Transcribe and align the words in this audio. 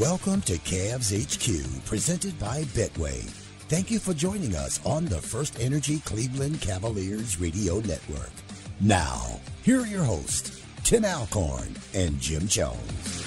Welcome 0.00 0.42
to 0.42 0.58
Cavs 0.58 1.08
HQ, 1.10 1.86
presented 1.86 2.38
by 2.38 2.64
Betway. 2.64 3.22
Thank 3.70 3.90
you 3.90 3.98
for 3.98 4.12
joining 4.12 4.54
us 4.54 4.78
on 4.84 5.06
the 5.06 5.22
First 5.22 5.58
Energy 5.58 6.00
Cleveland 6.00 6.60
Cavaliers 6.60 7.40
Radio 7.40 7.76
Network. 7.76 8.30
Now, 8.78 9.40
here 9.62 9.80
are 9.80 9.86
your 9.86 10.04
hosts, 10.04 10.62
Tim 10.84 11.06
Alcorn 11.06 11.74
and 11.94 12.20
Jim 12.20 12.46
Jones. 12.46 13.22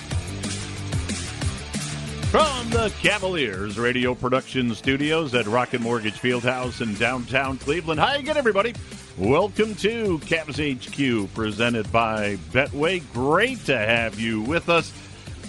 From 2.30 2.70
the 2.70 2.94
Cavaliers 3.02 3.80
Radio 3.80 4.14
Production 4.14 4.76
Studios 4.76 5.34
at 5.34 5.48
Rocket 5.48 5.82
Mortgage 5.82 6.22
Fieldhouse 6.22 6.82
in 6.82 6.94
downtown 6.94 7.58
Cleveland. 7.58 8.00
Hi 8.00 8.18
again, 8.18 8.38
everybody. 8.38 8.76
Welcome 9.18 9.74
to 9.78 10.20
Cavs 10.20 10.60
HQ, 10.60 11.34
presented 11.34 11.92
by 11.92 12.36
Betway. 12.52 13.02
Great 13.12 13.66
to 13.66 13.76
have 13.76 14.20
you 14.20 14.42
with 14.42 14.70
us 14.70 14.94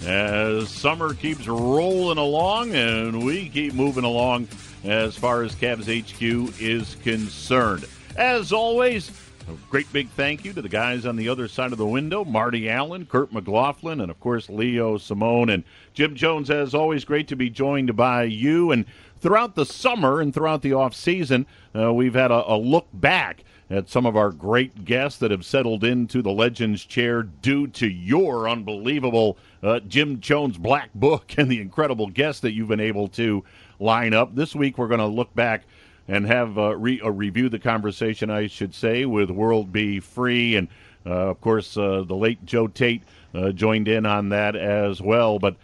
as 0.05 0.69
summer 0.69 1.13
keeps 1.13 1.47
rolling 1.47 2.17
along 2.17 2.73
and 2.73 3.23
we 3.23 3.49
keep 3.49 3.73
moving 3.73 4.03
along 4.03 4.47
as 4.83 5.15
far 5.15 5.43
as 5.43 5.53
Cavs 5.55 5.85
HQ 5.85 6.61
is 6.61 6.95
concerned. 7.03 7.85
As 8.15 8.51
always, 8.51 9.11
a 9.47 9.53
great 9.69 9.91
big 9.93 10.09
thank 10.09 10.43
you 10.43 10.53
to 10.53 10.61
the 10.61 10.69
guys 10.69 11.05
on 11.05 11.15
the 11.15 11.29
other 11.29 11.47
side 11.47 11.71
of 11.71 11.77
the 11.77 11.85
window 11.85 12.25
Marty 12.25 12.69
Allen, 12.69 13.05
Kurt 13.05 13.31
McLaughlin, 13.31 14.01
and 14.01 14.09
of 14.09 14.19
course 14.19 14.49
Leo 14.49 14.97
Simone 14.97 15.49
and 15.49 15.63
Jim 15.93 16.15
Jones. 16.15 16.49
As 16.49 16.73
always, 16.73 17.05
great 17.05 17.27
to 17.27 17.35
be 17.35 17.49
joined 17.49 17.95
by 17.95 18.23
you. 18.23 18.71
And 18.71 18.85
throughout 19.19 19.55
the 19.55 19.65
summer 19.65 20.19
and 20.21 20.33
throughout 20.33 20.61
the 20.61 20.73
off 20.73 20.95
season, 20.95 21.45
uh, 21.75 21.93
we've 21.93 22.13
had 22.13 22.31
a, 22.31 22.53
a 22.53 22.57
look 22.57 22.87
back 22.93 23.43
at 23.71 23.89
some 23.89 24.05
of 24.05 24.17
our 24.17 24.31
great 24.31 24.83
guests 24.83 25.17
that 25.19 25.31
have 25.31 25.45
settled 25.45 25.85
into 25.85 26.21
the 26.21 26.31
Legends 26.31 26.83
chair 26.83 27.23
due 27.23 27.67
to 27.67 27.87
your 27.87 28.49
unbelievable 28.49 29.37
uh, 29.63 29.79
Jim 29.79 30.19
Jones 30.19 30.57
Black 30.57 30.93
Book 30.93 31.33
and 31.37 31.49
the 31.49 31.61
incredible 31.61 32.07
guests 32.07 32.41
that 32.41 32.51
you've 32.51 32.67
been 32.67 32.81
able 32.81 33.07
to 33.09 33.43
line 33.79 34.13
up. 34.13 34.35
This 34.35 34.53
week, 34.53 34.77
we're 34.77 34.89
going 34.89 34.99
to 34.99 35.07
look 35.07 35.33
back 35.33 35.63
and 36.07 36.27
have 36.27 36.57
uh, 36.57 36.75
re- 36.75 36.99
uh, 37.01 37.09
review 37.11 37.47
the 37.47 37.59
conversation, 37.59 38.29
I 38.29 38.47
should 38.47 38.75
say, 38.75 39.05
with 39.05 39.29
World 39.29 39.71
Be 39.71 40.01
Free. 40.01 40.57
And, 40.57 40.67
uh, 41.05 41.29
of 41.29 41.39
course, 41.39 41.77
uh, 41.77 42.03
the 42.05 42.15
late 42.15 42.45
Joe 42.45 42.67
Tate 42.67 43.03
uh, 43.33 43.53
joined 43.53 43.87
in 43.87 44.05
on 44.05 44.29
that 44.29 44.57
as 44.57 45.01
well. 45.01 45.39
But 45.39 45.55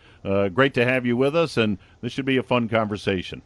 great 0.54 0.74
to 0.76 0.86
have 0.86 1.06
you 1.06 1.18
with 1.18 1.36
us, 1.36 1.58
and 1.58 1.78
this 2.00 2.14
should 2.14 2.26
be 2.26 2.38
a 2.38 2.44
fun 2.44 2.70
conversation. 2.70 3.42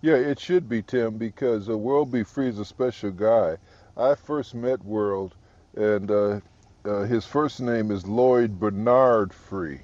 Yeah, 0.00 0.14
it 0.14 0.40
should 0.40 0.68
be, 0.68 0.82
Tim, 0.82 1.16
because 1.16 1.68
World 1.68 2.10
Be 2.10 2.24
Free 2.24 2.48
is 2.48 2.58
a 2.58 2.64
special 2.64 3.12
guy. 3.12 3.58
I 3.96 4.14
first 4.14 4.54
met 4.54 4.82
World, 4.86 5.34
and 5.76 6.10
uh, 6.10 6.40
uh, 6.82 7.02
his 7.02 7.26
first 7.26 7.60
name 7.60 7.90
is 7.90 8.06
Lloyd 8.06 8.58
Bernard 8.58 9.34
Free. 9.34 9.80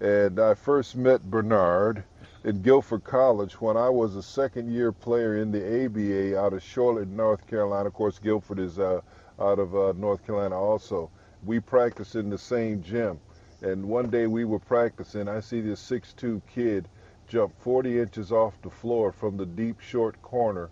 And 0.00 0.38
I 0.38 0.52
first 0.52 0.94
met 0.96 1.30
Bernard 1.30 2.04
in 2.44 2.60
Guilford 2.60 3.04
College 3.04 3.58
when 3.58 3.78
I 3.78 3.88
was 3.88 4.16
a 4.16 4.22
second 4.22 4.70
year 4.70 4.92
player 4.92 5.38
in 5.38 5.50
the 5.50 5.86
ABA 5.86 6.38
out 6.38 6.52
of 6.52 6.62
Charlotte, 6.62 7.08
North 7.08 7.46
Carolina. 7.46 7.88
Of 7.88 7.94
course, 7.94 8.18
Guilford 8.18 8.58
is 8.58 8.78
uh, 8.78 9.00
out 9.40 9.58
of 9.58 9.74
uh, 9.74 9.94
North 9.96 10.26
Carolina 10.26 10.54
also. 10.54 11.10
We 11.42 11.58
practiced 11.58 12.16
in 12.16 12.28
the 12.28 12.36
same 12.36 12.82
gym. 12.82 13.18
And 13.62 13.88
one 13.88 14.10
day 14.10 14.26
we 14.26 14.44
were 14.44 14.58
practicing, 14.58 15.26
I 15.26 15.40
see 15.40 15.62
this 15.62 15.80
6'2 15.90 16.42
kid 16.52 16.86
jump 17.26 17.58
40 17.60 17.98
inches 17.98 18.30
off 18.30 18.60
the 18.60 18.68
floor 18.68 19.10
from 19.10 19.38
the 19.38 19.46
deep 19.46 19.80
short 19.80 20.20
corner 20.20 20.68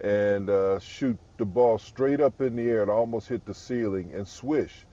and 0.00 0.48
uh, 0.48 0.78
shoot 0.78 1.18
the 1.36 1.44
ball 1.44 1.78
straight 1.78 2.20
up 2.20 2.40
in 2.40 2.56
the 2.56 2.68
air 2.68 2.82
and 2.82 2.90
almost 2.90 3.28
hit 3.28 3.44
the 3.44 3.54
ceiling 3.54 4.12
and 4.14 4.26
swish. 4.26 4.86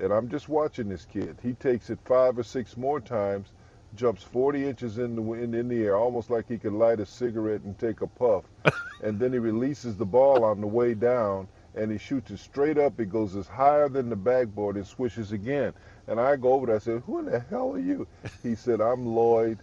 And 0.00 0.12
I'm 0.12 0.28
just 0.28 0.48
watching 0.48 0.88
this 0.88 1.04
kid. 1.04 1.36
He 1.42 1.54
takes 1.54 1.90
it 1.90 1.98
five 2.04 2.38
or 2.38 2.42
six 2.42 2.76
more 2.76 3.00
times, 3.00 3.48
jumps 3.96 4.22
40 4.22 4.66
inches 4.66 4.98
in 4.98 5.16
the 5.16 5.32
in, 5.32 5.54
in 5.54 5.68
the 5.68 5.82
air, 5.82 5.96
almost 5.96 6.30
like 6.30 6.48
he 6.48 6.56
could 6.58 6.72
light 6.72 7.00
a 7.00 7.06
cigarette 7.06 7.62
and 7.62 7.78
take 7.78 8.00
a 8.00 8.06
puff. 8.06 8.44
and 9.02 9.18
then 9.18 9.32
he 9.32 9.38
releases 9.38 9.96
the 9.96 10.06
ball 10.06 10.44
on 10.44 10.60
the 10.60 10.66
way 10.66 10.94
down 10.94 11.48
and 11.74 11.90
he 11.92 11.98
shoots 11.98 12.30
it 12.30 12.38
straight 12.38 12.78
up. 12.78 12.98
It 13.00 13.10
goes 13.10 13.36
as 13.36 13.46
higher 13.46 13.88
than 13.88 14.08
the 14.08 14.16
backboard 14.16 14.76
and 14.76 14.86
swishes 14.86 15.32
again. 15.32 15.72
And 16.06 16.18
I 16.18 16.36
go 16.36 16.54
over 16.54 16.66
there. 16.66 16.76
I 16.76 16.78
said, 16.78 17.02
"Who 17.06 17.18
in 17.18 17.26
the 17.26 17.40
hell 17.40 17.74
are 17.74 17.78
you?" 17.78 18.06
He 18.42 18.54
said, 18.54 18.80
"I'm 18.80 19.04
Lloyd 19.04 19.58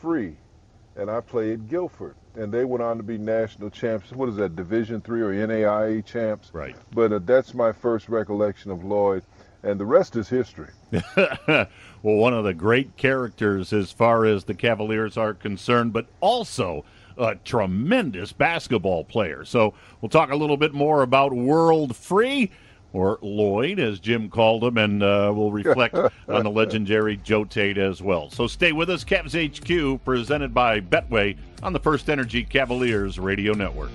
Free, 0.00 0.36
and 0.96 1.10
I 1.10 1.20
play 1.20 1.52
at 1.52 1.68
Guilford." 1.68 2.14
And 2.36 2.52
they 2.52 2.64
went 2.64 2.82
on 2.82 2.96
to 2.96 3.02
be 3.02 3.18
national 3.18 3.70
champs. 3.70 4.12
What 4.12 4.28
is 4.28 4.36
that, 4.36 4.56
Division 4.56 5.00
Three 5.00 5.22
or 5.22 5.32
NAIA 5.32 6.04
champs? 6.04 6.50
Right. 6.52 6.76
But 6.92 7.12
uh, 7.12 7.20
that's 7.24 7.54
my 7.54 7.72
first 7.72 8.08
recollection 8.08 8.70
of 8.70 8.84
Lloyd, 8.84 9.22
and 9.62 9.80
the 9.80 9.86
rest 9.86 10.16
is 10.16 10.28
history. 10.28 10.70
well, 11.16 11.66
one 12.02 12.34
of 12.34 12.44
the 12.44 12.54
great 12.54 12.96
characters 12.96 13.72
as 13.72 13.90
far 13.90 14.24
as 14.24 14.44
the 14.44 14.54
Cavaliers 14.54 15.16
are 15.16 15.34
concerned, 15.34 15.92
but 15.92 16.06
also 16.20 16.84
a 17.18 17.34
tremendous 17.36 18.32
basketball 18.32 19.04
player. 19.04 19.44
So 19.44 19.74
we'll 20.00 20.10
talk 20.10 20.30
a 20.30 20.36
little 20.36 20.56
bit 20.56 20.74
more 20.74 21.02
about 21.02 21.32
World 21.32 21.96
Free 21.96 22.50
or 22.96 23.18
Lloyd, 23.20 23.78
as 23.78 24.00
Jim 24.00 24.30
called 24.30 24.64
him, 24.64 24.78
and 24.78 25.02
uh, 25.02 25.30
we'll 25.34 25.50
reflect 25.50 25.94
on 26.28 26.44
the 26.44 26.50
legendary 26.50 27.18
Joe 27.18 27.44
Tate 27.44 27.76
as 27.76 28.00
well. 28.00 28.30
So 28.30 28.46
stay 28.46 28.72
with 28.72 28.88
us. 28.88 29.04
Cavs 29.04 29.36
HQ, 29.36 30.02
presented 30.02 30.54
by 30.54 30.80
Betway 30.80 31.36
on 31.62 31.74
the 31.74 31.78
First 31.78 32.08
Energy 32.08 32.42
Cavaliers 32.42 33.18
Radio 33.18 33.52
Network. 33.52 33.90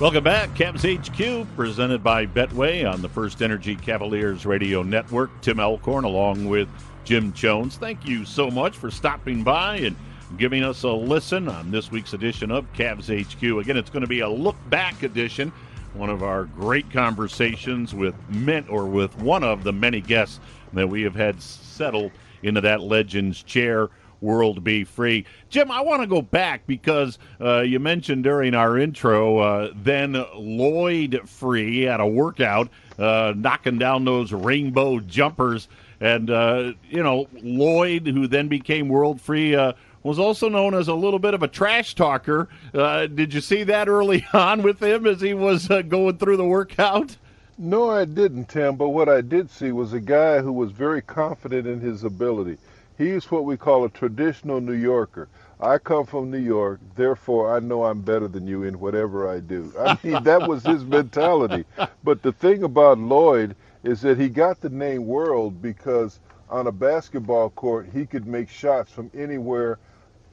Welcome 0.00 0.24
back, 0.24 0.50
Cavs 0.56 0.82
HQ, 0.82 1.46
presented 1.54 2.02
by 2.02 2.26
Betway 2.26 2.90
on 2.90 3.00
the 3.00 3.08
First 3.08 3.42
Energy 3.42 3.76
Cavaliers 3.76 4.44
Radio 4.44 4.82
Network. 4.82 5.30
Tim 5.40 5.60
Alcorn, 5.60 6.02
along 6.02 6.48
with 6.48 6.68
Jim 7.04 7.32
Jones. 7.34 7.76
Thank 7.76 8.06
you 8.06 8.24
so 8.24 8.50
much 8.50 8.76
for 8.76 8.90
stopping 8.90 9.42
by 9.42 9.76
and 9.76 9.94
giving 10.38 10.64
us 10.64 10.82
a 10.82 10.88
listen 10.88 11.48
on 11.48 11.70
this 11.70 11.90
week's 11.90 12.14
edition 12.14 12.50
of 12.50 12.70
Cavs 12.72 13.08
HQ. 13.08 13.42
Again, 13.60 13.76
it's 13.76 13.90
going 13.90 14.00
to 14.00 14.08
be 14.08 14.20
a 14.20 14.28
look 14.28 14.56
back 14.70 15.02
edition, 15.02 15.52
one 15.92 16.08
of 16.08 16.22
our 16.22 16.44
great 16.44 16.90
conversations 16.90 17.94
with 17.94 18.14
men 18.30 18.66
or 18.68 18.86
with 18.86 19.16
one 19.18 19.44
of 19.44 19.64
the 19.64 19.72
many 19.72 20.00
guests 20.00 20.40
that 20.72 20.88
we 20.88 21.02
have 21.02 21.14
had 21.14 21.40
settle 21.40 22.10
into 22.42 22.62
that 22.62 22.80
Legends 22.80 23.42
chair. 23.42 23.90
World 24.20 24.64
be 24.64 24.84
Free. 24.84 25.26
Jim, 25.50 25.70
I 25.70 25.82
want 25.82 26.00
to 26.00 26.06
go 26.06 26.22
back 26.22 26.66
because 26.66 27.18
uh, 27.42 27.60
you 27.60 27.78
mentioned 27.78 28.24
during 28.24 28.54
our 28.54 28.78
intro, 28.78 29.38
uh, 29.38 29.70
then 29.74 30.24
Lloyd 30.34 31.20
Free 31.26 31.86
at 31.86 32.00
a 32.00 32.06
workout, 32.06 32.70
uh, 32.98 33.34
knocking 33.36 33.76
down 33.76 34.06
those 34.06 34.32
rainbow 34.32 35.00
jumpers 35.00 35.68
and, 36.00 36.30
uh, 36.30 36.72
you 36.88 37.02
know, 37.02 37.26
Lloyd, 37.42 38.06
who 38.06 38.26
then 38.26 38.48
became 38.48 38.88
World 38.88 39.20
Free, 39.20 39.54
uh, 39.54 39.72
was 40.02 40.18
also 40.18 40.48
known 40.48 40.74
as 40.74 40.88
a 40.88 40.94
little 40.94 41.18
bit 41.18 41.34
of 41.34 41.42
a 41.42 41.48
trash 41.48 41.94
talker. 41.94 42.48
Uh, 42.72 43.06
did 43.06 43.32
you 43.32 43.40
see 43.40 43.64
that 43.64 43.88
early 43.88 44.24
on 44.32 44.62
with 44.62 44.82
him 44.82 45.06
as 45.06 45.20
he 45.20 45.34
was 45.34 45.70
uh, 45.70 45.82
going 45.82 46.18
through 46.18 46.36
the 46.36 46.44
workout? 46.44 47.16
No, 47.56 47.88
I 47.88 48.04
didn't, 48.04 48.46
Tim. 48.46 48.76
But 48.76 48.90
what 48.90 49.08
I 49.08 49.20
did 49.20 49.50
see 49.50 49.72
was 49.72 49.92
a 49.92 50.00
guy 50.00 50.40
who 50.40 50.52
was 50.52 50.72
very 50.72 51.00
confident 51.00 51.66
in 51.66 51.80
his 51.80 52.04
ability. 52.04 52.58
He's 52.98 53.30
what 53.30 53.44
we 53.44 53.56
call 53.56 53.84
a 53.84 53.88
traditional 53.88 54.60
New 54.60 54.74
Yorker. 54.74 55.28
I 55.60 55.78
come 55.78 56.04
from 56.04 56.30
New 56.30 56.38
York, 56.38 56.80
therefore 56.96 57.56
I 57.56 57.60
know 57.60 57.84
I'm 57.84 58.02
better 58.02 58.28
than 58.28 58.46
you 58.46 58.64
in 58.64 58.80
whatever 58.80 59.30
I 59.30 59.40
do. 59.40 59.72
I 59.78 59.96
mean, 60.02 60.22
that 60.24 60.48
was 60.48 60.64
his 60.64 60.84
mentality. 60.84 61.64
But 62.04 62.22
the 62.22 62.32
thing 62.32 62.62
about 62.64 62.98
Lloyd 62.98 63.56
is 63.84 64.00
that 64.00 64.18
he 64.18 64.28
got 64.28 64.60
the 64.60 64.70
name 64.70 65.06
World 65.06 65.62
because 65.62 66.18
on 66.48 66.66
a 66.66 66.72
basketball 66.72 67.50
court 67.50 67.88
he 67.92 68.06
could 68.06 68.26
make 68.26 68.48
shots 68.48 68.90
from 68.90 69.10
anywhere 69.14 69.78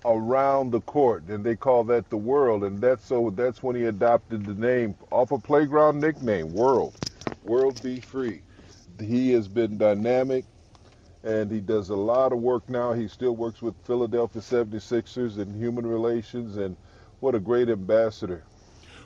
around 0.06 0.72
the 0.72 0.82
court 0.82 1.24
and 1.28 1.44
they 1.44 1.56
call 1.56 1.84
that 1.84 2.10
the 2.10 2.18
world 2.18 2.64
and 2.64 2.82
that's 2.82 3.06
so 3.06 3.32
that's 3.36 3.62
when 3.62 3.76
he 3.76 3.86
adopted 3.86 4.44
the 4.46 4.54
name 4.56 4.96
off 5.12 5.32
a 5.32 5.38
playground 5.38 6.00
nickname 6.00 6.52
world. 6.54 6.96
World 7.44 7.82
be 7.84 8.00
free. 8.00 8.42
He 9.00 9.32
has 9.34 9.48
been 9.48 9.78
dynamic 9.78 10.46
and 11.24 11.52
he 11.52 11.60
does 11.60 11.90
a 11.90 11.96
lot 11.96 12.34
of 12.34 12.40
work 12.40 12.68
now. 12.70 12.94
He 12.94 13.08
still 13.08 13.36
works 13.36 13.62
with 13.62 13.76
philadelphia 13.84 14.42
76ers 14.42 15.38
and 15.38 15.56
human 15.56 15.86
relations 15.86 16.58
and 16.58 16.76
what 17.20 17.36
a 17.36 17.40
great 17.40 17.70
ambassador. 17.70 18.44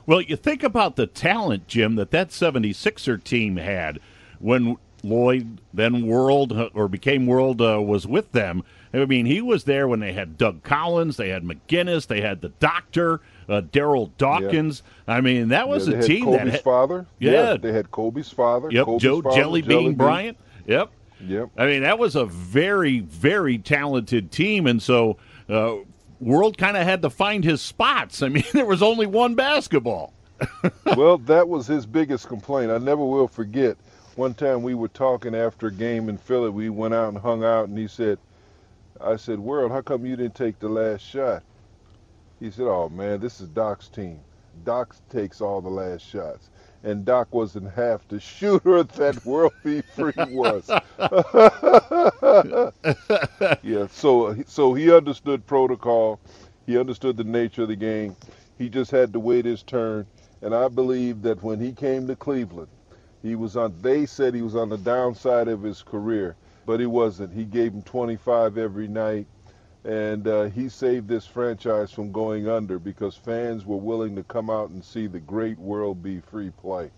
Well, 0.06 0.20
you 0.20 0.36
think 0.36 0.62
about 0.62 0.96
the 0.96 1.06
talent, 1.06 1.66
Jim, 1.66 1.96
that 1.96 2.12
that 2.12 2.28
76er 2.28 3.22
team 3.22 3.56
had 3.56 3.98
when 4.38 4.76
Lloyd, 5.02 5.60
then 5.72 6.06
World, 6.06 6.52
uh, 6.52 6.70
or 6.74 6.88
became 6.88 7.26
World, 7.26 7.60
uh, 7.60 7.80
was 7.80 8.06
with 8.06 8.32
them. 8.32 8.62
I 8.92 9.04
mean, 9.04 9.26
he 9.26 9.42
was 9.42 9.64
there 9.64 9.86
when 9.88 10.00
they 10.00 10.12
had 10.12 10.38
Doug 10.38 10.62
Collins, 10.62 11.16
they 11.16 11.28
had 11.28 11.44
McGinnis, 11.44 12.06
they 12.06 12.20
had 12.20 12.40
the 12.40 12.48
Doctor, 12.48 13.20
uh, 13.48 13.60
Darryl 13.60 14.10
Dawkins. 14.16 14.82
Yeah. 15.06 15.14
I 15.14 15.20
mean, 15.20 15.48
that 15.48 15.68
was 15.68 15.88
yeah, 15.88 15.98
a 15.98 16.02
team 16.02 16.24
Kobe's 16.24 16.38
that 16.38 16.48
had 16.48 16.62
father. 16.62 17.06
Yeah. 17.18 17.32
yeah. 17.32 17.56
they 17.56 17.72
had 17.72 17.90
Kobe's 17.90 18.30
father. 18.30 18.68
Yep, 18.70 18.84
Kobe's 18.84 19.02
Joe 19.02 19.22
father, 19.22 19.36
Jelly 19.36 19.62
Bean 19.62 19.94
Bryant. 19.94 20.38
Yep. 20.66 20.90
Yep. 21.20 21.50
I 21.56 21.66
mean, 21.66 21.82
that 21.82 21.98
was 21.98 22.16
a 22.16 22.26
very, 22.26 23.00
very 23.00 23.58
talented 23.58 24.30
team, 24.30 24.66
and 24.66 24.82
so 24.82 25.16
uh, 25.48 25.76
World 26.20 26.58
kind 26.58 26.76
of 26.76 26.84
had 26.84 27.02
to 27.02 27.10
find 27.10 27.44
his 27.44 27.62
spots. 27.62 28.22
I 28.22 28.28
mean, 28.30 28.44
there 28.52 28.66
was 28.66 28.82
only 28.82 29.06
one 29.06 29.34
basketball. 29.34 30.12
well, 30.96 31.18
that 31.18 31.48
was 31.48 31.66
his 31.66 31.86
biggest 31.86 32.28
complaint. 32.28 32.70
I 32.70 32.78
never 32.78 33.04
will 33.04 33.28
forget. 33.28 33.78
One 34.16 34.34
time 34.34 34.62
we 34.62 34.74
were 34.74 34.88
talking 34.88 35.34
after 35.34 35.68
a 35.68 35.72
game 35.72 36.08
in 36.08 36.18
Philly. 36.18 36.50
We 36.50 36.70
went 36.70 36.94
out 36.94 37.10
and 37.10 37.18
hung 37.18 37.44
out, 37.44 37.68
and 37.68 37.78
he 37.78 37.88
said, 37.88 38.18
"I 39.00 39.16
said, 39.16 39.40
World, 39.40 39.72
how 39.72 39.82
come 39.82 40.06
you 40.06 40.16
didn't 40.16 40.34
take 40.34 40.58
the 40.58 40.68
last 40.68 41.02
shot?" 41.02 41.42
He 42.40 42.50
said, 42.50 42.66
"Oh 42.66 42.88
man, 42.88 43.20
this 43.20 43.40
is 43.40 43.48
Doc's 43.48 43.88
team. 43.88 44.20
Doc 44.64 44.96
takes 45.10 45.40
all 45.40 45.60
the 45.60 45.70
last 45.70 46.04
shots." 46.04 46.50
and 46.86 47.04
Doc 47.04 47.34
wasn't 47.34 47.70
half 47.72 48.06
the 48.08 48.20
shooter 48.20 48.82
that 48.84 49.26
World 49.26 49.52
Be 49.64 49.82
Free 49.82 50.12
was. 50.16 50.70
yeah, 53.62 53.86
so 53.90 54.36
so 54.46 54.74
he 54.74 54.94
understood 54.94 55.46
protocol, 55.46 56.20
he 56.66 56.78
understood 56.78 57.16
the 57.16 57.24
nature 57.24 57.62
of 57.62 57.68
the 57.68 57.76
game. 57.76 58.14
He 58.56 58.68
just 58.68 58.92
had 58.92 59.12
to 59.12 59.20
wait 59.20 59.44
his 59.44 59.62
turn, 59.64 60.06
and 60.42 60.54
I 60.54 60.68
believe 60.68 61.22
that 61.22 61.42
when 61.42 61.60
he 61.60 61.72
came 61.72 62.06
to 62.06 62.16
Cleveland, 62.16 62.68
he 63.26 63.34
was 63.34 63.56
on. 63.56 63.74
They 63.80 64.06
said 64.06 64.34
he 64.34 64.42
was 64.42 64.56
on 64.56 64.68
the 64.68 64.78
downside 64.78 65.48
of 65.48 65.62
his 65.62 65.82
career, 65.82 66.36
but 66.64 66.80
he 66.80 66.86
wasn't. 66.86 67.32
He 67.32 67.44
gave 67.44 67.72
him 67.72 67.82
25 67.82 68.58
every 68.58 68.88
night 68.88 69.26
and 69.86 70.26
uh, 70.26 70.44
he 70.46 70.68
saved 70.68 71.06
this 71.06 71.26
franchise 71.26 71.92
from 71.92 72.10
going 72.10 72.48
under 72.48 72.78
because 72.78 73.14
fans 73.14 73.64
were 73.64 73.76
willing 73.76 74.16
to 74.16 74.24
come 74.24 74.50
out 74.50 74.70
and 74.70 74.84
see 74.84 75.06
the 75.06 75.20
great 75.20 75.56
World 75.58 76.02
Be 76.02 76.18
Free 76.18 76.50
play. 76.50 76.90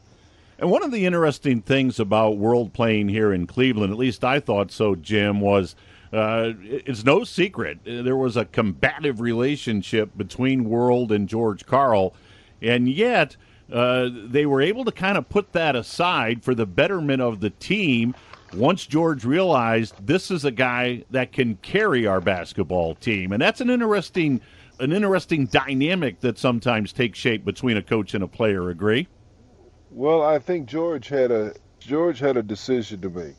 And 0.58 0.70
one 0.70 0.82
of 0.82 0.90
the 0.90 1.04
interesting 1.04 1.60
things 1.60 2.00
about 2.00 2.38
World 2.38 2.72
playing 2.72 3.10
here 3.10 3.30
in 3.32 3.46
Cleveland, 3.46 3.92
at 3.92 3.98
least 3.98 4.24
I 4.24 4.40
thought 4.40 4.72
so, 4.72 4.94
Jim, 4.94 5.40
was 5.40 5.76
uh, 6.14 6.52
it's 6.62 7.04
no 7.04 7.22
secret 7.24 7.80
there 7.84 8.16
was 8.16 8.38
a 8.38 8.46
combative 8.46 9.20
relationship 9.20 10.16
between 10.16 10.64
World 10.64 11.12
and 11.12 11.28
George 11.28 11.66
Karl, 11.66 12.14
and 12.62 12.88
yet 12.88 13.36
uh, 13.72 14.08
they 14.12 14.46
were 14.46 14.62
able 14.62 14.84
to 14.84 14.92
kind 14.92 15.18
of 15.18 15.28
put 15.28 15.52
that 15.52 15.76
aside 15.76 16.42
for 16.42 16.54
the 16.54 16.66
betterment 16.66 17.20
of 17.20 17.40
the 17.40 17.50
team 17.50 18.14
once 18.54 18.86
George 18.86 19.24
realized 19.24 19.94
this 20.06 20.30
is 20.30 20.44
a 20.44 20.50
guy 20.50 21.04
that 21.10 21.32
can 21.32 21.56
carry 21.56 22.06
our 22.06 22.20
basketball 22.20 22.94
team, 22.94 23.32
and 23.32 23.42
that's 23.42 23.60
an 23.60 23.70
interesting 23.70 24.40
an 24.80 24.92
interesting 24.92 25.46
dynamic 25.46 26.20
that 26.20 26.38
sometimes 26.38 26.92
takes 26.92 27.18
shape 27.18 27.44
between 27.44 27.76
a 27.76 27.82
coach 27.82 28.14
and 28.14 28.22
a 28.22 28.28
player. 28.28 28.70
Agree? 28.70 29.08
Well, 29.90 30.22
I 30.22 30.38
think 30.38 30.68
George 30.68 31.08
had 31.08 31.30
a 31.30 31.54
George 31.80 32.18
had 32.18 32.36
a 32.36 32.42
decision 32.42 33.00
to 33.02 33.10
make. 33.10 33.34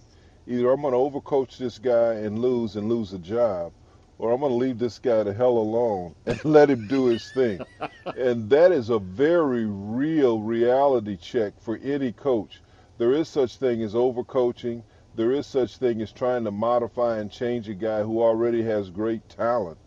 Either 0.48 0.72
I'm 0.72 0.82
going 0.82 0.94
to 0.94 0.98
overcoach 0.98 1.58
this 1.58 1.78
guy 1.78 2.14
and 2.14 2.40
lose 2.40 2.76
and 2.76 2.90
lose 2.90 3.14
a 3.14 3.20
job, 3.20 3.72
or 4.20 4.32
I'm 4.32 4.42
going 4.42 4.52
to 4.52 4.58
leave 4.58 4.78
this 4.78 5.00
guy 5.00 5.24
the 5.24 5.34
hell 5.34 5.58
alone 5.58 6.14
and 6.28 6.44
let 6.46 6.70
him 6.70 6.88
do 6.88 7.08
his 7.08 7.32
thing. 7.32 7.60
and 8.18 8.50
that 8.52 8.72
is 8.72 8.90
a 8.90 9.00
very 9.00 9.66
real 9.66 10.40
reality 10.40 11.18
check 11.18 11.54
for 11.60 11.78
any 11.84 12.12
coach. 12.12 12.62
There 13.00 13.14
is 13.14 13.28
such 13.28 13.58
thing 13.58 13.82
as 13.82 13.96
overcoaching 13.96 14.84
there 15.16 15.32
is 15.34 15.48
such 15.48 15.78
thing 15.78 16.02
as 16.02 16.14
trying 16.14 16.46
to 16.46 16.52
modify 16.52 17.18
and 17.18 17.30
change 17.30 17.68
a 17.68 17.74
guy 17.74 18.04
who 18.04 18.22
already 18.22 18.64
has 18.64 18.90
great 18.90 19.28
talent. 19.28 19.78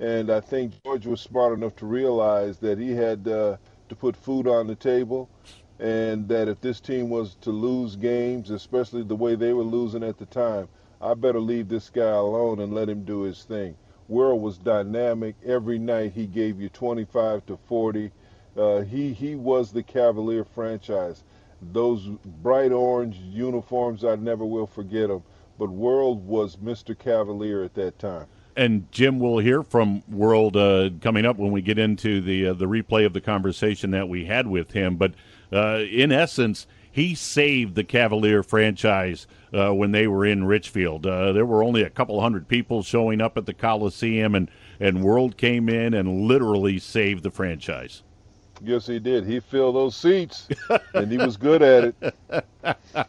And 0.00 0.30
I 0.30 0.40
think 0.40 0.82
George 0.82 1.06
was 1.06 1.20
smart 1.20 1.52
enough 1.52 1.76
to 1.76 1.86
realize 1.86 2.58
that 2.60 2.78
he 2.78 2.92
had 2.92 3.26
uh, 3.28 3.56
to 3.88 3.94
put 3.96 4.16
food 4.16 4.46
on 4.46 4.66
the 4.66 4.76
table 4.76 5.28
and 5.80 6.26
that 6.28 6.48
if 6.48 6.60
this 6.60 6.80
team 6.80 7.10
was 7.10 7.36
to 7.42 7.50
lose 7.50 7.96
games, 7.96 8.50
especially 8.50 9.02
the 9.02 9.14
way 9.14 9.34
they 9.34 9.52
were 9.52 9.62
losing 9.62 10.02
at 10.02 10.18
the 10.18 10.26
time, 10.26 10.68
I 11.00 11.14
better 11.14 11.40
leave 11.40 11.68
this 11.68 11.90
guy 11.90 12.10
alone 12.10 12.60
and 12.60 12.74
let 12.74 12.88
him 12.88 13.04
do 13.04 13.22
his 13.22 13.44
thing. 13.44 13.76
World 14.08 14.40
was 14.40 14.58
dynamic. 14.58 15.36
Every 15.44 15.78
night 15.78 16.12
he 16.12 16.26
gave 16.26 16.60
you 16.60 16.68
25 16.68 17.46
to 17.46 17.58
40. 17.66 18.10
Uh, 18.56 18.80
he 18.80 19.12
he 19.12 19.34
was 19.34 19.70
the 19.70 19.82
Cavalier 19.82 20.44
franchise 20.44 21.22
those 21.60 22.06
bright 22.42 22.72
orange 22.72 23.16
uniforms, 23.16 24.04
I 24.04 24.16
never 24.16 24.44
will 24.44 24.66
forget 24.66 25.08
them. 25.08 25.22
But 25.58 25.70
World 25.70 26.26
was 26.26 26.56
Mr. 26.56 26.96
Cavalier 26.96 27.64
at 27.64 27.74
that 27.74 27.98
time. 27.98 28.26
And 28.56 28.90
Jim, 28.90 29.18
we'll 29.18 29.38
hear 29.38 29.62
from 29.62 30.02
World 30.08 30.56
uh, 30.56 30.90
coming 31.00 31.24
up 31.24 31.36
when 31.36 31.52
we 31.52 31.62
get 31.62 31.78
into 31.78 32.20
the 32.20 32.48
uh, 32.48 32.52
the 32.54 32.66
replay 32.66 33.06
of 33.06 33.12
the 33.12 33.20
conversation 33.20 33.92
that 33.92 34.08
we 34.08 34.24
had 34.24 34.48
with 34.48 34.72
him. 34.72 34.96
But 34.96 35.14
uh, 35.52 35.80
in 35.90 36.10
essence, 36.10 36.66
he 36.90 37.14
saved 37.14 37.76
the 37.76 37.84
Cavalier 37.84 38.42
franchise 38.42 39.28
uh, 39.52 39.72
when 39.72 39.92
they 39.92 40.06
were 40.06 40.26
in 40.26 40.44
Richfield. 40.44 41.06
Uh, 41.06 41.32
there 41.32 41.46
were 41.46 41.62
only 41.62 41.82
a 41.82 41.90
couple 41.90 42.20
hundred 42.20 42.48
people 42.48 42.82
showing 42.82 43.20
up 43.20 43.36
at 43.36 43.46
the 43.46 43.54
Coliseum, 43.54 44.34
and 44.34 44.50
and 44.80 45.02
World 45.02 45.36
came 45.36 45.68
in 45.68 45.94
and 45.94 46.22
literally 46.22 46.78
saved 46.78 47.22
the 47.22 47.30
franchise. 47.30 48.02
Yes, 48.62 48.86
he 48.86 48.98
did. 48.98 49.24
He 49.24 49.40
filled 49.40 49.76
those 49.76 49.96
seats, 49.96 50.48
and 50.94 51.10
he 51.10 51.18
was 51.18 51.36
good 51.36 51.62
at 51.62 51.94
it. 52.00 52.46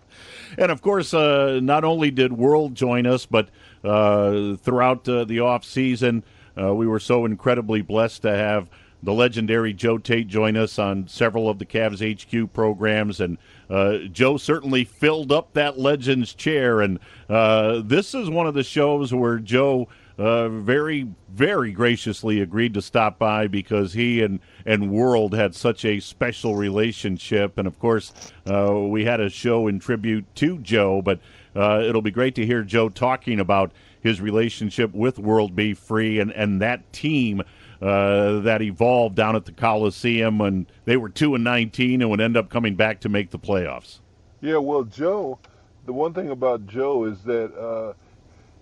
and 0.57 0.71
of 0.71 0.81
course, 0.81 1.13
uh, 1.13 1.59
not 1.61 1.83
only 1.83 2.11
did 2.11 2.33
World 2.33 2.75
join 2.75 3.05
us, 3.05 3.25
but 3.25 3.49
uh, 3.83 4.55
throughout 4.57 5.07
uh, 5.09 5.25
the 5.25 5.39
off 5.39 5.63
season, 5.63 6.23
uh, 6.59 6.73
we 6.73 6.87
were 6.87 6.99
so 6.99 7.25
incredibly 7.25 7.81
blessed 7.81 8.23
to 8.23 8.35
have 8.35 8.69
the 9.01 9.13
legendary 9.13 9.73
Joe 9.73 9.97
Tate 9.97 10.27
join 10.27 10.57
us 10.57 10.77
on 10.77 11.07
several 11.07 11.49
of 11.49 11.57
the 11.57 11.65
Cavs 11.65 12.01
HQ 12.01 12.53
programs, 12.53 13.19
and 13.19 13.37
uh, 13.69 13.97
Joe 14.11 14.37
certainly 14.37 14.83
filled 14.83 15.31
up 15.31 15.53
that 15.53 15.79
Legends 15.79 16.33
chair. 16.33 16.81
And 16.81 16.99
uh, 17.29 17.81
this 17.83 18.13
is 18.15 18.29
one 18.29 18.47
of 18.47 18.53
the 18.53 18.63
shows 18.63 19.13
where 19.13 19.37
Joe 19.39 19.87
uh, 20.17 20.49
very, 20.49 21.07
very 21.29 21.71
graciously 21.71 22.41
agreed 22.41 22.73
to 22.73 22.81
stop 22.81 23.17
by 23.17 23.47
because 23.47 23.93
he 23.93 24.21
and, 24.21 24.39
and 24.65 24.91
World 24.91 25.33
had 25.33 25.55
such 25.55 25.85
a 25.85 26.01
special 26.01 26.55
relationship. 26.55 27.57
And 27.57 27.67
of 27.67 27.79
course, 27.79 28.11
uh, 28.45 28.73
we 28.73 29.05
had 29.05 29.21
a 29.21 29.29
show 29.29 29.67
in 29.67 29.79
tribute 29.79 30.25
to 30.35 30.57
Joe, 30.57 31.01
but 31.01 31.19
uh, 31.55 31.81
it'll 31.85 32.01
be 32.01 32.11
great 32.11 32.35
to 32.35 32.45
hear 32.45 32.63
Joe 32.63 32.89
talking 32.89 33.39
about 33.39 33.71
his 34.01 34.19
relationship 34.21 34.93
with 34.93 35.19
World 35.19 35.55
Be 35.55 35.73
Free 35.73 36.19
and, 36.19 36.31
and 36.31 36.61
that 36.61 36.91
team. 36.91 37.41
Uh, 37.81 38.41
that 38.41 38.61
evolved 38.61 39.15
down 39.15 39.37
at 39.37 39.45
the 39.45 39.53
Coliseum 39.53 40.37
when 40.37 40.67
they 40.83 40.97
were 40.97 41.07
two 41.07 41.33
and 41.33 41.45
nineteen 41.45 42.01
and 42.01 42.09
would 42.09 42.19
end 42.19 42.35
up 42.35 42.49
coming 42.49 42.75
back 42.75 42.99
to 42.99 43.07
make 43.07 43.29
the 43.29 43.39
playoffs. 43.39 43.99
Yeah, 44.41 44.57
well, 44.57 44.83
Joe, 44.83 45.39
the 45.85 45.93
one 45.93 46.13
thing 46.13 46.29
about 46.29 46.67
Joe 46.67 47.05
is 47.05 47.21
that 47.23 47.55
uh, 47.57 47.93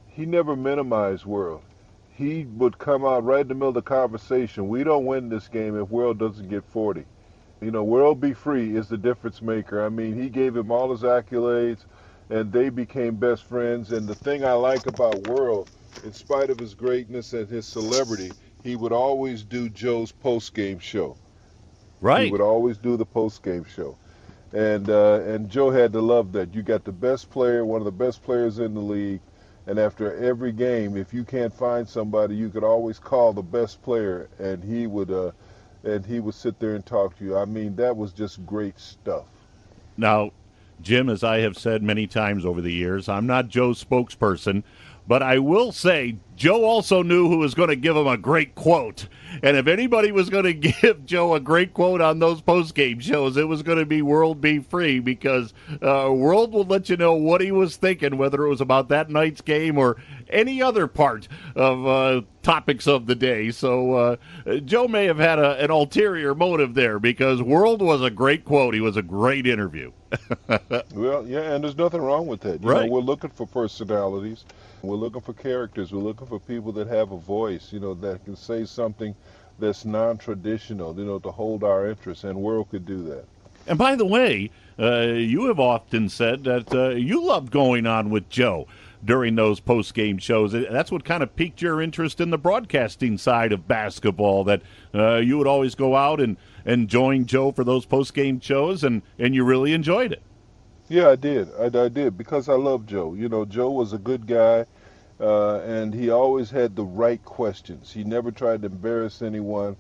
he 0.08 0.26
never 0.26 0.56
minimized 0.56 1.26
World. 1.26 1.62
He 2.12 2.46
would 2.46 2.78
come 2.78 3.06
out 3.06 3.24
right 3.24 3.42
in 3.42 3.48
the 3.48 3.54
middle 3.54 3.70
of 3.70 3.76
the 3.76 3.82
conversation. 3.82 4.68
We 4.68 4.84
don't 4.84 5.06
win 5.06 5.30
this 5.30 5.48
game 5.48 5.80
if 5.80 5.90
World 5.90 6.18
doesn't 6.18 6.50
get 6.50 6.64
40. 6.66 7.06
You 7.62 7.72
know, 7.72 7.84
World 7.84 8.20
Be 8.20 8.34
Free 8.34 8.76
is 8.76 8.88
the 8.88 8.98
difference 8.98 9.42
maker. 9.42 9.84
I 9.84 9.90
mean, 9.90 10.16
he 10.16 10.30
gave 10.30 10.56
him 10.56 10.72
all 10.72 10.92
his 10.92 11.02
accolades, 11.02 11.86
and 12.30 12.52
they 12.52 12.70
became 12.70 13.16
best 13.16 13.44
friends. 13.44 13.92
And 13.92 14.08
the 14.08 14.16
thing 14.16 14.46
I 14.46 14.54
like 14.54 14.88
about 14.88 15.28
World, 15.28 15.70
in 16.04 16.14
spite 16.14 16.50
of 16.50 16.60
his 16.60 16.74
greatness 16.74 17.34
and 17.34 17.48
his 17.48 17.66
celebrity, 17.66 18.32
he 18.68 18.76
would 18.76 18.92
always 18.92 19.44
do 19.44 19.70
Joe's 19.70 20.12
post 20.12 20.54
game 20.54 20.80
show. 20.80 21.16
Right. 22.02 22.26
He 22.26 22.32
would 22.32 22.42
always 22.42 22.78
do 22.78 22.98
the 22.98 23.06
post 23.06 23.42
game 23.42 23.64
show. 23.64 23.96
And 24.52 24.90
uh, 24.90 25.22
and 25.26 25.50
Joe 25.50 25.72
had 25.72 25.94
to 25.94 26.02
love 26.02 26.34
that. 26.34 26.54
You 26.54 26.64
got 26.64 26.84
the 26.84 26.92
best 26.92 27.30
player, 27.30 27.64
one 27.64 27.80
of 27.80 27.86
the 27.86 27.92
best 27.92 28.24
players 28.24 28.60
in 28.60 28.74
the 28.74 28.82
league, 28.82 29.22
and 29.68 29.80
after 29.80 30.16
every 30.24 30.52
game, 30.52 30.98
if 30.98 31.14
you 31.14 31.24
can't 31.24 31.54
find 31.54 31.88
somebody, 31.88 32.36
you 32.36 32.50
could 32.50 32.64
always 32.64 33.00
call 33.00 33.34
the 33.34 33.42
best 33.42 33.82
player, 33.84 34.30
and 34.40 34.64
he 34.64 34.86
would, 34.86 35.12
uh, 35.12 35.32
and 35.84 36.06
he 36.06 36.20
would 36.20 36.36
sit 36.36 36.60
there 36.60 36.76
and 36.76 36.86
talk 36.86 37.18
to 37.20 37.26
you. 37.26 37.38
I 37.38 37.46
mean, 37.46 37.76
that 37.78 37.96
was 37.96 38.12
just 38.14 38.46
great 38.46 38.80
stuff. 38.80 39.26
Now, 39.98 40.32
Jim, 40.82 41.10
as 41.10 41.24
I 41.24 41.40
have 41.40 41.58
said 41.58 41.84
many 41.84 42.08
times 42.08 42.46
over 42.46 42.62
the 42.62 42.72
years, 42.72 43.10
I'm 43.10 43.26
not 43.28 43.48
Joe's 43.48 43.84
spokesperson, 43.84 44.64
but 45.08 45.24
I 45.24 45.40
will 45.40 45.72
say 45.72 46.18
Joe 46.36 46.66
also 46.66 47.02
knew 47.02 47.28
who 47.30 47.38
was 47.38 47.56
going 47.56 47.70
to 47.70 47.76
give 47.76 47.96
him 47.96 48.08
a 48.08 48.18
great 48.18 48.54
quote. 48.56 49.08
And 49.44 49.58
if 49.58 49.68
anybody 49.68 50.12
was 50.12 50.30
going 50.30 50.44
to 50.44 50.54
give 50.54 51.06
Joe 51.06 51.34
a 51.34 51.40
great 51.40 51.74
quote 51.74 52.02
on 52.02 52.20
those 52.20 52.42
post-game 52.42 53.00
shows, 53.00 53.38
it 53.38 53.48
was 53.48 53.64
going 53.64 53.80
to 53.80 53.86
be 53.86 54.02
World 54.02 54.42
Be 54.42 54.60
Free 54.60 55.00
because 55.00 55.54
uh, 55.82 56.12
World 56.12 56.54
will 56.54 56.66
let 56.66 56.90
you 56.90 56.98
know 56.98 57.14
what 57.14 57.42
he 57.42 57.52
was 57.52 57.76
thinking, 57.76 58.18
whether 58.18 58.46
it 58.46 58.50
was 58.50 58.62
about 58.62 58.90
that 58.90 59.10
night's 59.10 59.42
game 59.42 59.78
or 59.78 59.98
any 60.30 60.62
other 60.62 60.88
part 60.88 61.28
of 61.56 61.88
uh, 61.88 62.22
topics 62.44 62.88
of 62.88 63.06
the 63.06 63.16
day. 63.16 63.50
So 63.52 63.94
uh, 63.94 64.16
Joe 64.66 64.88
may 64.88 65.06
have 65.06 65.20
had 65.20 65.40
a, 65.40 65.62
an 65.64 65.72
ulterior 65.72 66.36
motive 66.36 66.74
there 66.74 67.00
because 67.00 67.42
World 67.42 67.82
was 67.82 68.02
a 68.02 68.10
great 68.10 68.46
quote. 68.46 68.74
He 68.74 68.82
was 68.82 68.98
a 68.98 69.02
great 69.02 69.48
interview. 69.48 69.92
well, 70.94 71.26
yeah, 71.28 71.54
and 71.54 71.64
there's 71.64 71.78
nothing 71.78 72.02
wrong 72.02 72.28
with 72.28 72.42
that. 72.42 72.62
You 72.62 72.70
right. 72.70 72.86
Know, 72.86 72.92
we're 72.92 73.02
looking 73.02 73.30
for 73.32 73.46
personalities. 73.48 74.46
We're 74.88 74.96
looking 74.96 75.22
for 75.22 75.34
characters. 75.34 75.92
We're 75.92 76.02
looking 76.02 76.28
for 76.28 76.40
people 76.40 76.72
that 76.74 76.88
have 76.88 77.12
a 77.12 77.18
voice, 77.18 77.72
you 77.74 77.80
know, 77.80 77.94
that 77.96 78.24
can 78.26 78.36
say 78.36 78.66
something 78.66 79.16
that's 79.60 79.86
non-traditional, 79.86 80.98
you 80.98 81.06
know, 81.06 81.20
to 81.20 81.32
hold 81.32 81.64
our 81.64 81.88
interest, 81.90 82.24
and 82.24 82.42
World 82.42 82.70
could 82.70 82.86
do 82.86 83.04
that. 83.04 83.26
And 83.66 83.78
by 83.78 83.96
the 83.96 84.06
way, 84.06 84.50
uh, 84.80 85.02
you 85.02 85.46
have 85.48 85.60
often 85.60 86.10
said 86.10 86.44
that 86.46 86.74
uh, 86.74 86.90
you 86.90 87.24
loved 87.24 87.52
going 87.52 87.86
on 87.86 88.10
with 88.10 88.30
Joe 88.30 88.68
during 89.04 89.36
those 89.36 89.60
post 89.60 89.94
game 89.94 90.18
shows. 90.18 90.54
That's 90.54 90.92
what 90.92 91.04
kind 91.04 91.22
of 91.22 91.36
piqued 91.36 91.62
your 91.62 91.82
interest 91.82 92.22
in 92.22 92.30
the 92.30 92.38
broadcasting 92.38 93.18
side 93.18 93.52
of 93.52 93.68
basketball. 93.68 94.44
That 94.44 94.62
uh, 94.96 95.18
you 95.18 95.38
would 95.38 95.48
always 95.48 95.76
go 95.76 95.96
out 95.96 96.22
and, 96.22 96.38
and 96.66 96.88
join 96.88 97.26
Joe 97.26 97.52
for 97.52 97.64
those 97.64 97.86
post 97.86 98.14
game 98.14 98.40
shows, 98.40 98.84
and, 98.84 99.02
and 99.20 99.36
you 99.36 99.44
really 99.44 99.74
enjoyed 99.74 100.14
it. 100.14 100.22
Yeah, 100.90 101.10
I 101.10 101.16
did. 101.18 101.50
I, 101.60 101.66
I 101.66 101.90
did 101.90 102.18
because 102.18 102.48
I 102.48 102.54
love 102.54 102.86
Joe. 102.86 103.14
You 103.14 103.28
know, 103.28 103.44
Joe 103.44 103.72
was 103.72 103.92
a 103.92 103.98
good 103.98 104.26
guy, 104.26 104.66
uh, 105.20 105.60
and 105.60 105.94
he 105.94 106.10
always 106.10 106.50
had 106.50 106.76
the 106.76 106.84
right 106.84 107.24
questions. 107.24 107.92
He 107.92 108.04
never 108.04 108.32
tried 108.32 108.62
to 108.62 108.68
embarrass 108.68 109.22
anyone, 109.22 109.76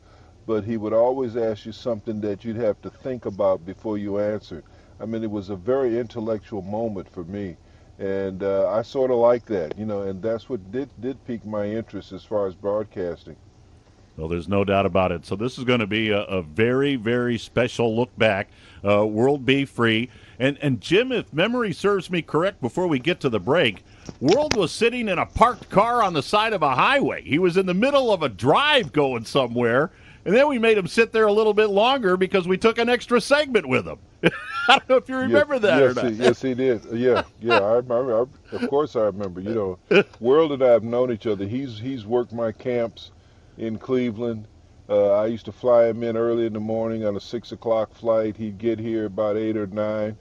but 0.46 0.63
he 0.63 0.77
would 0.77 0.94
always 0.94 1.38
ask 1.38 1.65
you 1.65 1.72
something 1.72 2.22
that 2.22 2.44
you'd 2.44 2.56
have 2.58 2.82
to 2.82 2.89
think 2.89 3.25
about 3.25 3.65
before 3.65 3.98
you 3.98 4.20
answered. 4.20 4.63
I 5.00 5.06
mean, 5.06 5.24
it 5.24 5.32
was 5.32 5.50
a 5.50 5.56
very 5.56 6.00
intellectual 6.00 6.62
moment 6.62 7.10
for 7.10 7.24
me 7.24 7.58
and 8.00 8.44
uh, 8.44 8.70
I 8.70 8.84
sort 8.84 9.12
of 9.12 9.17
like 9.17 9.46
that, 9.46 9.77
you 9.77 9.86
know, 9.86 10.03
and 10.03 10.22
that's 10.22 10.50
what 10.50 10.72
did 10.72 10.89
did 11.01 11.24
pique 11.25 11.46
my 11.46 11.65
interest 11.65 12.12
as 12.12 12.24
far 12.24 12.48
as 12.48 12.56
broadcasting. 12.56 13.36
Well, 14.15 14.27
there's 14.27 14.48
no 14.48 14.63
doubt 14.63 14.86
about 14.86 15.12
it. 15.12 15.25
So 15.25 15.36
this 15.36 15.60
is 15.60 15.63
going 15.63 15.79
to 15.79 15.88
be 15.88 16.10
a, 16.10 16.22
a 16.24 16.41
very, 16.41 16.96
very 16.96 17.38
special 17.38 17.96
look 17.96 18.15
back. 18.17 18.50
Uh, 18.84 19.06
World 19.06 19.46
Be 19.46 19.65
Free, 19.65 20.10
and 20.39 20.58
and 20.62 20.79
Jim, 20.79 21.12
if 21.12 21.34
memory 21.34 21.74
serves 21.74 22.12
me 22.12 22.22
correct, 22.22 22.62
before 22.62 22.88
we 22.88 23.00
get 23.00 23.20
to 23.22 23.29
the 23.29 23.39
break, 23.39 23.84
World 24.19 24.55
was 24.55 24.71
sitting 24.71 25.07
in 25.07 25.19
a 25.19 25.25
parked 25.25 25.69
car 25.69 26.03
on 26.03 26.13
the 26.13 26.23
side 26.23 26.53
of 26.53 26.61
a 26.61 26.75
highway. 26.75 27.23
He 27.23 27.39
was 27.39 27.57
in 27.57 27.65
the 27.65 27.73
middle 27.73 28.11
of 28.11 28.23
a 28.23 28.29
drive 28.29 28.91
going 28.91 29.25
somewhere, 29.25 29.91
and 30.25 30.35
then 30.35 30.47
we 30.47 30.59
made 30.59 30.77
him 30.77 30.87
sit 30.87 31.11
there 31.11 31.27
a 31.27 31.31
little 31.31 31.53
bit 31.53 31.67
longer 31.67 32.17
because 32.17 32.47
we 32.47 32.57
took 32.57 32.77
an 32.77 32.89
extra 32.89 33.21
segment 33.21 33.67
with 33.67 33.87
him. 33.87 33.99
I 34.23 34.79
don't 34.79 34.89
know 34.89 34.95
if 34.97 35.07
you 35.07 35.17
remember 35.17 35.55
yes, 35.55 35.61
that 35.63 35.79
yes, 35.79 35.91
or 35.91 36.03
not. 36.03 36.11
He, 36.11 36.17
yes, 36.17 36.41
he 36.41 36.53
did. 36.53 36.85
Yeah, 36.91 37.23
yeah, 37.39 37.59
I 37.59 37.73
remember. 37.75 38.27
I, 38.51 38.55
of 38.55 38.69
course, 38.69 38.95
I 38.95 39.03
remember. 39.03 39.39
You 39.39 39.77
know, 39.89 40.03
World 40.19 40.51
and 40.51 40.63
I 40.63 40.71
have 40.71 40.83
known 40.83 41.11
each 41.11 41.27
other. 41.27 41.45
He's 41.45 41.79
he's 41.79 42.05
worked 42.05 42.33
my 42.33 42.51
camps 42.51 43.11
in 43.57 43.77
Cleveland. 43.77 44.47
Uh, 44.89 45.11
I 45.11 45.27
used 45.27 45.45
to 45.45 45.51
fly 45.51 45.87
him 45.87 46.03
in 46.03 46.15
early 46.15 46.45
in 46.45 46.53
the 46.53 46.59
morning 46.59 47.05
on 47.05 47.15
a 47.15 47.19
six 47.19 47.51
o'clock 47.51 47.93
flight. 47.93 48.37
He'd 48.37 48.57
get 48.57 48.79
here 48.79 49.05
about 49.05 49.37
eight 49.37 49.57
or 49.57 49.67
nine. 49.67 50.17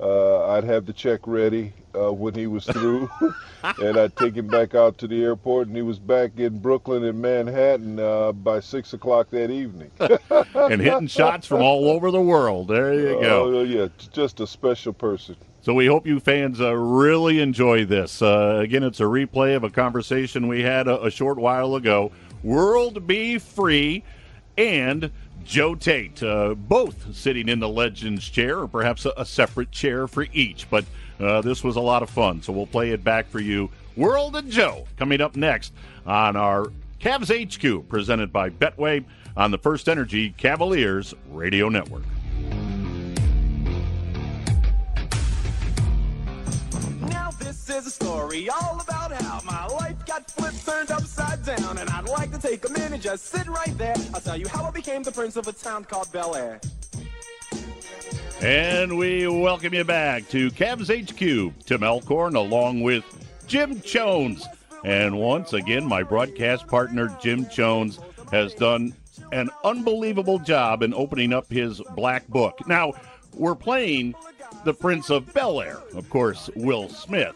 Uh, 0.00 0.50
I'd 0.50 0.64
have 0.64 0.86
the 0.86 0.92
check 0.92 1.20
ready 1.26 1.72
uh, 1.94 2.12
when 2.12 2.34
he 2.34 2.46
was 2.46 2.64
through, 2.64 3.08
and 3.62 3.96
I'd 3.96 4.16
take 4.16 4.34
him 4.34 4.48
back 4.48 4.74
out 4.74 4.98
to 4.98 5.06
the 5.06 5.22
airport, 5.22 5.68
and 5.68 5.76
he 5.76 5.82
was 5.82 5.98
back 5.98 6.38
in 6.38 6.58
Brooklyn 6.58 7.04
and 7.04 7.20
Manhattan 7.20 8.00
uh, 8.00 8.32
by 8.32 8.60
six 8.60 8.92
o'clock 8.92 9.30
that 9.30 9.50
evening. 9.50 9.90
and 10.00 10.80
hitting 10.80 11.06
shots 11.06 11.46
from 11.46 11.62
all 11.62 11.88
over 11.88 12.10
the 12.10 12.20
world. 12.20 12.68
There 12.68 12.94
you 12.94 13.20
go. 13.20 13.58
Oh 13.58 13.62
yeah, 13.62 13.88
just 14.12 14.40
a 14.40 14.46
special 14.46 14.92
person. 14.92 15.36
So 15.60 15.74
we 15.74 15.86
hope 15.86 16.08
you 16.08 16.18
fans 16.18 16.60
uh, 16.60 16.74
really 16.74 17.38
enjoy 17.40 17.84
this. 17.84 18.20
Uh, 18.20 18.58
again, 18.60 18.82
it's 18.82 18.98
a 18.98 19.04
replay 19.04 19.54
of 19.54 19.62
a 19.62 19.70
conversation 19.70 20.48
we 20.48 20.62
had 20.62 20.88
a, 20.88 21.04
a 21.04 21.10
short 21.10 21.38
while 21.38 21.76
ago. 21.76 22.10
World 22.42 23.06
Be 23.06 23.38
Free 23.38 24.02
and 24.58 25.10
Joe 25.44 25.74
Tate, 25.74 26.22
uh, 26.22 26.54
both 26.54 27.14
sitting 27.14 27.48
in 27.48 27.60
the 27.60 27.68
Legends 27.68 28.28
chair, 28.28 28.60
or 28.60 28.68
perhaps 28.68 29.04
a, 29.06 29.12
a 29.16 29.24
separate 29.24 29.70
chair 29.70 30.06
for 30.06 30.26
each. 30.32 30.68
But 30.70 30.84
uh, 31.20 31.40
this 31.42 31.62
was 31.62 31.76
a 31.76 31.80
lot 31.80 32.02
of 32.02 32.10
fun, 32.10 32.42
so 32.42 32.52
we'll 32.52 32.66
play 32.66 32.90
it 32.90 33.04
back 33.04 33.28
for 33.28 33.40
you. 33.40 33.70
World 33.96 34.36
and 34.36 34.50
Joe 34.50 34.86
coming 34.96 35.20
up 35.20 35.36
next 35.36 35.72
on 36.06 36.36
our 36.36 36.72
Cavs 37.00 37.30
HQ, 37.30 37.88
presented 37.88 38.32
by 38.32 38.50
Betway 38.50 39.04
on 39.36 39.50
the 39.50 39.58
First 39.58 39.88
Energy 39.88 40.30
Cavaliers 40.30 41.14
Radio 41.30 41.68
Network. 41.68 42.04
Is 47.52 47.86
a 47.86 47.90
story 47.90 48.48
all 48.48 48.80
about 48.80 49.12
how 49.12 49.40
my 49.44 49.66
life 49.66 50.06
got 50.06 50.30
flipped, 50.30 50.64
turned 50.64 50.90
upside 50.90 51.44
down. 51.44 51.76
And 51.78 51.88
I'd 51.90 52.08
like 52.08 52.32
to 52.32 52.38
take 52.38 52.66
a 52.68 52.72
minute, 52.72 53.02
just 53.02 53.26
sit 53.26 53.46
right 53.46 53.76
there. 53.76 53.94
I'll 54.14 54.20
tell 54.20 54.38
you 54.38 54.48
how 54.48 54.64
I 54.64 54.70
became 54.70 55.02
the 55.02 55.12
prince 55.12 55.36
of 55.36 55.46
a 55.46 55.52
town 55.52 55.84
called 55.84 56.10
Bel 56.12 56.34
Air. 56.34 56.60
And 58.40 58.96
we 58.96 59.28
welcome 59.28 59.74
you 59.74 59.84
back 59.84 60.28
to 60.30 60.50
Cavs 60.50 60.88
HQ. 60.88 61.64
Tim 61.66 61.82
Alcorn 61.82 62.36
along 62.36 62.80
with 62.80 63.04
Jim 63.46 63.80
Jones. 63.82 64.46
And 64.84 65.18
once 65.18 65.52
again, 65.52 65.84
my 65.84 66.02
broadcast 66.02 66.66
partner, 66.66 67.14
Jim 67.20 67.46
Jones, 67.50 68.00
has 68.30 68.54
done 68.54 68.94
an 69.30 69.50
unbelievable 69.62 70.38
job 70.38 70.82
in 70.82 70.94
opening 70.94 71.32
up 71.32 71.50
his 71.50 71.82
black 71.94 72.26
book. 72.28 72.66
Now, 72.66 72.94
we're 73.34 73.54
playing 73.54 74.14
the 74.64 74.74
Prince 74.74 75.10
of 75.10 75.32
Bel 75.32 75.60
Air, 75.60 75.78
of 75.94 76.08
course, 76.10 76.48
Will 76.56 76.88
Smith. 76.88 77.34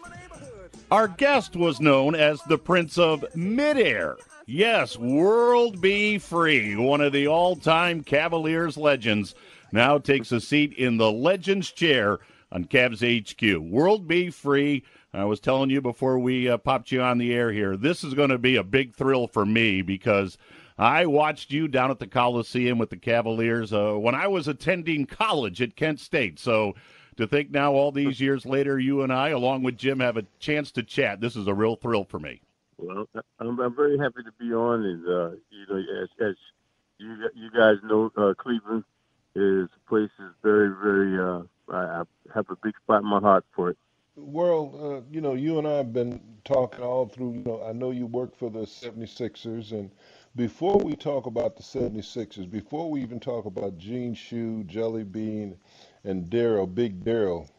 Our 0.89 1.07
guest 1.07 1.55
was 1.55 1.81
known 1.81 2.15
as 2.15 2.41
the 2.43 2.57
Prince 2.57 2.97
of 2.97 3.25
Midair. 3.35 4.17
Yes, 4.45 4.97
World 4.97 5.81
B 5.81 6.17
Free, 6.17 6.75
one 6.75 7.01
of 7.01 7.11
the 7.11 7.27
all 7.27 7.57
time 7.57 8.01
Cavaliers 8.01 8.77
legends 8.77 9.35
now 9.73 9.97
takes 9.97 10.31
a 10.31 10.39
seat 10.39 10.71
in 10.73 10.95
the 10.95 11.11
Legends 11.11 11.69
chair 11.71 12.19
on 12.51 12.63
Cavs 12.63 13.03
HQ. 13.03 13.61
World 13.61 14.07
B 14.07 14.29
Free. 14.29 14.85
I 15.13 15.25
was 15.25 15.41
telling 15.41 15.69
you 15.69 15.81
before 15.81 16.19
we 16.19 16.47
uh, 16.47 16.57
popped 16.57 16.91
you 16.91 17.01
on 17.01 17.17
the 17.17 17.33
air 17.33 17.51
here, 17.51 17.75
this 17.75 18.03
is 18.03 18.13
going 18.13 18.29
to 18.29 18.37
be 18.37 18.55
a 18.55 18.63
big 18.63 18.93
thrill 18.93 19.27
for 19.27 19.45
me 19.45 19.81
because 19.81 20.37
I 20.77 21.07
watched 21.07 21.51
you 21.51 21.67
down 21.67 21.91
at 21.91 21.99
the 21.99 22.07
Coliseum 22.07 22.77
with 22.77 22.91
the 22.91 22.97
Cavaliers 22.97 23.73
uh, 23.73 23.93
when 23.93 24.15
I 24.15 24.27
was 24.27 24.47
attending 24.47 25.05
college 25.05 25.61
at 25.61 25.75
Kent 25.75 25.99
State. 25.99 26.39
So 26.39 26.75
to 27.17 27.27
think 27.27 27.51
now, 27.51 27.73
all 27.73 27.91
these 27.91 28.19
years 28.21 28.45
later, 28.45 28.79
you 28.79 29.01
and 29.01 29.11
I, 29.11 29.29
along 29.29 29.63
with 29.63 29.77
Jim, 29.77 29.99
have 29.99 30.17
a 30.17 30.25
chance 30.39 30.71
to 30.71 30.83
chat, 30.83 31.19
this 31.21 31.35
is 31.35 31.47
a 31.47 31.53
real 31.53 31.75
thrill 31.75 32.05
for 32.05 32.19
me. 32.19 32.41
Well, 32.77 33.07
I'm, 33.39 33.59
I'm 33.59 33.75
very 33.75 33.97
happy 33.97 34.23
to 34.23 34.31
be 34.39 34.53
on, 34.53 34.85
and 34.85 35.07
uh, 35.07 35.29
you 35.49 35.65
know, 35.67 36.03
as, 36.03 36.09
as 36.21 36.35
you 36.99 37.15
you 37.35 37.49
guys 37.51 37.77
know, 37.83 38.11
uh, 38.15 38.33
Cleveland 38.37 38.83
is 39.35 39.67
a 39.75 39.89
place 39.89 40.11
is 40.19 40.31
very, 40.43 40.69
very. 40.69 41.17
Uh, 41.19 41.41
I, 41.71 42.01
I 42.01 42.03
have 42.35 42.49
a 42.49 42.55
big 42.63 42.75
spot 42.83 43.01
in 43.01 43.07
my 43.07 43.19
heart 43.19 43.45
for 43.55 43.71
it. 43.71 43.77
World, 44.15 44.79
uh, 44.81 45.01
you 45.11 45.21
know, 45.21 45.33
you 45.33 45.57
and 45.57 45.67
I 45.67 45.77
have 45.77 45.93
been 45.93 46.19
talking 46.43 46.83
all 46.83 47.07
through. 47.07 47.33
You 47.33 47.43
know, 47.43 47.63
I 47.63 47.71
know 47.71 47.91
you 47.91 48.05
work 48.05 48.35
for 48.37 48.49
the 48.49 48.59
76ers, 48.59 49.71
and 49.71 49.91
before 50.35 50.77
we 50.77 50.95
talk 50.95 51.25
about 51.25 51.55
the 51.55 51.63
76ers, 51.63 52.49
before 52.49 52.91
we 52.91 53.01
even 53.01 53.19
talk 53.19 53.45
about 53.45 53.77
Gene 53.77 54.13
Shue, 54.13 54.63
Jelly 54.65 55.03
Bean, 55.03 55.57
and 56.07 56.29
Daryl, 56.29 56.73
Big 56.73 57.03
Daryl, 57.03 57.49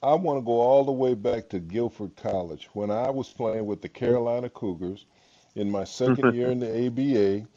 I 0.00 0.14
want 0.14 0.38
to 0.38 0.44
go 0.44 0.60
all 0.60 0.84
the 0.84 0.92
way 0.92 1.14
back 1.14 1.48
to 1.48 1.58
Guilford 1.58 2.14
College 2.14 2.68
when 2.72 2.90
I 2.90 3.10
was 3.10 3.30
playing 3.30 3.66
with 3.66 3.82
the 3.82 3.88
Carolina 3.88 4.48
Cougars 4.48 5.06
in 5.56 5.70
my 5.70 5.82
second 5.82 6.34
year 6.34 6.52
in 6.52 6.60
the 6.60 6.86
ABA, 6.86 7.48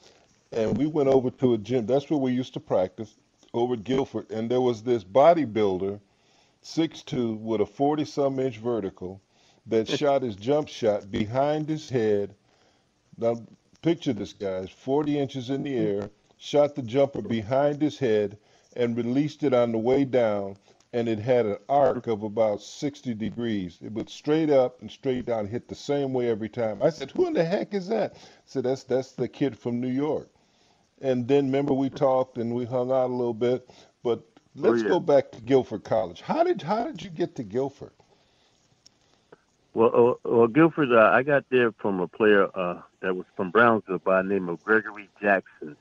and 0.51 0.75
we 0.75 0.87
went 0.87 1.09
over 1.09 1.29
to 1.29 1.53
a 1.53 1.57
gym. 1.59 1.85
That's 1.85 2.09
where 2.09 2.19
we 2.19 2.31
used 2.31 2.55
to 2.55 2.59
practice 2.59 3.15
over 3.53 3.75
at 3.75 3.83
Guilford, 3.83 4.31
and 4.31 4.49
there 4.49 4.61
was 4.61 4.81
this 4.81 5.03
bodybuilder, 5.03 5.99
six 6.63 7.03
two, 7.03 7.33
with 7.35 7.61
a 7.61 7.65
forty-some 7.65 8.39
inch 8.39 8.57
vertical, 8.57 9.21
that 9.67 9.87
shot 9.99 10.23
his 10.23 10.35
jump 10.35 10.67
shot 10.67 11.11
behind 11.11 11.69
his 11.69 11.89
head. 11.89 12.33
Now 13.19 13.43
picture 13.83 14.13
this, 14.13 14.33
guys: 14.33 14.71
forty 14.71 15.19
inches 15.19 15.51
in 15.51 15.61
the 15.61 15.75
air, 15.75 16.09
shot 16.37 16.73
the 16.73 16.81
jumper 16.81 17.21
behind 17.21 17.81
his 17.83 17.99
head, 17.99 18.37
and 18.77 18.95
released 18.95 19.43
it 19.43 19.53
on 19.53 19.73
the 19.73 19.77
way 19.77 20.05
down. 20.05 20.55
And 20.93 21.09
it 21.09 21.19
had 21.19 21.45
an 21.45 21.57
arc 21.67 22.07
of 22.07 22.23
about 22.23 22.61
60 22.61 23.13
degrees. 23.15 23.77
It 23.83 23.91
went 23.91 24.09
straight 24.09 24.49
up 24.49 24.81
and 24.81 24.89
straight 24.89 25.25
down, 25.25 25.47
hit 25.47 25.67
the 25.67 25.75
same 25.75 26.13
way 26.13 26.29
every 26.29 26.47
time. 26.47 26.81
I 26.81 26.91
said, 26.91 27.11
"Who 27.11 27.27
in 27.27 27.33
the 27.33 27.43
heck 27.43 27.73
is 27.73 27.89
that?" 27.89 28.13
I 28.13 28.17
said, 28.45 28.63
"That's 28.63 28.83
that's 28.83 29.11
the 29.11 29.27
kid 29.27 29.57
from 29.59 29.81
New 29.81 29.89
York." 29.89 30.29
And 31.01 31.27
then 31.27 31.47
remember 31.47 31.73
we 31.73 31.89
talked 31.89 32.37
and 32.37 32.55
we 32.55 32.63
hung 32.63 32.89
out 32.89 33.09
a 33.09 33.13
little 33.13 33.33
bit. 33.33 33.69
But 34.01 34.23
let's 34.55 34.81
oh, 34.81 34.83
yeah. 34.83 34.89
go 34.89 34.99
back 35.01 35.31
to 35.33 35.41
Guilford 35.41 35.83
College. 35.83 36.21
How 36.21 36.43
did 36.43 36.61
how 36.61 36.85
did 36.85 37.03
you 37.03 37.09
get 37.09 37.35
to 37.35 37.43
Guilford? 37.43 37.91
Well, 39.73 40.17
uh, 40.25 40.29
well, 40.29 40.47
Guilford, 40.47 40.91
uh, 40.91 41.11
I 41.13 41.21
got 41.21 41.43
there 41.49 41.71
from 41.73 41.99
a 41.99 42.07
player 42.07 42.47
uh, 42.57 42.81
that 43.01 43.15
was 43.15 43.25
from 43.35 43.51
Brownsville 43.51 43.99
by 43.99 44.23
the 44.23 44.29
name 44.29 44.49
of 44.49 44.63
Gregory 44.63 45.09
Jackson. 45.21 45.75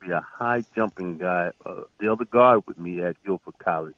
He 0.00 0.06
used 0.06 0.06
to 0.06 0.06
be 0.06 0.12
a 0.12 0.20
high 0.20 0.64
jumping 0.74 1.18
guy, 1.18 1.50
uh, 1.64 1.82
the 2.00 2.10
other 2.10 2.24
guard 2.24 2.62
with 2.66 2.78
me 2.78 3.02
at 3.02 3.16
Guilford 3.24 3.58
College, 3.58 3.94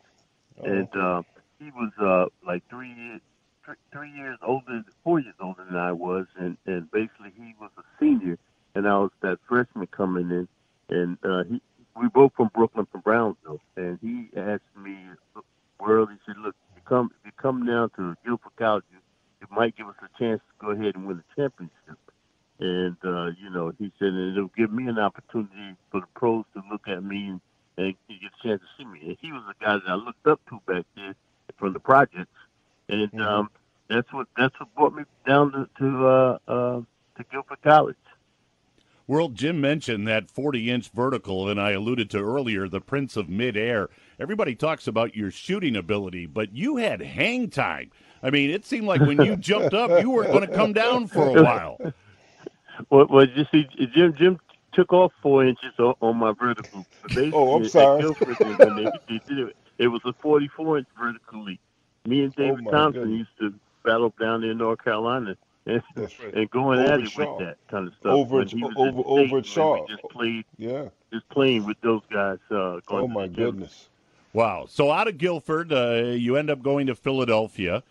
oh, 0.61 0.65
and 0.65 0.89
uh, 0.97 1.23
he 1.59 1.71
was 1.71 1.93
uh, 2.01 2.27
like 2.47 2.63
three 2.69 2.95
th- 2.95 3.79
three 3.93 4.11
years 4.13 4.39
older, 4.43 4.83
four 5.05 5.21
years 5.21 5.35
older 5.41 5.65
than 5.65 5.77
I 5.77 5.93
was, 5.93 6.27
and 6.39 6.57
and 6.67 6.91
basically 6.91 7.33
he 7.37 7.55
was 7.61 7.71
a 7.79 7.83
senior, 8.01 8.39
and 8.75 8.87
I 8.87 8.99
was 8.99 9.11
that 9.23 9.39
freshman 9.49 9.87
coming 9.89 10.31
in, 10.31 10.49
and 10.89 11.19
uh, 11.25 11.45
he 11.45 11.61
we 12.01 12.09
both 12.09 12.33
from 12.37 12.51
Brooklyn, 12.55 12.87
from 12.91 13.01
Brownsville, 13.01 13.61
and 13.77 13.99
he 14.01 14.29
asked 14.37 14.63
me, 14.77 14.97
"World," 15.81 16.11
he 16.11 16.19
said, 16.27 16.37
"Look, 16.39 16.55
you 16.77 16.83
come 16.87 17.11
if 17.19 17.27
you 17.27 17.33
come 17.37 17.67
down 17.67 17.91
to 17.97 18.15
Guilford 18.25 18.57
College, 18.57 18.85
you, 18.93 18.99
it 19.43 19.51
might 19.51 19.77
give 19.77 19.89
us 19.89 19.97
a 20.03 20.19
chance 20.19 20.41
to 20.41 20.67
go 20.67 20.71
ahead 20.73 20.95
and 20.95 21.07
win 21.07 21.19
the 21.19 21.43
championship." 21.43 21.99
And 22.61 22.97
uh, 23.05 23.31
you 23.41 23.51
know, 23.51 23.73
he 23.79 23.93
said, 23.99 24.15
it'll 24.15 24.51
give 24.57 24.73
me 24.73 24.89
an 24.89 24.99
opportunity 24.99 25.77
for 25.91 26.01
the 26.01 26.07
pros 26.15 26.45
to 26.55 26.63
look 26.71 26.89
at 26.89 27.03
me 27.05 27.39
and, 27.77 27.95
get 28.09 28.17
a 28.17 28.47
chance 28.49 28.61
to 28.61 28.67
see 28.77 28.85
me. 28.85 29.01
And 29.07 29.17
he 29.21 29.31
was 29.31 29.43
the 29.47 29.65
guy 29.65 29.75
that 29.75 29.85
I 29.87 29.95
looked 29.95 30.27
up 30.27 30.41
to 30.49 30.61
back 30.67 30.85
then 30.97 31.15
from 31.57 31.73
the 31.73 31.79
projects, 31.79 32.35
and 32.89 33.11
Mhm. 33.13 33.21
um, 33.21 33.51
that's 33.89 34.13
what 34.13 34.27
that's 34.37 34.59
what 34.59 34.75
brought 34.75 34.95
me 34.95 35.05
down 35.27 35.53
to 35.53 35.69
to 35.79 36.07
uh, 36.09 36.39
uh, 36.49 36.81
to 37.17 37.25
Guilford 37.31 37.63
College. 37.63 37.97
Well, 39.07 39.29
Jim 39.31 39.59
mentioned 39.61 40.07
that 40.07 40.31
40 40.31 40.71
inch 40.71 40.91
vertical, 40.91 41.49
and 41.49 41.59
I 41.59 41.71
alluded 41.71 42.11
to 42.11 42.19
earlier 42.19 42.69
the 42.69 42.81
Prince 42.81 43.17
of 43.17 43.29
Midair. 43.29 43.89
Everybody 44.21 44.55
talks 44.55 44.87
about 44.87 45.17
your 45.17 45.31
shooting 45.31 45.77
ability, 45.77 46.27
but 46.27 46.53
you 46.55 46.77
had 46.77 47.01
hang 47.01 47.49
time. 47.49 47.91
I 48.23 48.31
mean, 48.31 48.51
it 48.51 48.67
seemed 48.67 48.87
like 48.87 49.01
when 49.01 49.23
you 49.23 49.37
jumped 49.37 49.73
up, 49.73 50.03
you 50.03 50.11
were 50.11 50.25
going 50.25 50.47
to 50.47 50.55
come 50.55 50.73
down 50.75 51.07
for 51.07 51.27
a 51.27 51.43
while. 51.43 51.79
Well, 52.91 53.07
well, 53.09 53.27
you 53.29 53.45
see, 53.53 53.67
Jim 53.95 54.15
Jim 54.17 54.39
took 54.73 54.93
off 54.93 55.13
four 55.23 55.45
inches 55.45 55.73
on, 55.79 55.95
on 56.01 56.17
my 56.17 56.33
vertical. 56.33 56.87
Basically, 57.09 57.33
Oh, 57.35 57.57
I'm 57.57 57.69
sorry. 57.69 58.03
They, 58.03 58.85
they 59.09 59.19
did 59.29 59.39
it, 59.39 59.57
it 59.79 59.89
was 59.89 60.01
a 60.05 60.13
44 60.15 60.79
inch 60.79 60.89
vertically. 61.01 61.59
Me 62.07 62.23
and 62.25 62.35
David 62.35 62.65
Oh, 62.67 62.71
Thompson 62.71 63.03
goodness. 63.03 63.19
used 63.41 63.55
to 63.55 63.59
battle 63.85 64.13
down 64.21 64.41
there 64.43 64.51
in 64.53 64.59
North 64.59 64.83
Carolina 64.83 65.37
and, 65.67 65.83
right. 65.97 66.35
and 66.35 66.51
going 66.51 66.79
Over 66.81 66.93
at 66.93 67.01
it 67.01 67.11
Shaw. 67.11 67.37
with 67.37 67.47
that 67.47 67.57
kind 67.69 67.87
of 67.89 67.95
stuff. 68.01 68.13
Over 68.13 68.37
When 68.37 68.47
at- 68.49 68.55
over- 68.77 68.89
at 69.01 69.05
over 69.07 69.23
at 69.25 69.31
when 69.33 69.43
Shaw. 69.43 69.87
Just 69.87 70.03
played, 70.05 70.45
Yeah. 70.57 70.89
just 71.13 71.29
playing 71.29 71.65
with 71.67 71.81
those 71.81 72.03
guys. 72.11 72.39
Uh, 72.51 72.81
going 72.87 73.05
Oh 73.05 73.09
my 73.09 73.27
goodness. 73.27 73.89
Wow. 74.33 74.67
So 74.69 74.91
out 74.91 75.09
of 75.09 75.19
Guilford, 75.19 75.73
uh, 75.73 76.03
you 76.15 76.37
end 76.37 76.51
up 76.51 76.63
going 76.63 76.87
to 76.87 76.95
Philadelphia. 76.95 77.83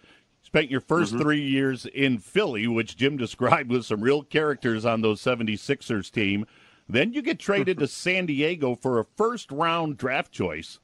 Spent 0.47 0.71
your 0.71 0.79
1st 0.79 1.07
mm-hmm. 1.07 1.19
three 1.19 1.41
years 1.41 1.85
in 1.87 2.19
Philly, 2.19 2.67
which 2.67 2.95
Jim 2.95 3.17
described 3.17 3.69
with 3.69 3.85
some 3.85 3.99
real 3.99 4.23
characters 4.23 4.85
on 4.85 5.01
those 5.01 5.21
76ers 5.21 6.09
team. 6.09 6.45
Then 6.87 7.11
you 7.11 7.21
get 7.21 7.37
traded 7.37 7.79
to 7.79 7.87
San 7.87 8.27
Diego 8.27 8.73
for 8.73 8.97
a 8.97 9.03
first 9.03 9.51
round 9.51 9.97
draft 9.97 10.31
choice, 10.31 10.79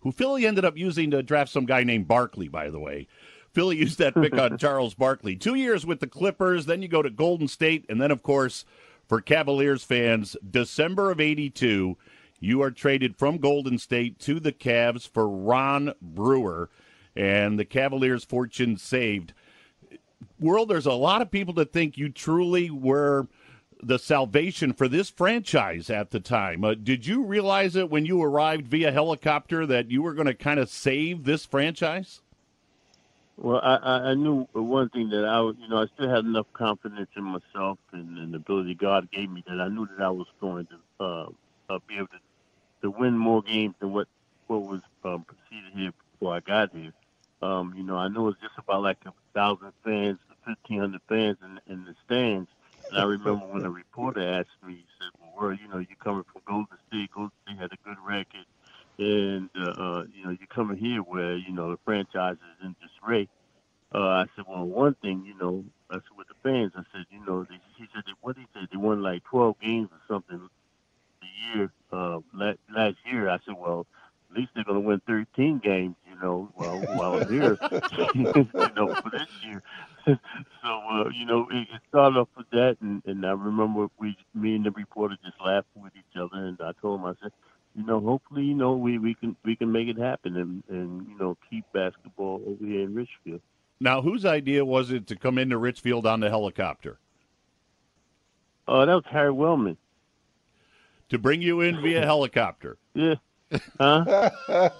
who 0.00 0.10
Philly 0.10 0.44
ended 0.44 0.64
up 0.64 0.76
using 0.76 1.12
to 1.12 1.22
draft 1.22 1.52
some 1.52 1.66
guy 1.66 1.84
named 1.84 2.08
Barkley, 2.08 2.48
by 2.48 2.68
the 2.68 2.80
way. 2.80 3.06
Philly 3.52 3.76
used 3.78 4.00
that 4.00 4.16
pick 4.16 4.36
on 4.36 4.58
Charles 4.58 4.94
Barkley. 4.94 5.36
Two 5.36 5.54
years 5.54 5.86
with 5.86 6.00
the 6.00 6.08
Clippers, 6.08 6.66
then 6.66 6.82
you 6.82 6.88
go 6.88 7.00
to 7.00 7.08
Golden 7.08 7.46
State, 7.46 7.86
and 7.88 8.00
then, 8.00 8.10
of 8.10 8.24
course, 8.24 8.64
for 9.06 9.20
Cavaliers 9.20 9.84
fans, 9.84 10.36
December 10.50 11.12
of 11.12 11.20
82, 11.20 11.96
you 12.40 12.60
are 12.60 12.72
traded 12.72 13.16
from 13.16 13.38
Golden 13.38 13.78
State 13.78 14.18
to 14.18 14.40
the 14.40 14.52
Cavs 14.52 15.08
for 15.08 15.28
Ron 15.28 15.94
Brewer, 16.02 16.70
and 17.16 17.58
the 17.58 17.64
Cavaliers' 17.64 18.24
fortune 18.24 18.76
saved. 18.76 19.32
World, 20.38 20.68
there's 20.68 20.86
a 20.86 20.92
lot 20.92 21.22
of 21.22 21.30
people 21.30 21.54
that 21.54 21.72
think 21.72 21.96
you 21.96 22.08
truly 22.08 22.70
were 22.70 23.26
the 23.82 23.98
salvation 23.98 24.72
for 24.72 24.88
this 24.88 25.10
franchise 25.10 25.90
at 25.90 26.10
the 26.10 26.20
time. 26.20 26.64
Uh, 26.64 26.74
did 26.74 27.06
you 27.06 27.22
realize 27.22 27.76
it 27.76 27.90
when 27.90 28.06
you 28.06 28.22
arrived 28.22 28.66
via 28.66 28.90
helicopter 28.90 29.66
that 29.66 29.90
you 29.90 30.02
were 30.02 30.14
going 30.14 30.26
to 30.26 30.34
kind 30.34 30.58
of 30.58 30.68
save 30.68 31.24
this 31.24 31.44
franchise? 31.44 32.20
Well, 33.36 33.60
I, 33.62 34.10
I 34.10 34.14
knew 34.14 34.48
one 34.52 34.88
thing 34.88 35.10
that 35.10 35.26
I, 35.26 35.42
you 35.42 35.68
know, 35.68 35.82
I 35.82 35.86
still 35.94 36.08
had 36.08 36.24
enough 36.24 36.46
confidence 36.54 37.10
in 37.16 37.22
myself 37.22 37.78
and, 37.92 38.16
and 38.16 38.32
the 38.32 38.38
ability 38.38 38.74
God 38.74 39.10
gave 39.10 39.30
me 39.30 39.44
that 39.46 39.60
I 39.60 39.68
knew 39.68 39.86
that 39.86 40.02
I 40.02 40.08
was 40.08 40.26
going 40.40 40.66
to 40.66 41.04
uh, 41.04 41.26
uh, 41.68 41.78
be 41.86 41.96
able 41.96 42.06
to, 42.06 42.18
to 42.82 42.90
win 42.90 43.16
more 43.16 43.42
games 43.42 43.74
than 43.78 43.92
what 43.92 44.08
what 44.46 44.62
was 44.62 44.80
um, 45.04 45.24
preceded 45.24 45.72
here 45.74 45.92
before 46.12 46.34
I 46.34 46.40
got 46.40 46.72
here. 46.72 46.92
Um, 47.46 47.74
you 47.76 47.84
know, 47.84 47.96
I 47.96 48.08
know 48.08 48.28
it's 48.28 48.40
just 48.40 48.58
about 48.58 48.82
like 48.82 48.98
a 49.06 49.12
thousand 49.34 49.72
fans, 49.84 50.18
fifteen 50.46 50.80
hundred 50.80 51.00
fans 51.08 51.38
in, 51.42 51.72
in 51.72 51.84
the 51.84 51.94
stands. 52.04 52.48
And 52.90 52.98
I 52.98 53.04
remember 53.04 53.46
when 53.46 53.64
a 53.64 53.70
reporter 53.70 54.20
asked 54.20 54.62
me, 54.66 54.74
he 54.74 54.84
said, 54.98 55.10
"Well, 55.20 55.32
where 55.34 55.52
you 55.52 55.68
know 55.68 55.78
you 55.78 55.96
coming 56.02 56.24
from 56.32 56.42
Golden 56.46 56.78
State? 56.88 57.10
Golden 57.12 57.32
State 57.44 57.58
had 57.58 57.72
a 57.72 57.78
good 57.84 57.98
record." 58.06 58.46
and 58.98 59.50
uh, 59.58 59.70
uh, 59.70 60.04
you 60.14 60.24
know 60.24 60.30
you're 60.30 60.48
coming 60.48 60.76
here 60.76 61.00
where 61.00 61.36
you 61.36 61.52
know 61.52 61.70
the 61.70 61.78
franchise 61.84 62.36
is 62.36 62.64
in 62.64 62.74
disarray. 62.80 63.28
Uh, 63.94 63.98
I 63.98 64.24
said, 64.34 64.44
well, 64.48 64.64
one 64.64 64.94
thing, 64.94 65.24
you 65.24 65.38
know, 65.38 65.64
I 65.90 65.94
said 65.94 66.18
with 66.18 66.26
the 66.26 66.34
fans, 66.42 66.72
I 66.76 66.82
said, 66.92 67.06
you 67.08 67.24
know, 67.24 67.44
they, 67.44 67.54
he 67.76 67.86
said, 67.94 68.02
they, 68.04 68.12
what 68.20 68.36
he 68.36 68.44
said, 68.52 68.68
they 68.70 68.76
won 68.76 69.00
like 69.00 69.22
12 69.24 69.60
games 69.60 69.88
or 69.92 70.00
something 70.08 70.48
the 71.20 71.26
year 71.54 71.70
uh, 71.92 72.18
last, 72.34 72.58
last 72.74 72.96
year. 73.10 73.28
I 73.28 73.38
said, 73.46 73.54
well, 73.56 73.86
at 74.28 74.36
least 74.36 74.50
they're 74.54 74.64
going 74.64 74.82
to 74.82 74.86
win 74.86 75.00
13 75.06 75.60
games, 75.60 75.94
you 76.16 76.26
know, 76.26 76.48
while 76.54 76.80
while 76.96 77.14
I'm 77.22 77.32
here, 77.32 77.58
you 78.14 78.74
know, 78.76 78.94
for 78.94 79.10
this 79.10 79.28
year. 79.44 79.62
so 80.06 80.16
uh, 80.68 81.08
you 81.10 81.26
know, 81.26 81.46
it, 81.50 81.68
it 81.74 81.80
started 81.88 82.18
off 82.18 82.28
with 82.36 82.48
that, 82.50 82.76
and, 82.80 83.02
and 83.06 83.24
I 83.26 83.32
remember 83.32 83.88
we, 83.98 84.16
me 84.34 84.56
and 84.56 84.64
the 84.64 84.70
reporter 84.70 85.16
just 85.24 85.36
laughing 85.44 85.82
with 85.82 85.92
each 85.96 86.16
other, 86.16 86.44
and 86.46 86.58
I 86.60 86.72
told 86.80 87.00
him, 87.00 87.06
I 87.06 87.12
said, 87.22 87.32
you 87.74 87.84
know, 87.84 88.00
hopefully, 88.00 88.44
you 88.44 88.54
know, 88.54 88.72
we, 88.72 88.98
we 88.98 89.14
can 89.14 89.36
we 89.44 89.56
can 89.56 89.70
make 89.70 89.88
it 89.88 89.98
happen 89.98 90.36
and, 90.36 90.62
and 90.68 91.06
you 91.08 91.18
know 91.18 91.36
keep 91.50 91.64
basketball 91.72 92.42
over 92.46 92.64
here 92.64 92.82
in 92.82 92.94
Richfield. 92.94 93.40
Now, 93.78 94.00
whose 94.00 94.24
idea 94.24 94.64
was 94.64 94.90
it 94.90 95.06
to 95.08 95.16
come 95.16 95.36
into 95.36 95.58
Richfield 95.58 96.06
on 96.06 96.20
the 96.20 96.30
helicopter? 96.30 96.98
Uh, 98.66 98.86
that 98.86 98.94
was 98.94 99.04
Harry 99.10 99.32
Weltman. 99.32 99.76
To 101.10 101.18
bring 101.18 101.42
you 101.42 101.60
in 101.60 101.80
via 101.82 102.00
helicopter? 102.04 102.78
Yeah. 102.94 103.16
Huh? 103.78 104.30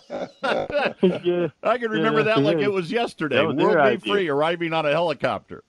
yeah. 1.24 1.48
I 1.62 1.78
can 1.78 1.90
remember 1.90 2.20
Yeah, 2.20 2.24
that 2.24 2.42
like 2.42 2.58
it 2.58 2.72
was 2.72 2.90
yesterday. 2.90 3.44
Was 3.44 3.56
World 3.56 3.74
Be 3.74 3.80
idea. 3.80 4.12
Free 4.12 4.28
arriving 4.28 4.72
on 4.72 4.86
a 4.86 4.90
helicopter. 4.90 5.64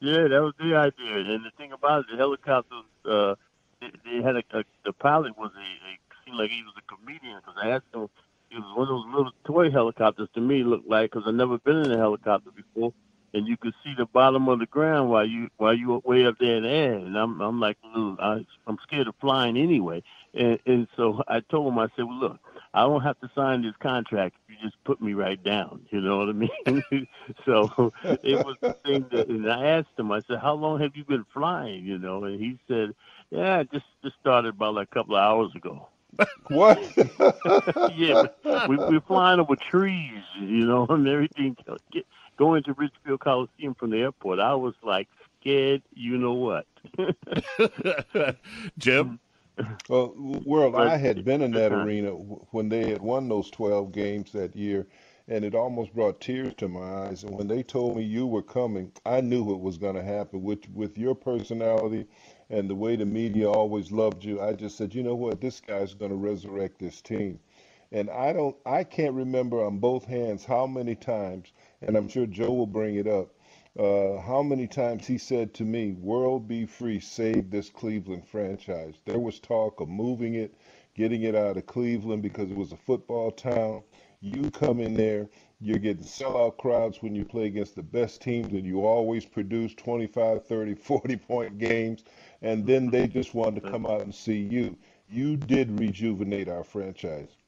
Yeah, 0.00 0.28
that 0.28 0.42
was 0.42 0.54
the 0.58 0.74
idea. 0.74 1.16
And 1.16 1.44
the 1.44 1.50
thing 1.58 1.72
about 1.72 2.00
it, 2.00 2.06
the 2.12 2.16
helicopters, 2.16 2.84
uh, 3.04 3.34
they, 3.80 3.90
they 4.04 4.22
had 4.22 4.36
a, 4.36 4.42
a 4.52 4.64
the 4.84 4.92
pilot 4.92 5.36
was 5.36 5.50
a, 5.56 5.60
a 5.60 5.98
seemed 6.24 6.38
like 6.38 6.50
he 6.50 6.62
was 6.62 6.74
a 6.76 6.94
comedian 6.94 7.36
because 7.40 7.54
I 7.62 7.70
asked 7.70 7.84
him. 7.94 8.08
It 8.50 8.58
was 8.58 8.76
one 8.76 8.82
of 8.82 8.88
those 8.88 9.06
little 9.14 9.32
toy 9.44 9.70
helicopters 9.70 10.28
to 10.34 10.40
me 10.40 10.64
looked 10.64 10.88
like 10.88 11.12
because 11.12 11.24
I've 11.26 11.34
never 11.34 11.58
been 11.58 11.76
in 11.84 11.92
a 11.92 11.96
helicopter 11.96 12.50
before, 12.50 12.92
and 13.34 13.46
you 13.46 13.56
could 13.56 13.74
see 13.84 13.94
the 13.96 14.06
bottom 14.06 14.48
of 14.48 14.58
the 14.58 14.66
ground 14.66 15.10
while 15.10 15.26
you 15.26 15.48
while 15.56 15.74
you 15.74 15.88
were 15.88 15.98
way 16.00 16.26
up 16.26 16.36
there 16.38 16.56
in 16.56 16.62
the 16.64 16.68
air. 16.68 16.94
And 16.94 17.16
I'm 17.16 17.40
I'm 17.40 17.60
like, 17.60 17.76
"Ooh, 17.96 18.16
I, 18.20 18.44
I'm 18.66 18.78
scared 18.82 19.08
of 19.08 19.14
flying 19.20 19.56
anyway. 19.56 20.02
And 20.34 20.58
and 20.66 20.88
so 20.96 21.22
I 21.28 21.40
told 21.40 21.72
him, 21.72 21.78
I 21.78 21.88
said, 21.96 22.04
well, 22.04 22.18
look, 22.18 22.38
I 22.72 22.82
don't 22.82 23.02
have 23.02 23.18
to 23.20 23.30
sign 23.34 23.62
this 23.62 23.74
contract. 23.80 24.36
if 24.48 24.54
You 24.54 24.68
just 24.68 24.82
put 24.84 25.00
me 25.00 25.14
right 25.14 25.42
down. 25.42 25.86
You 25.90 26.00
know 26.00 26.18
what 26.18 26.28
I 26.28 26.32
mean? 26.32 27.06
so 27.44 27.92
it 28.22 28.44
was 28.46 28.56
the 28.60 28.74
thing 28.84 29.06
that, 29.10 29.28
and 29.28 29.50
I 29.50 29.66
asked 29.66 29.98
him, 29.98 30.12
I 30.12 30.20
said, 30.28 30.38
how 30.38 30.54
long 30.54 30.80
have 30.80 30.94
you 30.94 31.04
been 31.04 31.24
flying? 31.34 31.84
You 31.84 31.98
know, 31.98 32.24
and 32.24 32.40
he 32.40 32.58
said, 32.68 32.94
yeah, 33.30 33.58
I 33.58 33.62
just 33.64 33.86
just 34.02 34.16
started 34.20 34.50
about 34.50 34.74
like 34.74 34.88
a 34.90 34.94
couple 34.94 35.16
of 35.16 35.22
hours 35.22 35.54
ago. 35.54 35.88
What? 36.48 36.78
yeah, 37.96 38.24
we, 38.68 38.76
we're 38.76 39.00
flying 39.06 39.38
over 39.40 39.54
trees, 39.56 40.22
you 40.40 40.66
know, 40.66 40.86
and 40.88 41.06
everything. 41.06 41.56
Get, 42.40 42.54
going 42.54 42.64
to 42.64 42.74
Richfield 42.74 43.20
Coliseum 43.20 43.74
from 43.74 43.90
the 43.90 43.98
airport, 43.98 44.40
I 44.40 44.54
was 44.54 44.74
like 44.82 45.08
scared. 45.40 45.82
You 45.94 46.18
know 46.18 46.34
what? 46.34 46.66
Jim? 48.78 49.20
Well, 49.88 50.14
World, 50.44 50.76
I 50.76 50.96
had 50.98 51.24
been 51.24 51.42
in 51.42 51.52
that 51.52 51.72
arena 51.74 52.10
when 52.12 52.68
they 52.70 52.90
had 52.90 53.02
won 53.02 53.28
those 53.28 53.50
12 53.50 53.92
games 53.92 54.32
that 54.32 54.56
year, 54.56 54.86
and 55.28 55.44
it 55.44 55.54
almost 55.54 55.94
brought 55.94 56.20
tears 56.20 56.54
to 56.58 56.68
my 56.68 57.06
eyes. 57.06 57.24
And 57.24 57.36
when 57.36 57.48
they 57.48 57.62
told 57.62 57.96
me 57.96 58.02
you 58.04 58.26
were 58.26 58.42
coming, 58.42 58.92
I 59.06 59.20
knew 59.22 59.44
what 59.44 59.60
was 59.60 59.78
going 59.78 59.96
to 59.96 60.02
happen. 60.04 60.42
With 60.42 60.68
with 60.70 60.98
your 60.98 61.14
personality 61.14 62.06
and 62.50 62.70
the 62.70 62.74
way 62.76 62.96
the 62.96 63.06
media 63.06 63.50
always 63.50 63.92
loved 63.92 64.24
you, 64.24 64.40
I 64.42 64.54
just 64.54 64.76
said, 64.78 64.94
you 64.94 65.02
know 65.04 65.14
what, 65.16 65.40
this 65.40 65.60
guy's 65.60 65.94
going 65.94 66.12
to 66.12 66.16
resurrect 66.16 66.78
this 66.80 67.02
team. 67.02 67.40
And 67.92 68.10
I 68.10 68.32
don't, 68.32 68.56
I 68.66 68.84
can't 68.84 69.14
remember 69.14 69.64
on 69.64 69.78
both 69.78 70.04
hands 70.06 70.44
how 70.44 70.66
many 70.66 70.96
times, 70.96 71.52
and 71.82 71.96
I'm 71.96 72.08
sure 72.08 72.26
Joe 72.26 72.52
will 72.52 72.66
bring 72.66 72.96
it 72.96 73.06
up, 73.06 73.34
uh, 73.78 74.18
how 74.20 74.42
many 74.42 74.66
times 74.66 75.06
he 75.06 75.16
said 75.16 75.54
to 75.54 75.64
me, 75.64 75.92
World 75.92 76.48
Be 76.48 76.66
Free, 76.66 77.00
save 77.00 77.50
this 77.50 77.70
Cleveland 77.70 78.26
franchise. 78.26 78.94
There 79.04 79.18
was 79.18 79.38
talk 79.38 79.80
of 79.80 79.88
moving 79.88 80.34
it, 80.34 80.54
getting 80.94 81.22
it 81.22 81.34
out 81.34 81.56
of 81.56 81.66
Cleveland 81.66 82.22
because 82.22 82.50
it 82.50 82.56
was 82.56 82.72
a 82.72 82.76
football 82.76 83.30
town. 83.30 83.82
You 84.20 84.50
come 84.50 84.80
in 84.80 84.94
there, 84.94 85.28
you're 85.60 85.78
getting 85.78 86.04
sellout 86.04 86.58
crowds 86.58 87.00
when 87.00 87.14
you 87.14 87.24
play 87.24 87.46
against 87.46 87.76
the 87.76 87.82
best 87.82 88.20
teams, 88.20 88.52
and 88.52 88.66
you 88.66 88.84
always 88.84 89.24
produce 89.24 89.72
25, 89.74 90.44
30, 90.44 90.74
40 90.76 91.16
point 91.16 91.58
games. 91.58 92.04
And 92.42 92.66
then 92.66 92.90
they 92.90 93.06
just 93.06 93.34
wanted 93.34 93.62
to 93.62 93.70
come 93.70 93.86
out 93.86 94.02
and 94.02 94.14
see 94.14 94.38
you. 94.38 94.76
You 95.08 95.36
did 95.36 95.78
rejuvenate 95.78 96.48
our 96.48 96.64
franchise. 96.64 97.39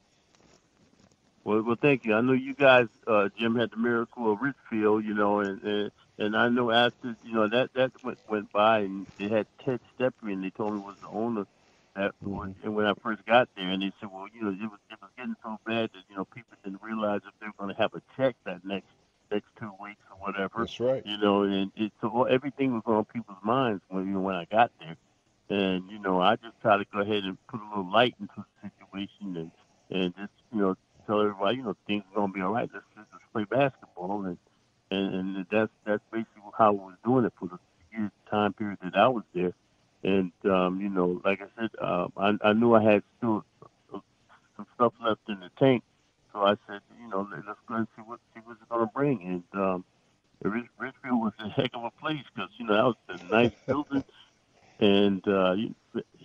Well, 1.44 1.62
well, 1.62 1.76
thank 1.80 2.04
you. 2.04 2.14
I 2.14 2.20
know 2.20 2.32
you 2.32 2.54
guys, 2.54 2.86
uh, 3.06 3.28
Jim, 3.36 3.56
had 3.56 3.70
the 3.70 3.76
miracle 3.76 4.32
of 4.32 4.40
Richfield, 4.40 5.04
you 5.04 5.14
know, 5.14 5.40
and, 5.40 5.62
and 5.62 5.90
and 6.18 6.36
I 6.36 6.48
know 6.48 6.70
after 6.70 7.16
you 7.24 7.34
know 7.34 7.48
that 7.48 7.72
that 7.74 7.92
went, 8.04 8.18
went 8.28 8.52
by, 8.52 8.80
and 8.80 9.06
they 9.18 9.28
had 9.28 9.46
Ted 9.64 9.80
Stepien, 9.98 10.32
and 10.34 10.44
they 10.44 10.50
told 10.50 10.74
me 10.74 10.80
was 10.80 10.96
the 11.00 11.08
owner. 11.08 11.46
At, 11.94 12.14
when, 12.22 12.54
and 12.62 12.74
when 12.74 12.86
I 12.86 12.94
first 13.02 13.26
got 13.26 13.48
there, 13.54 13.68
and 13.68 13.82
they 13.82 13.92
said, 14.00 14.08
well, 14.10 14.26
you 14.32 14.42
know, 14.42 14.48
it 14.48 14.70
was 14.70 14.78
it 14.90 14.98
was 15.02 15.10
getting 15.16 15.34
so 15.42 15.58
bad 15.66 15.90
that 15.92 16.02
you 16.08 16.16
know 16.16 16.24
people 16.24 16.56
didn't 16.64 16.80
realize 16.82 17.20
if 17.26 17.32
they 17.40 17.46
were 17.46 17.52
going 17.58 17.74
to 17.74 17.80
have 17.80 17.92
a 17.94 18.02
check 18.16 18.34
that 18.44 18.64
next 18.64 18.86
next 19.30 19.48
two 19.58 19.72
weeks 19.82 20.00
or 20.10 20.16
whatever. 20.18 20.60
That's 20.60 20.80
right. 20.80 21.02
You 21.04 21.18
know, 21.18 21.42
and 21.42 21.72
it, 21.76 21.92
so 22.00 22.24
everything 22.24 22.72
was 22.72 22.82
on 22.86 23.04
people's 23.04 23.42
minds 23.42 23.82
when 23.88 24.06
you 24.06 24.12
know 24.12 24.20
when 24.20 24.36
I 24.36 24.44
got 24.44 24.70
there, 24.78 24.96
and 25.50 25.90
you 25.90 25.98
know 25.98 26.20
I 26.20 26.36
just 26.36 26.60
tried 26.62 26.78
to 26.78 26.86
go 26.92 27.00
ahead 27.00 27.24
and 27.24 27.36
put 27.48 27.60
a 27.60 27.68
little 27.68 27.90
light 27.90 28.14
into 28.20 28.32
the 28.36 28.70
situation 28.70 29.36
and 29.36 29.50
and 29.90 30.16
just 30.16 30.32
you 30.52 30.60
know 30.60 30.76
tell 31.06 31.20
everybody 31.20 31.56
you 31.56 31.62
know 31.62 31.76
things 31.86 32.04
are 32.12 32.20
gonna 32.20 32.32
be 32.32 32.40
all 32.40 32.52
right. 32.52 32.68
Let's, 32.72 32.84
let's 32.96 33.10
just 33.10 33.32
play 33.32 33.44
basketball 33.44 34.24
and 34.24 34.38
and, 34.90 35.14
and 35.14 35.46
that's 35.50 35.72
that's 35.84 36.02
basically 36.12 36.42
how 36.56 36.68
I 36.68 36.70
was 36.70 36.94
doing 37.04 37.24
it 37.24 37.32
for 37.38 37.48
the 37.48 37.58
year 37.92 38.10
time 38.30 38.52
period 38.52 38.78
that 38.82 38.96
I 38.96 39.08
was 39.08 39.24
there. 39.34 39.52
And 40.04 40.32
um, 40.44 40.80
you 40.80 40.88
know, 40.88 41.20
like 41.24 41.40
I 41.40 41.46
said, 41.60 41.70
uh, 41.80 42.08
I, 42.16 42.32
I 42.42 42.52
knew 42.52 42.74
I 42.74 42.82
had 42.82 43.02
still 43.18 43.44
some 44.56 44.66
stuff 44.74 44.92
left 45.04 45.20
in 45.28 45.40
the 45.40 45.50
tank, 45.58 45.82
so 46.32 46.40
I 46.40 46.56
said, 46.66 46.80
you 47.00 47.08
know, 47.08 47.26
let's 47.46 47.58
go 47.68 47.74
and 47.74 47.86
see 47.96 48.02
what 48.02 48.20
see 48.34 48.40
what's 48.44 48.60
going 48.68 48.86
to 48.86 48.92
bring. 48.92 49.22
And 49.22 49.60
um, 49.62 49.84
Rich, 50.42 50.66
Richfield 50.78 51.20
was 51.20 51.32
a 51.38 51.48
heck 51.48 51.70
of 51.74 51.84
a 51.84 51.90
place 51.90 52.22
because 52.34 52.50
you 52.58 52.66
know 52.66 52.74
that 52.74 52.84
was 52.84 53.20
a 53.20 53.32
nice 53.32 53.52
building, 53.66 54.04
and 54.82 55.26
uh, 55.28 55.52
you 55.52 55.74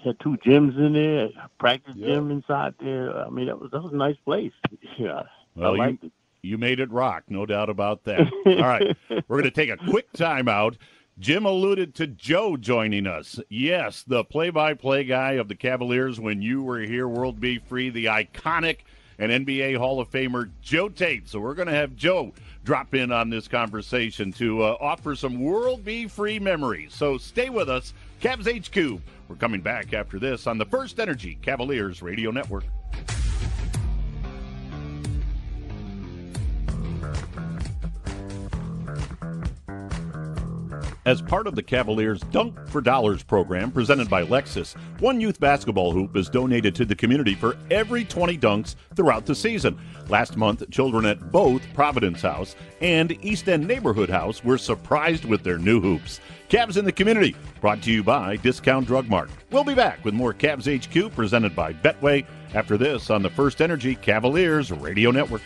had 0.03 0.19
two 0.19 0.35
gyms 0.37 0.77
in 0.77 0.93
there, 0.93 1.29
practice 1.59 1.93
yeah. 1.95 2.15
gym 2.15 2.31
inside 2.31 2.73
there. 2.79 3.15
I 3.15 3.29
mean, 3.29 3.45
that 3.47 3.59
was 3.59 3.71
that 3.71 3.81
was 3.81 3.93
a 3.93 3.97
nice 3.97 4.17
place. 4.25 4.53
Yeah, 4.97 5.23
well, 5.55 5.75
I 5.75 5.77
liked 5.77 6.03
you, 6.03 6.07
it. 6.07 6.13
You 6.41 6.57
made 6.57 6.79
it 6.79 6.89
rock, 6.91 7.23
no 7.29 7.45
doubt 7.45 7.69
about 7.69 8.03
that. 8.05 8.31
All 8.45 8.55
right, 8.55 8.97
we're 9.09 9.41
going 9.41 9.43
to 9.43 9.51
take 9.51 9.69
a 9.69 9.77
quick 9.77 10.11
timeout. 10.13 10.77
Jim 11.19 11.45
alluded 11.45 11.93
to 11.95 12.07
Joe 12.07 12.57
joining 12.57 13.05
us. 13.05 13.39
Yes, 13.49 14.03
the 14.07 14.23
play 14.23 14.49
by 14.49 14.73
play 14.73 15.03
guy 15.03 15.33
of 15.33 15.47
the 15.49 15.55
Cavaliers 15.55 16.19
when 16.19 16.41
you 16.41 16.63
were 16.63 16.79
here, 16.79 17.07
World 17.07 17.39
Be 17.39 17.59
Free, 17.59 17.89
the 17.89 18.05
iconic 18.05 18.79
and 19.19 19.31
NBA 19.31 19.77
Hall 19.77 19.99
of 19.99 20.09
Famer 20.09 20.49
Joe 20.61 20.89
Tate. 20.89 21.27
So 21.27 21.39
we're 21.39 21.55
going 21.55 21.67
to 21.67 21.73
have 21.73 21.95
Joe 21.95 22.33
drop 22.63 22.93
in 22.93 23.11
on 23.11 23.29
this 23.29 23.47
conversation 23.47 24.31
to 24.33 24.63
uh, 24.63 24.77
offer 24.79 25.15
some 25.15 25.39
World 25.39 25.85
Be 25.85 26.07
Free 26.07 26.39
memories. 26.39 26.93
So 26.93 27.17
stay 27.17 27.49
with 27.49 27.69
us, 27.69 27.93
Cavs 28.21 28.47
HQ. 28.47 29.01
We're 29.27 29.35
coming 29.35 29.61
back 29.61 29.93
after 29.93 30.19
this 30.19 30.47
on 30.47 30.57
the 30.57 30.65
First 30.65 30.99
Energy 30.99 31.37
Cavaliers 31.41 32.01
Radio 32.01 32.31
Network. 32.31 32.63
As 41.07 41.21
part 41.21 41.47
of 41.47 41.55
the 41.55 41.63
Cavaliers 41.63 42.19
Dunk 42.19 42.67
for 42.67 42.81
Dollars 42.81 43.23
program 43.23 43.71
presented 43.71 44.09
by 44.09 44.25
Lexus, 44.25 44.75
one 44.99 45.21
youth 45.21 45.39
basketball 45.39 45.93
hoop 45.93 46.17
is 46.17 46.27
donated 46.27 46.75
to 46.75 46.83
the 46.83 46.97
community 46.97 47.33
for 47.33 47.55
every 47.71 48.03
20 48.03 48.37
dunks 48.37 48.75
throughout 48.93 49.25
the 49.25 49.33
season. 49.33 49.79
Last 50.09 50.35
month, 50.35 50.69
children 50.69 51.05
at 51.05 51.31
both 51.31 51.61
Providence 51.73 52.21
House 52.21 52.57
and 52.81 53.17
East 53.23 53.47
End 53.47 53.65
Neighborhood 53.65 54.09
House 54.09 54.43
were 54.43 54.57
surprised 54.57 55.23
with 55.23 55.43
their 55.43 55.57
new 55.57 55.79
hoops. 55.79 56.19
Cavs 56.49 56.75
in 56.75 56.83
the 56.83 56.91
Community, 56.91 57.37
brought 57.61 57.81
to 57.83 57.91
you 57.91 58.03
by 58.03 58.35
Discount 58.35 58.85
Drug 58.85 59.07
Mart. 59.07 59.29
We'll 59.49 59.63
be 59.63 59.75
back 59.75 60.03
with 60.03 60.13
more 60.13 60.33
Cavs 60.33 60.67
HQ 60.67 61.15
presented 61.15 61.55
by 61.55 61.71
Betway 61.71 62.25
after 62.53 62.77
this 62.77 63.09
on 63.09 63.21
the 63.21 63.29
First 63.29 63.61
Energy 63.61 63.95
Cavaliers 63.95 64.71
Radio 64.71 65.11
Network. 65.11 65.41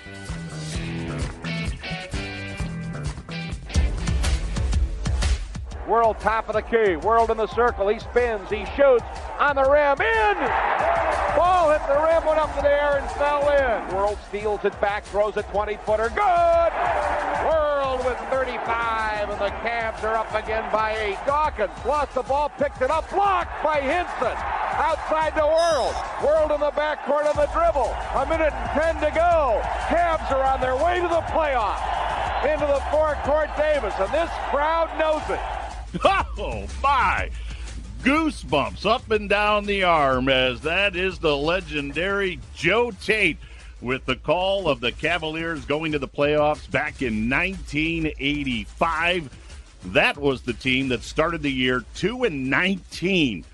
World 5.92 6.22
top 6.22 6.48
of 6.48 6.56
the 6.56 6.62
key. 6.62 6.96
World 6.96 7.32
in 7.32 7.36
the 7.36 7.48
circle. 7.48 7.90
He 7.90 8.00
spins. 8.00 8.50
He 8.50 8.64
shoots 8.78 9.04
on 9.38 9.58
the 9.60 9.68
rim. 9.68 10.00
In! 10.00 10.38
Ball 11.36 11.76
hit 11.76 11.84
the 11.84 12.00
rim, 12.00 12.24
went 12.24 12.40
up 12.40 12.56
to 12.56 12.62
the 12.62 12.72
air 12.72 13.04
and 13.04 13.12
fell 13.20 13.44
in. 13.52 13.94
World 13.94 14.18
steals 14.30 14.64
it 14.64 14.72
back, 14.80 15.04
throws 15.04 15.36
a 15.36 15.44
20 15.44 15.76
footer. 15.84 16.08
Good! 16.08 16.72
World 17.44 18.06
with 18.08 18.16
35, 18.32 19.32
and 19.32 19.42
the 19.42 19.52
Cavs 19.68 20.02
are 20.06 20.16
up 20.16 20.34
again 20.34 20.64
by 20.72 20.96
eight. 20.96 21.18
Dawkins 21.26 21.76
lost 21.86 22.16
the 22.16 22.24
ball, 22.24 22.48
picked 22.58 22.82
it 22.82 22.90
up, 22.90 23.12
blocked 23.12 23.62
by 23.62 23.82
Hinson. 23.82 24.38
Outside 24.80 25.36
the 25.36 25.44
World. 25.46 25.94
World 26.24 26.56
in 26.56 26.62
the 26.62 26.72
backcourt 26.72 27.28
of 27.28 27.36
the 27.36 27.52
dribble. 27.52 27.92
A 28.16 28.26
minute 28.30 28.54
and 28.54 28.96
10 28.96 29.12
to 29.12 29.12
go. 29.14 29.60
Cavs 29.92 30.32
are 30.32 30.56
on 30.56 30.62
their 30.62 30.78
way 30.78 31.02
to 31.02 31.10
the 31.10 31.22
playoffs. 31.36 31.84
Into 32.48 32.66
the 32.66 32.80
forecourt 32.90 33.50
Davis, 33.58 33.94
and 34.00 34.10
this 34.14 34.32
crowd 34.52 34.88
knows 34.98 35.28
it. 35.30 35.42
Oh, 36.38 36.66
my. 36.82 37.30
Goosebumps 38.04 38.86
up 38.86 39.12
and 39.12 39.30
down 39.30 39.66
the 39.66 39.84
arm 39.84 40.28
as 40.28 40.62
that 40.62 40.96
is 40.96 41.20
the 41.20 41.38
legendary 41.38 42.40
Joe 42.56 42.92
Tate 42.92 43.38
with 43.80 44.06
the 44.06 44.16
call 44.16 44.68
of 44.68 44.80
the 44.80 44.92
Cavaliers 44.92 45.66
going 45.66 45.92
to 45.92 46.00
the 46.00 46.08
playoffs 46.08 46.70
back 46.72 47.02
in 47.02 47.30
1985. 47.30 49.30
That 49.86 50.18
was 50.18 50.42
the 50.42 50.54
team 50.54 50.90
that 50.90 51.04
started 51.04 51.44
the 51.44 51.52
year 51.52 51.84
2 51.96 52.24
and 52.24 52.50
19 52.50 53.46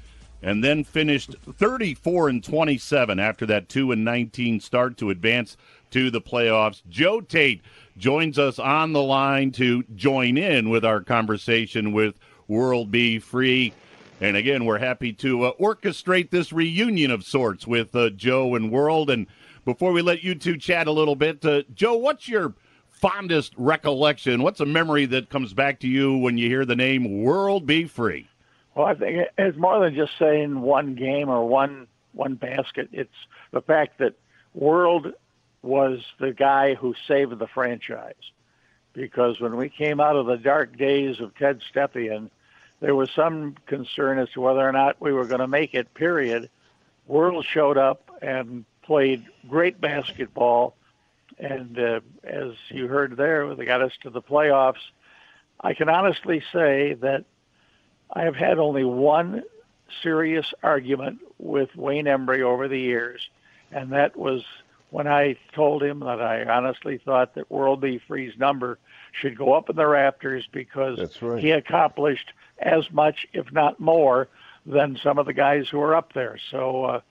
and 0.41 0.63
then 0.63 0.84
finished 0.84 1.36
34 1.58 2.30
and 2.30 2.43
27 2.43 3.19
after 3.19 3.45
that 3.47 3.69
2 3.69 3.91
and 3.91 4.06
19 4.06 4.60
start 4.60 4.97
to 4.97 5.10
advance 5.10 5.58
to 5.91 6.12
the 6.12 6.21
playoffs. 6.21 6.82
Joe 6.89 7.21
Tate 7.21 7.62
joins 7.97 8.38
us 8.38 8.60
on 8.60 8.93
the 8.93 9.02
line 9.02 9.52
to 9.54 9.84
join 9.95 10.38
in 10.38 10.69
with 10.69 10.86
our 10.86 11.02
conversation 11.02 11.91
with 11.91 12.15
World 12.47 12.91
be 12.91 13.19
Free. 13.19 13.73
And 14.19 14.36
again, 14.36 14.65
we're 14.65 14.79
happy 14.79 15.13
to 15.13 15.43
uh, 15.43 15.51
orchestrate 15.60 16.31
this 16.31 16.51
reunion 16.51 17.12
of 17.12 17.23
sorts 17.23 17.67
with 17.67 17.95
uh, 17.95 18.10
Joe 18.10 18.55
and 18.55 18.71
World. 18.71 19.10
And 19.10 19.27
before 19.63 19.91
we 19.91 20.01
let 20.01 20.23
you 20.23 20.33
two 20.33 20.57
chat 20.57 20.88
a 20.88 20.91
little 20.91 21.15
bit, 21.15 21.45
uh, 21.45 21.63
Joe, 21.73 21.95
what's 21.95 22.27
your 22.27 22.55
fondest 22.89 23.53
recollection? 23.57 24.41
What's 24.41 24.60
a 24.60 24.65
memory 24.65 25.05
that 25.05 25.29
comes 25.29 25.53
back 25.53 25.79
to 25.81 25.88
you 25.88 26.17
when 26.17 26.38
you 26.38 26.49
hear 26.49 26.65
the 26.65 26.75
name 26.75 27.21
World 27.21 27.67
Be 27.67 27.86
Free? 27.86 28.27
Well, 28.73 28.88
I 28.88 28.95
think 28.95 29.27
it's 29.38 29.57
more 29.57 29.79
than 29.83 29.95
just 29.95 30.13
saying 30.17 30.62
one 30.62 30.95
game 30.95 31.29
or 31.29 31.47
one 31.47 31.88
one 32.13 32.36
basket. 32.36 32.89
It's 32.91 33.10
the 33.51 33.62
fact 33.62 33.99
that 33.99 34.15
World 34.53 35.13
was 35.62 35.99
the 36.19 36.31
guy 36.31 36.73
who 36.73 36.95
saved 37.07 37.38
the 37.38 37.47
franchise. 37.47 38.13
Because 38.93 39.39
when 39.39 39.55
we 39.57 39.69
came 39.69 39.99
out 39.99 40.15
of 40.15 40.25
the 40.25 40.38
dark 40.38 40.75
days 40.75 41.19
of 41.19 41.36
Ted 41.36 41.62
Stepien, 41.71 42.31
there 42.79 42.95
was 42.95 43.09
some 43.11 43.55
concern 43.65 44.19
as 44.19 44.29
to 44.31 44.41
whether 44.41 44.67
or 44.67 44.71
not 44.71 45.01
we 45.01 45.11
were 45.11 45.25
going 45.25 45.39
to 45.39 45.47
make 45.47 45.73
it, 45.73 45.93
period. 45.93 46.49
World 47.07 47.45
showed 47.45 47.77
up 47.77 48.11
and 48.21 48.65
played 48.83 49.25
great 49.49 49.81
basketball. 49.81 50.75
And 51.39 51.77
uh, 51.79 51.99
as 52.23 52.53
you 52.69 52.87
heard 52.87 53.17
there, 53.17 53.53
they 53.55 53.65
got 53.65 53.81
us 53.81 53.93
to 54.03 54.09
the 54.09 54.21
playoffs. 54.21 54.81
I 55.61 55.73
can 55.73 55.89
honestly 55.89 56.43
say 56.53 56.93
that 57.01 57.25
I 58.11 58.23
have 58.23 58.35
had 58.35 58.59
only 58.59 58.83
one 58.83 59.43
serious 60.03 60.53
argument 60.63 61.19
with 61.37 61.75
Wayne 61.75 62.05
Embry 62.05 62.41
over 62.41 62.67
the 62.67 62.79
years, 62.79 63.29
and 63.71 63.91
that 63.91 64.15
was 64.15 64.43
when 64.89 65.07
I 65.07 65.35
told 65.53 65.83
him 65.83 65.99
that 66.01 66.21
I 66.21 66.43
honestly 66.45 66.99
thought 67.03 67.35
that 67.35 67.51
World 67.51 67.81
B 67.81 67.99
Free's 68.07 68.37
number 68.37 68.79
should 69.11 69.37
go 69.37 69.53
up 69.53 69.69
in 69.69 69.75
the 69.75 69.85
rafters 69.85 70.47
because 70.51 71.21
right. 71.21 71.41
he 71.41 71.51
accomplished 71.51 72.31
as 72.60 72.89
much, 72.91 73.28
if 73.34 73.52
not 73.52 73.80
more, 73.80 74.28
than 74.65 75.00
some 75.02 75.17
of 75.17 75.26
the 75.26 75.34
guys 75.34 75.67
who 75.70 75.82
are 75.82 75.96
up 75.96 76.13
there. 76.13 76.38
So 76.52 76.86
uh, 76.86 77.02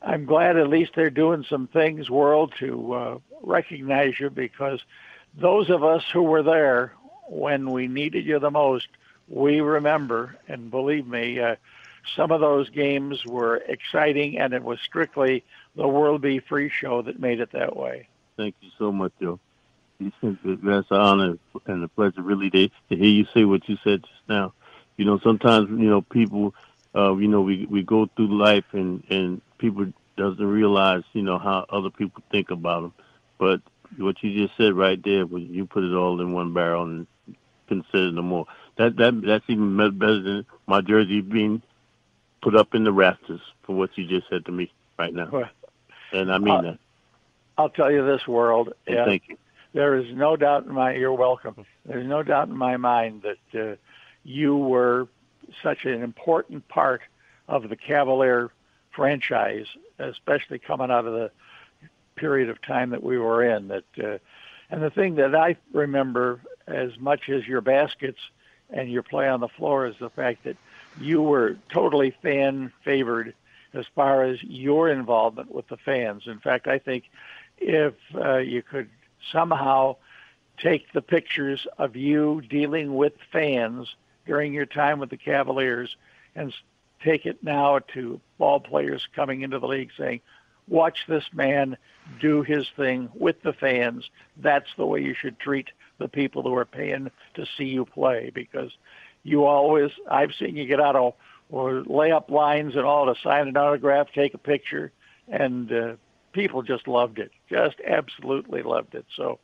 I'm 0.00 0.24
glad 0.24 0.56
at 0.56 0.68
least 0.68 0.92
they're 0.94 1.10
doing 1.10 1.44
some 1.48 1.66
things, 1.66 2.10
World, 2.10 2.52
to 2.60 2.92
uh, 2.92 3.18
recognize 3.42 4.18
you 4.18 4.30
because 4.30 4.80
those 5.34 5.70
of 5.70 5.82
us 5.82 6.04
who 6.12 6.22
were 6.22 6.42
there 6.42 6.92
when 7.28 7.70
we 7.70 7.88
needed 7.88 8.26
you 8.26 8.38
the 8.38 8.50
most, 8.50 8.88
we 9.28 9.60
remember. 9.60 10.36
And 10.48 10.70
believe 10.70 11.06
me, 11.06 11.40
uh, 11.40 11.56
some 12.16 12.30
of 12.30 12.40
those 12.40 12.68
games 12.70 13.24
were 13.24 13.56
exciting, 13.56 14.38
and 14.38 14.52
it 14.52 14.62
was 14.62 14.78
strictly 14.80 15.44
the 15.76 15.88
World 15.88 16.20
B 16.20 16.40
Free 16.40 16.68
show 16.68 17.02
that 17.02 17.20
made 17.20 17.40
it 17.40 17.52
that 17.52 17.76
way. 17.76 18.08
Thank 18.36 18.56
you 18.60 18.70
so 18.78 18.92
much, 18.92 19.12
Joe. 19.20 19.38
That's 20.00 20.90
an 20.90 20.96
honor 20.96 21.38
and 21.66 21.84
a 21.84 21.88
pleasure, 21.88 22.22
really, 22.22 22.50
to, 22.50 22.68
to 22.68 22.96
hear 22.96 23.04
you 23.04 23.26
say 23.32 23.44
what 23.44 23.68
you 23.68 23.76
said 23.84 24.02
just 24.02 24.28
now. 24.28 24.52
You 24.96 25.04
know, 25.04 25.18
sometimes 25.20 25.70
you 25.70 25.88
know 25.88 26.02
people, 26.02 26.54
uh, 26.94 27.16
you 27.16 27.28
know, 27.28 27.40
we 27.40 27.66
we 27.66 27.82
go 27.82 28.08
through 28.16 28.36
life 28.36 28.64
and 28.72 29.02
and 29.10 29.40
people 29.58 29.92
doesn't 30.16 30.44
realize, 30.44 31.02
you 31.12 31.22
know, 31.22 31.38
how 31.38 31.66
other 31.70 31.90
people 31.90 32.22
think 32.30 32.50
about 32.50 32.82
them. 32.82 32.92
But 33.38 33.60
what 33.96 34.22
you 34.22 34.46
just 34.46 34.56
said 34.56 34.74
right 34.74 35.02
there, 35.02 35.26
when 35.26 35.52
you 35.52 35.66
put 35.66 35.84
it 35.84 35.94
all 35.94 36.20
in 36.20 36.32
one 36.32 36.52
barrel 36.52 36.84
and 36.84 37.06
consider 37.72 38.12
no 38.12 38.22
more. 38.22 38.46
That 38.76 38.96
that 38.96 39.20
that's 39.22 39.44
even 39.48 39.76
better 39.98 40.20
than 40.20 40.46
my 40.66 40.80
jersey 40.80 41.20
being 41.20 41.62
put 42.42 42.56
up 42.56 42.74
in 42.74 42.84
the 42.84 42.92
rafters 42.92 43.40
for 43.62 43.74
what 43.76 43.96
you 43.96 44.06
just 44.06 44.28
said 44.28 44.44
to 44.46 44.52
me 44.52 44.72
right 44.98 45.14
now. 45.14 45.28
and 46.12 46.32
I 46.32 46.38
mean 46.38 46.62
that. 46.62 46.78
I'll 47.56 47.70
tell 47.70 47.90
you 47.90 48.04
this, 48.04 48.26
world. 48.26 48.72
Yeah. 48.86 49.04
Thank 49.04 49.24
you. 49.28 49.36
There 49.72 49.96
is 49.96 50.06
no 50.14 50.36
doubt 50.36 50.66
in 50.66 50.72
my. 50.72 50.94
You're 50.94 51.14
welcome. 51.14 51.64
There's 51.86 52.06
no 52.06 52.22
doubt 52.22 52.48
in 52.48 52.56
my 52.56 52.76
mind 52.76 53.22
that 53.22 53.72
uh, 53.72 53.76
you 54.24 54.56
were 54.56 55.08
such 55.62 55.84
an 55.84 56.02
important 56.02 56.68
part 56.68 57.02
of 57.48 57.68
the 57.68 57.76
Cavalier 57.76 58.50
franchise, 58.90 59.66
especially 59.98 60.58
coming 60.58 60.90
out 60.90 61.06
of 61.06 61.14
the 61.14 61.30
period 62.16 62.50
of 62.50 62.60
time 62.62 62.90
that 62.90 63.02
we 63.02 63.18
were 63.18 63.42
in. 63.42 63.68
That, 63.68 63.84
uh, 64.02 64.18
and 64.70 64.82
the 64.82 64.90
thing 64.90 65.16
that 65.16 65.34
I 65.34 65.56
remember 65.72 66.40
as 66.66 66.98
much 66.98 67.28
as 67.28 67.46
your 67.46 67.60
baskets 67.60 68.20
and 68.70 68.90
your 68.90 69.02
play 69.02 69.28
on 69.28 69.40
the 69.40 69.48
floor 69.48 69.86
is 69.86 69.94
the 69.98 70.10
fact 70.10 70.44
that 70.44 70.56
you 71.00 71.22
were 71.22 71.56
totally 71.70 72.14
fan 72.22 72.72
favored 72.84 73.34
as 73.74 73.86
far 73.94 74.24
as 74.24 74.42
your 74.42 74.90
involvement 74.90 75.52
with 75.52 75.66
the 75.68 75.78
fans. 75.78 76.24
In 76.26 76.38
fact, 76.38 76.68
I 76.68 76.78
think 76.78 77.04
if 77.58 77.94
uh, 78.14 78.38
you 78.38 78.62
could 78.62 78.88
somehow 79.30 79.96
take 80.58 80.92
the 80.92 81.02
pictures 81.02 81.66
of 81.78 81.96
you 81.96 82.42
dealing 82.48 82.94
with 82.94 83.12
fans 83.32 83.94
during 84.26 84.52
your 84.52 84.66
time 84.66 84.98
with 84.98 85.10
the 85.10 85.16
Cavaliers 85.16 85.96
and 86.34 86.52
take 87.02 87.26
it 87.26 87.42
now 87.42 87.80
to 87.94 88.20
ball 88.38 88.60
players 88.60 89.06
coming 89.14 89.42
into 89.42 89.58
the 89.58 89.66
league 89.66 89.90
saying, 89.98 90.20
watch 90.68 90.98
this 91.08 91.24
man 91.32 91.76
do 92.20 92.42
his 92.42 92.66
thing 92.76 93.08
with 93.14 93.42
the 93.42 93.52
fans. 93.52 94.08
That's 94.36 94.68
the 94.76 94.86
way 94.86 95.02
you 95.02 95.14
should 95.14 95.38
treat 95.38 95.68
the 95.98 96.08
people 96.08 96.42
who 96.42 96.54
are 96.56 96.64
paying 96.64 97.10
to 97.34 97.46
see 97.56 97.64
you 97.64 97.84
play 97.84 98.30
because 98.32 98.70
you 99.24 99.44
always, 99.44 99.90
I've 100.10 100.32
seen 100.38 100.56
you 100.56 100.66
get 100.66 100.80
out 100.80 100.96
of 100.96 101.14
or 101.50 101.82
lay 101.86 102.10
up 102.10 102.30
lines 102.30 102.74
and 102.76 102.84
all 102.84 103.06
to 103.06 103.20
sign 103.20 103.48
an 103.48 103.56
autograph, 103.56 104.08
take 104.14 104.34
a 104.34 104.38
picture, 104.38 104.90
and 105.28 105.70
uh, 105.72 105.92
people 106.32 106.62
just 106.62 106.88
loved 106.88 107.18
it, 107.18 107.30
just 107.48 107.76
absolutely 107.86 108.62
loved 108.62 108.94
it. 108.94 109.06
So 109.16 109.38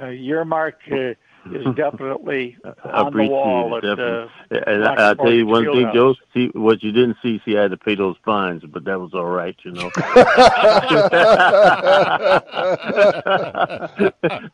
uh, 0.00 0.08
your 0.08 0.44
mark 0.44 0.80
uh, 0.90 1.14
is 1.50 1.64
definitely 1.76 2.56
on 2.84 3.12
the 3.14 3.28
wall. 3.28 3.76
It, 3.76 3.84
at, 3.84 3.98
uh, 3.98 4.28
and 4.50 4.84
I, 4.84 5.08
will 5.10 5.16
tell 5.16 5.32
you 5.32 5.46
one 5.46 5.64
thing, 5.64 5.90
Joe. 5.92 6.14
See 6.32 6.50
what 6.54 6.82
you 6.82 6.92
didn't 6.92 7.18
see. 7.22 7.40
See, 7.44 7.58
I 7.58 7.62
had 7.62 7.72
to 7.72 7.76
pay 7.76 7.94
those 7.94 8.16
fines, 8.24 8.62
but 8.66 8.84
that 8.84 8.98
was 8.98 9.12
all 9.12 9.26
right, 9.26 9.56
you 9.64 9.72
know. 9.72 9.90
I, 9.96 10.00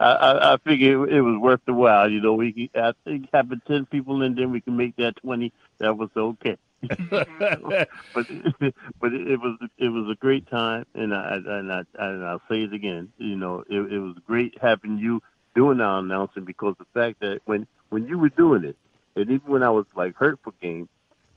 I, 0.01 0.55
I 0.55 0.57
figure 0.64 1.09
it, 1.09 1.21
was 1.21 1.38
worth 1.38 1.61
the 1.67 1.75
while. 1.75 2.11
You 2.11 2.21
know, 2.21 2.35
we 2.35 2.71
I 2.75 2.93
think 3.05 3.29
having 3.33 3.61
ten 3.67 3.87
people 3.87 4.23
in 4.23 4.35
there, 4.35 4.49
we 4.49 4.61
can 4.61 4.77
make 4.77 4.97
that 4.97 5.17
twenty. 5.17 5.53
That 5.79 5.97
was 5.97 6.11
okay. 6.17 6.57
but 7.11 7.27
but 8.14 9.12
it 9.12 9.41
was 9.41 9.59
it 9.79 9.88
was 9.88 10.09
a 10.11 10.14
great 10.21 10.49
time, 10.49 10.87
and 10.95 11.12
I 11.14 11.37
and 11.37 11.73
I 11.73 11.83
and 11.99 12.25
I'll 12.25 12.43
say 12.49 12.62
it 12.62 12.73
again. 12.73 13.12
You 13.19 13.37
know, 13.37 13.64
it, 13.69 13.93
it 13.93 13.99
was 13.99 14.17
great 14.27 14.57
having 14.61 14.99
you 14.99 15.21
doing 15.57 15.81
our 15.81 15.99
announcing 15.99 16.45
because 16.45 16.77
the 16.79 16.87
fact 16.95 17.21
that 17.21 17.41
when 17.47 17.67
when 17.88 18.07
you 18.07 18.19
were 18.19 18.29
doing 18.29 18.64
it, 18.64 18.77
and 19.17 19.29
even 19.31 19.51
when 19.51 19.62
I 19.64 19.71
was 19.71 19.87
like 19.97 20.14
hurt 20.14 20.38
for 20.45 20.53
games, 20.62 20.88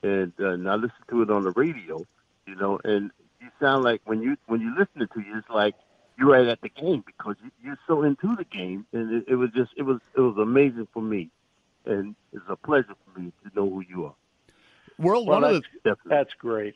and, 0.03 0.31
uh, 0.39 0.49
and 0.49 0.69
I 0.69 0.75
listened 0.75 1.05
to 1.09 1.23
it 1.23 1.31
on 1.31 1.43
the 1.43 1.51
radio, 1.51 2.05
you 2.45 2.55
know, 2.55 2.79
and 2.83 3.09
you 3.39 3.47
sound 3.59 3.83
like 3.83 4.01
when 4.05 4.21
you 4.21 4.37
when 4.45 4.61
you 4.61 4.75
listen 4.77 5.07
to 5.07 5.19
you, 5.19 5.37
it's 5.39 5.49
like 5.49 5.73
you're 6.19 6.29
right 6.31 6.47
at 6.47 6.61
the 6.61 6.69
game 6.69 7.03
because 7.05 7.35
you, 7.43 7.49
you're 7.63 7.79
so 7.87 8.03
into 8.03 8.35
the 8.35 8.45
game, 8.45 8.85
and 8.93 9.11
it, 9.11 9.25
it 9.29 9.35
was 9.35 9.49
just 9.55 9.71
it 9.75 9.83
was 9.83 9.99
it 10.15 10.21
was 10.21 10.37
amazing 10.37 10.87
for 10.93 11.01
me, 11.01 11.29
and 11.85 12.15
it's 12.31 12.45
a 12.47 12.55
pleasure 12.55 12.93
for 13.05 13.19
me 13.19 13.31
to 13.43 13.55
know 13.55 13.67
who 13.67 13.83
you 13.89 14.05
are. 14.05 14.15
World, 14.99 15.27
well, 15.27 15.41
one 15.41 15.55
of 15.55 15.63
the 15.83 15.95
that's 16.05 16.33
great. 16.35 16.75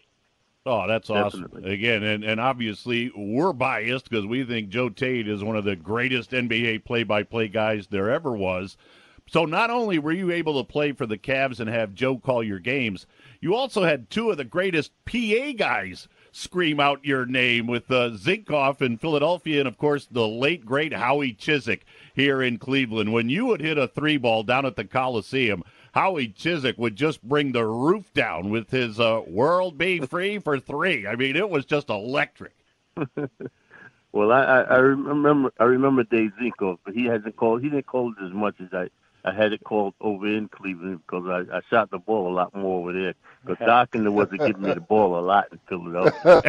Oh, 0.65 0.87
that's 0.87 1.11
awesome. 1.11 1.43
Definitely. 1.43 1.73
Again, 1.73 2.03
and, 2.03 2.23
and 2.23 2.41
obviously 2.41 3.11
we're 3.15 3.53
biased 3.53 4.09
because 4.09 4.25
we 4.25 4.43
think 4.43 4.69
Joe 4.69 4.89
Tate 4.89 5.27
is 5.27 5.43
one 5.43 5.55
of 5.55 5.63
the 5.63 5.75
greatest 5.75 6.31
NBA 6.31 6.85
play 6.85 7.03
by 7.03 7.21
play 7.21 7.47
guys 7.47 7.87
there 7.87 8.09
ever 8.09 8.35
was. 8.35 8.75
So 9.27 9.45
not 9.45 9.69
only 9.69 9.99
were 9.99 10.11
you 10.11 10.31
able 10.31 10.63
to 10.63 10.71
play 10.71 10.91
for 10.91 11.05
the 11.05 11.17
Cavs 11.17 11.59
and 11.59 11.69
have 11.69 11.93
Joe 11.93 12.17
call 12.17 12.43
your 12.43 12.59
games, 12.59 13.05
you 13.41 13.55
also 13.55 13.83
had 13.83 14.09
two 14.09 14.31
of 14.31 14.37
the 14.37 14.43
greatest 14.43 14.91
PA 15.05 15.51
guys 15.55 16.07
scream 16.31 16.79
out 16.79 17.05
your 17.05 17.25
name 17.25 17.65
with 17.65 17.89
uh, 17.89 18.11
Zinkoff 18.11 18.81
in 18.81 18.97
Philadelphia 18.97 19.59
and, 19.59 19.67
of 19.67 19.77
course, 19.77 20.05
the 20.05 20.27
late, 20.27 20.65
great 20.65 20.93
Howie 20.93 21.33
Chizek 21.33 21.81
here 22.13 22.41
in 22.41 22.57
Cleveland. 22.57 23.13
When 23.13 23.29
you 23.29 23.45
would 23.47 23.61
hit 23.61 23.77
a 23.77 23.87
three 23.87 24.17
ball 24.17 24.43
down 24.43 24.65
at 24.65 24.75
the 24.75 24.83
Coliseum, 24.83 25.63
Howie 25.95 26.27
Chizek 26.27 26.77
would 26.77 26.97
just 26.97 27.23
bring 27.23 27.53
the 27.53 27.65
roof 27.65 28.13
down 28.13 28.49
with 28.49 28.69
his 28.69 28.99
uh, 28.99 29.21
"World 29.25 29.77
Be 29.77 30.01
Free" 30.01 30.39
for 30.39 30.59
three. 30.59 31.07
I 31.07 31.15
mean, 31.15 31.37
it 31.37 31.49
was 31.49 31.63
just 31.65 31.89
electric. 31.89 32.53
well, 34.11 34.33
I, 34.33 34.43
I, 34.43 34.61
I 34.61 34.77
remember 34.79 35.53
I 35.57 35.63
remember 35.63 36.03
Dave 36.03 36.33
Zinko, 36.39 36.79
but 36.83 36.93
he 36.93 37.05
hasn't 37.05 37.37
called. 37.37 37.61
He 37.61 37.69
didn't 37.69 37.85
call 37.85 38.11
it 38.11 38.25
as 38.25 38.33
much 38.33 38.55
as 38.59 38.67
I. 38.73 38.89
I 39.25 39.33
had 39.33 39.53
it 39.53 39.63
called 39.63 39.95
over 39.99 40.27
in 40.27 40.47
Cleveland 40.49 41.01
because 41.05 41.25
I, 41.27 41.57
I 41.57 41.61
shot 41.69 41.89
the 41.89 41.97
ball 41.97 42.31
a 42.31 42.33
lot 42.33 42.55
more 42.55 42.79
over 42.79 42.93
there. 42.93 43.15
But 43.45 43.59
Darkender 43.59 44.11
wasn't 44.11 44.39
giving 44.39 44.63
me 44.63 44.73
the 44.73 44.81
ball 44.81 45.19
a 45.19 45.21
lot 45.21 45.45
in 45.51 45.59
Philadelphia. 45.69 46.41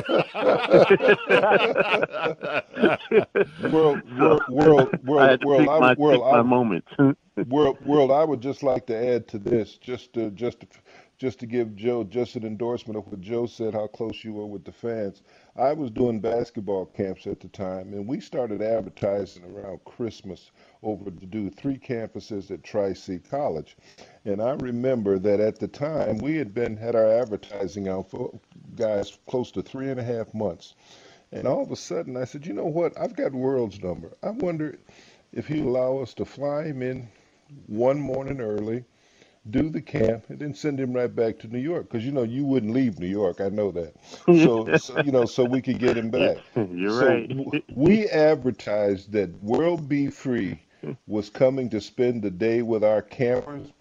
world, 3.71 4.03
world, 4.19 4.43
world, 4.49 5.05
world, 5.05 5.21
I 5.21 5.31
had 5.31 5.41
to 5.43 5.47
world, 5.47 5.61
pick 5.61 5.67
my, 5.69 5.95
world, 5.99 6.23
pick 6.23 6.33
my 6.33 6.43
moments. 6.43 6.89
world, 7.49 7.85
world. 7.85 8.11
I 8.11 8.25
would 8.25 8.41
just 8.41 8.63
like 8.63 8.87
to 8.87 8.97
add 8.97 9.29
to 9.29 9.39
this, 9.39 9.77
just 9.77 10.15
to 10.15 10.31
just 10.31 10.61
to, 10.61 10.67
just 11.19 11.39
to 11.41 11.47
give 11.47 11.77
Joe 11.77 12.03
just 12.03 12.35
an 12.37 12.47
endorsement 12.47 12.97
of 12.97 13.07
what 13.07 13.21
Joe 13.21 13.45
said, 13.45 13.75
how 13.75 13.89
close 13.89 14.25
you 14.25 14.33
were 14.33 14.47
with 14.47 14.65
the 14.65 14.73
fans. 14.73 15.23
I 15.59 15.73
was 15.73 15.91
doing 15.91 16.21
basketball 16.21 16.85
camps 16.85 17.27
at 17.27 17.41
the 17.41 17.49
time, 17.49 17.95
and 17.95 18.07
we 18.07 18.21
started 18.21 18.61
advertising 18.61 19.43
around 19.45 19.85
Christmas 19.87 20.51
over 20.83 21.11
to 21.11 21.27
do 21.27 21.49
three 21.49 21.79
campuses 21.79 22.51
at 22.51 22.63
Tri 22.63 22.93
C 22.93 23.19
College. 23.19 23.75
And 24.27 24.43
I 24.43 24.53
remember 24.53 25.19
that 25.19 25.41
at 25.41 25.59
the 25.59 25.69
time 25.69 26.19
we 26.19 26.37
had 26.37 26.53
been 26.53 26.77
had 26.77 26.95
our 26.95 27.11
advertising 27.11 27.89
out 27.89 28.11
for 28.11 28.39
guys 28.75 29.17
close 29.27 29.51
to 29.53 29.63
three 29.63 29.91
and 29.91 29.99
a 29.99 30.05
half 30.05 30.35
months. 30.35 30.75
And 31.33 31.47
all 31.47 31.63
of 31.63 31.73
a 31.73 31.77
sudden 31.77 32.19
I 32.19 32.25
said, 32.25 32.47
you 32.47 32.53
know 32.53 32.67
what? 32.67 32.99
I've 33.01 33.17
got 33.17 33.33
World's 33.33 33.83
number. 33.83 34.13
I 34.23 34.31
wonder 34.31 34.79
if 35.33 35.47
he'd 35.47 35.65
allow 35.65 35.99
us 35.99 36.13
to 36.15 36.27
fly 36.27 36.65
him 36.65 36.83
in 36.83 37.09
one 37.67 37.99
morning 37.99 38.41
early, 38.41 38.85
do 39.51 39.71
the 39.71 39.81
camp, 39.81 40.25
and 40.29 40.39
then 40.39 40.55
send 40.55 40.81
him 40.81 40.93
right 40.93 41.15
back 41.15 41.39
to 41.41 41.49
New 41.49 41.59
York. 41.59 41.89
Because 41.89 42.05
you 42.05 42.13
know 42.13 42.23
you 42.23 42.45
wouldn't 42.45 42.73
leave 42.73 42.99
New 42.99 43.07
York. 43.07 43.41
I 43.41 43.49
know 43.49 43.71
that. 43.73 43.95
So, 44.27 44.77
so 44.77 45.01
you 45.03 45.13
know, 45.13 45.25
so 45.25 45.45
we 45.45 45.63
could 45.63 45.79
get 45.79 45.97
him 45.97 46.11
back. 46.11 46.39
You're 46.55 46.91
so 46.91 47.07
right. 47.07 47.29
w- 47.29 47.63
we 47.75 48.09
advertised 48.09 49.13
that 49.13 49.31
World 49.43 49.89
Be 49.89 50.09
Free 50.09 50.61
was 51.07 51.31
coming 51.31 51.71
to 51.71 51.81
spend 51.81 52.23
the 52.23 52.31
day 52.31 52.63
with 52.63 52.85
our 52.85 53.03
campers. 53.03 53.73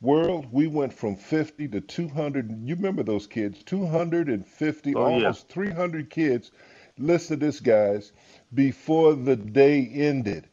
World, 0.00 0.48
we 0.50 0.66
went 0.66 0.92
from 0.92 1.14
50 1.14 1.68
to 1.68 1.80
200. 1.80 2.68
You 2.68 2.74
remember 2.74 3.04
those 3.04 3.26
kids? 3.28 3.62
250, 3.62 4.94
oh, 4.94 5.00
almost 5.00 5.46
yeah. 5.48 5.54
300 5.54 6.10
kids. 6.10 6.50
Listen 6.98 7.38
to 7.38 7.46
this, 7.46 7.60
guys. 7.60 8.12
Before 8.52 9.14
the 9.14 9.36
day 9.36 9.88
ended, 9.94 10.48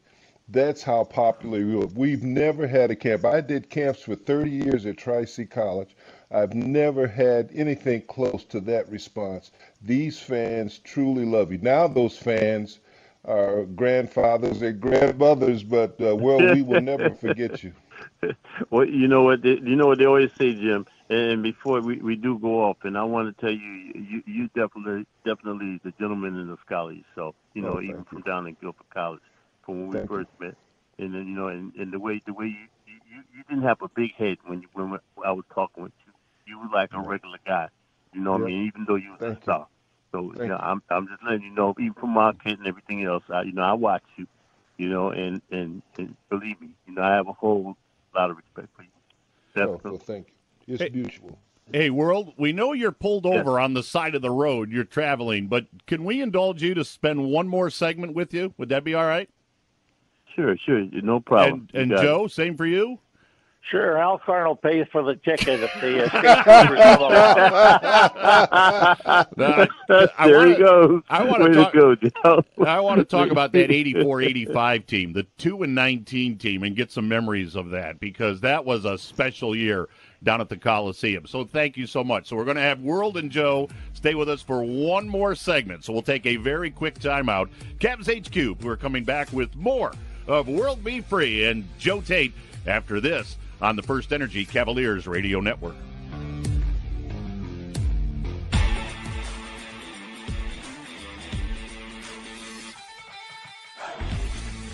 that's 0.52 0.82
how 0.82 1.04
popular 1.04 1.60
we 1.60 1.76
were. 1.76 1.86
We've 1.88 2.24
never 2.24 2.68
had 2.68 2.92
a 2.92 2.96
camp. 2.96 3.26
I 3.26 3.42
did 3.42 3.70
camps 3.70 4.02
for 4.02 4.16
30 4.16 4.50
years 4.50 4.86
at 4.86 4.98
Tri 4.98 5.26
C 5.26 5.46
College. 5.46 5.96
I've 6.32 6.54
never 6.54 7.08
had 7.08 7.50
anything 7.54 8.02
close 8.04 8.44
to 8.46 8.60
that 8.62 8.90
response. 8.90 9.52
These 9.82 10.20
fans 10.20 10.80
truly 10.80 11.26
love 11.26 11.52
you. 11.52 11.60
Now, 11.60 11.88
those 11.88 12.18
fans 12.18 12.80
are 13.26 13.66
grandfathers 13.66 14.62
and 14.62 14.80
grandmothers, 14.80 15.64
but 15.64 16.00
uh, 16.02 16.16
well, 16.16 16.40
we 16.40 16.62
will 16.62 16.82
never 16.82 17.10
forget 17.16 17.64
you. 17.64 17.74
Well, 18.70 18.86
you 18.86 19.08
know 19.08 19.24
what? 19.24 19.42
They, 19.42 19.60
you 19.60 19.76
know 19.76 19.88
what 19.88 19.98
they 19.98 20.06
always 20.06 20.32
say, 20.38 20.54
Jim. 20.54 20.86
And 21.10 21.44
before 21.44 21.82
we, 21.82 21.98
we 21.98 22.16
do 22.16 22.40
go 22.40 22.64
off, 22.64 22.78
and 22.84 22.98
I 22.98 23.04
want 23.04 23.36
to 23.36 23.42
tell 23.42 23.52
you, 23.52 23.92
you 23.96 24.24
you 24.26 24.48
definitely 24.56 25.06
definitely 25.26 25.80
the 25.84 25.92
gentleman 26.00 26.36
in 26.40 26.48
the 26.48 26.58
scholars. 26.66 27.04
So 27.16 27.34
you 27.54 27.64
know, 27.64 27.78
oh, 27.78 27.82
even 27.82 28.04
from 28.06 28.22
down 28.22 28.48
in 28.48 28.56
Guilford 28.62 28.90
College 28.94 29.22
from 29.70 29.88
when 29.88 29.92
Thank 29.92 30.10
we 30.10 30.18
first 30.18 30.30
you. 30.40 30.48
met, 30.48 30.56
and 30.98 31.14
then 31.14 31.28
you 31.28 31.36
know, 31.36 31.48
and, 31.48 31.74
and 31.76 31.94
the 31.94 32.00
way 32.00 32.22
the 32.26 32.34
way 32.34 32.48
you, 32.48 32.68
you 32.88 33.22
you 33.36 33.44
didn't 33.48 33.64
have 33.64 33.82
a 33.82 33.90
big 33.90 34.14
head 34.16 34.38
when 34.46 34.62
you 34.62 34.68
when 34.74 35.00
I 35.24 35.32
was 35.32 35.46
talking 35.54 35.84
with 35.84 35.94
you. 36.06 36.14
You 36.48 36.60
were 36.60 36.70
like 36.74 36.90
a 36.94 37.00
regular 37.00 37.38
guy. 37.46 37.68
You 38.14 38.22
know 38.22 38.32
what 38.32 38.42
I 38.42 38.46
mean? 38.46 38.66
Even 38.66 38.86
though 38.88 38.96
you 38.96 39.16
were 39.20 39.28
a 39.28 39.42
star. 39.44 39.68
So 40.12 40.34
you 40.36 40.48
know, 40.48 40.58
I'm 40.58 40.82
I'm 40.90 41.08
just 41.08 41.24
letting 41.24 41.44
you 41.44 41.52
know, 41.52 41.76
even 41.80 41.94
from 41.94 42.10
market 42.10 42.58
and 42.58 42.68
everything 42.68 43.04
else, 43.04 43.24
I, 43.30 43.44
you 43.44 43.52
know, 43.52 43.62
I 43.62 43.74
watch 43.74 44.02
you, 44.18 44.26
you 44.78 44.90
know, 44.90 45.12
and, 45.12 45.44
and 45.52 45.84
and 46.00 46.16
believe 46.30 46.60
me, 46.60 46.70
you 46.88 46.96
know, 46.96 47.04
I 47.04 47.14
have 47.14 47.28
a 47.28 47.34
whole 47.34 47.78
lot 48.16 48.32
of 48.32 48.38
respect 48.38 48.70
for 48.76 48.82
you. 48.82 48.90
Oh, 49.64 49.80
well, 49.84 49.98
thank 49.98 50.28
you. 50.66 50.74
It's 50.74 50.82
hey, 50.82 50.90
beautiful. 50.90 51.38
Hey, 51.72 51.92
world, 51.92 52.34
we 52.38 52.52
know 52.52 52.74
you're 52.74 52.92
pulled 52.92 53.28
over 53.28 53.60
on 53.60 53.76
the 53.76 53.84
side 53.84 54.16
of 54.16 54.24
the 54.24 54.32
road. 54.32 54.72
You're 54.72 54.84
traveling, 54.86 55.46
but 55.48 55.68
can 55.86 56.04
we 56.04 56.20
indulge 56.20 56.64
you 56.64 56.74
to 56.74 56.84
spend 56.84 57.30
one 57.30 57.48
more 57.48 57.70
segment 57.70 58.16
with 58.16 58.34
you? 58.34 58.56
Would 58.58 58.70
that 58.70 58.84
be 58.84 58.96
all 58.96 59.06
right? 59.06 59.30
Sure, 60.40 60.56
sure, 60.58 60.86
no 61.02 61.20
problem. 61.20 61.68
And, 61.74 61.92
and 61.92 62.02
Joe, 62.02 62.26
it. 62.26 62.32
same 62.32 62.56
for 62.56 62.66
you. 62.66 62.98
Sure, 63.70 63.98
Al 63.98 64.18
Carnell 64.20 64.60
pays 64.60 64.88
for 64.90 65.04
the 65.04 65.16
ticket 65.18 65.60
if 65.62 65.74
the 65.82 66.06
uh, 69.38 70.08
there 70.26 70.48
he 70.48 70.56
goes. 70.56 71.04
I 71.10 71.24
want 71.24 71.44
to 71.44 71.54
talk. 71.54 71.74
go, 71.74 71.94
Joe. 71.96 72.44
I 72.66 72.80
want 72.80 73.00
to 73.00 73.06
talk 73.06 73.30
about 73.30 73.52
that 73.52 73.70
84-85 73.70 74.86
team, 74.88 75.14
the 75.14 75.24
two 75.38 75.62
and 75.62 75.76
nineteen 75.76 76.38
team, 76.38 76.64
and 76.64 76.76
get 76.76 76.90
some 76.90 77.08
memories 77.08 77.56
of 77.56 77.70
that 77.72 78.00
because 78.00 78.40
that 78.42 78.64
was 78.64 78.86
a 78.86 78.98
special 78.98 79.54
year 79.56 79.90
down 80.24 80.42
at 80.42 80.50
the 80.50 80.58
Coliseum. 80.58 81.28
So 81.28 81.44
thank 81.44 81.78
you 81.78 81.86
so 81.86 82.04
much. 82.04 82.28
So 82.28 82.36
we're 82.38 82.46
going 82.46 82.58
to 82.58 82.64
have 82.64 82.80
World 82.82 83.18
and 83.18 83.30
Joe 83.30 83.70
stay 83.94 84.16
with 84.16 84.30
us 84.30 84.42
for 84.42 84.64
one 84.64 85.08
more 85.08 85.36
segment. 85.36 85.84
So 85.84 85.94
we'll 85.94 86.02
take 86.02 86.26
a 86.26 86.38
very 86.38 86.72
quick 86.72 86.98
timeout. 87.00 87.50
Cavs 87.80 88.08
HQ, 88.08 88.64
we're 88.64 88.78
coming 88.78 89.04
back 89.04 89.32
with 89.32 89.56
more 89.56 89.94
of 90.30 90.48
World 90.48 90.84
Be 90.84 91.02
Free 91.02 91.46
and 91.46 91.68
Joe 91.80 92.02
Tate 92.02 92.34
after 92.68 93.02
this 93.02 93.36
on 93.62 93.76
the 93.76 93.82
First 93.82 94.14
Energy 94.14 94.46
Cavaliers 94.46 95.08
Radio 95.08 95.42
Network. 95.42 95.76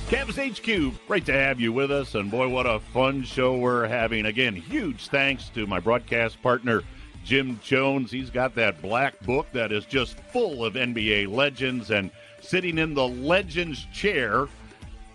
Cavs 0.07 0.37
HQ, 0.37 0.93
great 1.07 1.25
to 1.25 1.33
have 1.33 1.59
you 1.59 1.73
with 1.73 1.89
us. 1.89 2.13
And 2.13 2.29
boy, 2.29 2.47
what 2.47 2.67
a 2.67 2.79
fun 2.79 3.23
show 3.23 3.57
we're 3.57 3.87
having. 3.87 4.27
Again, 4.27 4.55
huge 4.55 5.07
thanks 5.07 5.49
to 5.49 5.65
my 5.65 5.79
broadcast 5.79 6.39
partner, 6.43 6.83
Jim 7.23 7.59
Jones. 7.63 8.11
He's 8.11 8.29
got 8.29 8.53
that 8.53 8.83
black 8.83 9.19
book 9.21 9.47
that 9.53 9.71
is 9.71 9.85
just 9.85 10.19
full 10.31 10.63
of 10.63 10.75
NBA 10.75 11.33
legends 11.33 11.89
and 11.89 12.11
sitting 12.39 12.77
in 12.77 12.93
the 12.93 13.07
legends 13.07 13.87
chair. 13.91 14.47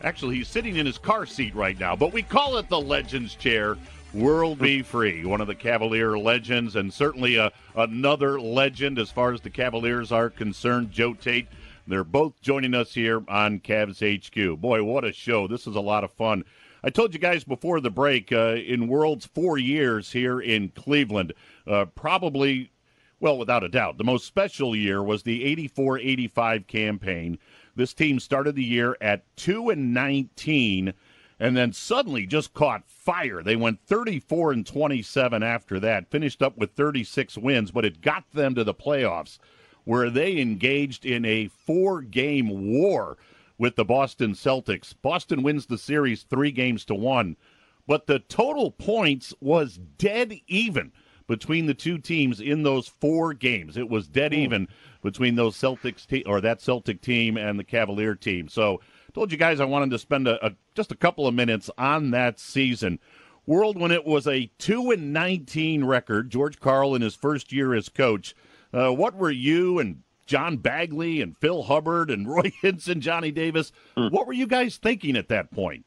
Actually, 0.03 0.37
he's 0.37 0.49
sitting 0.49 0.77
in 0.77 0.87
his 0.87 0.99
car 0.99 1.27
seat 1.27 1.55
right 1.55 1.79
now, 1.79 1.95
but 1.95 2.13
we 2.13 2.23
call 2.23 2.57
it 2.57 2.69
the 2.69 2.81
legends 2.81 3.35
chair. 3.35 3.77
World 4.13 4.59
B. 4.59 4.83
Free, 4.83 5.25
one 5.25 5.41
of 5.41 5.47
the 5.47 5.55
Cavalier 5.55 6.19
legends, 6.19 6.75
and 6.75 6.93
certainly 6.93 7.37
a, 7.37 7.53
another 7.77 8.41
legend 8.41 8.99
as 8.99 9.09
far 9.09 9.33
as 9.33 9.41
the 9.41 9.51
Cavaliers 9.51 10.11
are 10.11 10.29
concerned, 10.29 10.91
Joe 10.91 11.15
Tait. 11.15 11.47
They're 11.87 12.03
both 12.03 12.41
joining 12.41 12.75
us 12.75 12.93
here 12.93 13.23
on 13.29 13.61
Cavs 13.61 14.01
HQ. 14.01 14.61
Boy, 14.61 14.83
what 14.83 15.05
a 15.05 15.13
show. 15.13 15.47
This 15.47 15.69
is 15.69 15.77
a 15.77 15.81
lot 15.81 16.03
of 16.03 16.13
fun. 16.13 16.45
I 16.83 16.91
told 16.91 17.15
you 17.15 17.21
guys 17.21 17.45
before 17.45 17.81
the 17.81 17.91
break, 17.91 18.33
uh, 18.33 18.55
in 18.55 18.89
World's 18.89 19.27
four 19.27 19.59
years 19.59 20.11
here 20.13 20.41
in 20.41 20.71
Cleveland, 20.71 21.33
uh, 21.67 21.85
probably, 21.85 22.73
well, 23.21 23.39
without 23.39 23.63
a 23.63 23.69
doubt, 23.69 23.99
the 23.99 24.05
most 24.05 24.27
special 24.27 24.75
year 24.75 25.03
was 25.03 25.23
the 25.23 25.45
84 25.45 25.99
85 25.99 26.67
campaign. 26.67 27.39
This 27.81 27.95
team 27.95 28.21
started 28.21 28.57
the 28.57 28.62
year 28.62 28.95
at 29.01 29.25
2 29.37 29.71
and 29.71 29.95
19 29.95 30.93
and 31.38 31.57
then 31.57 31.73
suddenly 31.73 32.27
just 32.27 32.53
caught 32.53 32.87
fire. 32.87 33.43
They 33.43 33.57
went 33.57 33.81
34 33.87 34.53
and 34.53 34.66
27 34.66 35.43
after 35.43 35.81
that, 35.81 36.11
finished 36.11 36.43
up 36.43 36.59
with 36.59 36.73
36 36.73 37.38
wins, 37.38 37.71
but 37.71 37.87
it 37.87 38.03
got 38.03 38.31
them 38.33 38.55
to 38.55 38.64
the 38.64 38.75
playoffs 38.75 39.38
where 39.85 40.11
they 40.11 40.38
engaged 40.38 41.07
in 41.07 41.25
a 41.25 41.49
four 41.49 42.03
game 42.03 42.71
war 42.71 43.16
with 43.57 43.77
the 43.77 43.85
Boston 43.87 44.35
Celtics. 44.35 44.95
Boston 45.01 45.43
wins 45.43 45.64
the 45.64 45.79
series 45.79 46.25
three 46.25 46.51
games 46.51 46.85
to 46.85 46.95
one, 46.95 47.38
but 47.87 48.07
the 48.07 48.19
total 48.19 48.73
points 48.73 49.33
was 49.40 49.81
dead 49.97 50.38
even 50.49 50.93
between 51.31 51.66
the 51.66 51.75
two 51.75 51.97
teams 51.97 52.40
in 52.40 52.64
those 52.64 52.88
four 52.88 53.33
games. 53.33 53.77
It 53.77 53.88
was 53.88 54.09
dead 54.09 54.35
even 54.35 54.66
between 55.01 55.37
those 55.37 55.57
Celtics 55.57 56.05
te- 56.05 56.25
or 56.25 56.40
that 56.40 56.61
Celtic 56.61 57.01
team 57.01 57.37
and 57.37 57.57
the 57.57 57.62
Cavalier 57.62 58.16
team. 58.16 58.49
So, 58.49 58.81
told 59.14 59.31
you 59.31 59.38
guys 59.38 59.61
I 59.61 59.64
wanted 59.64 59.90
to 59.93 59.99
spend 60.01 60.27
a, 60.27 60.45
a 60.45 60.57
just 60.75 60.90
a 60.90 60.97
couple 60.97 61.29
of 61.29 61.35
minutes 61.35 61.71
on 61.79 62.11
that 62.11 62.40
season. 62.40 62.99
World 63.47 63.79
when 63.79 63.93
it 63.93 64.05
was 64.05 64.27
a 64.27 64.51
two 64.59 64.90
and 64.90 65.12
nineteen 65.12 65.85
record. 65.85 66.31
George 66.31 66.59
Karl 66.59 66.97
in 66.97 67.03
his 67.03 67.14
first 67.14 67.53
year 67.53 67.75
as 67.75 67.88
coach. 67.88 68.35
Uh, 68.75 68.90
what 68.90 69.14
were 69.14 69.31
you 69.31 69.79
and 69.79 70.03
John 70.27 70.57
Bagley 70.57 71.23
and 71.23 71.37
Phil 71.37 71.62
Hubbard 71.62 72.11
and 72.11 72.29
Roy 72.35 72.53
Hinson, 72.61 73.01
Johnny 73.01 73.31
Davis? 73.31 73.71
What 73.95 74.27
were 74.27 74.33
you 74.33 74.49
guys 74.49 74.79
thinking 74.79 75.16
at 75.16 75.29
that 75.29 75.53
point? 75.53 75.85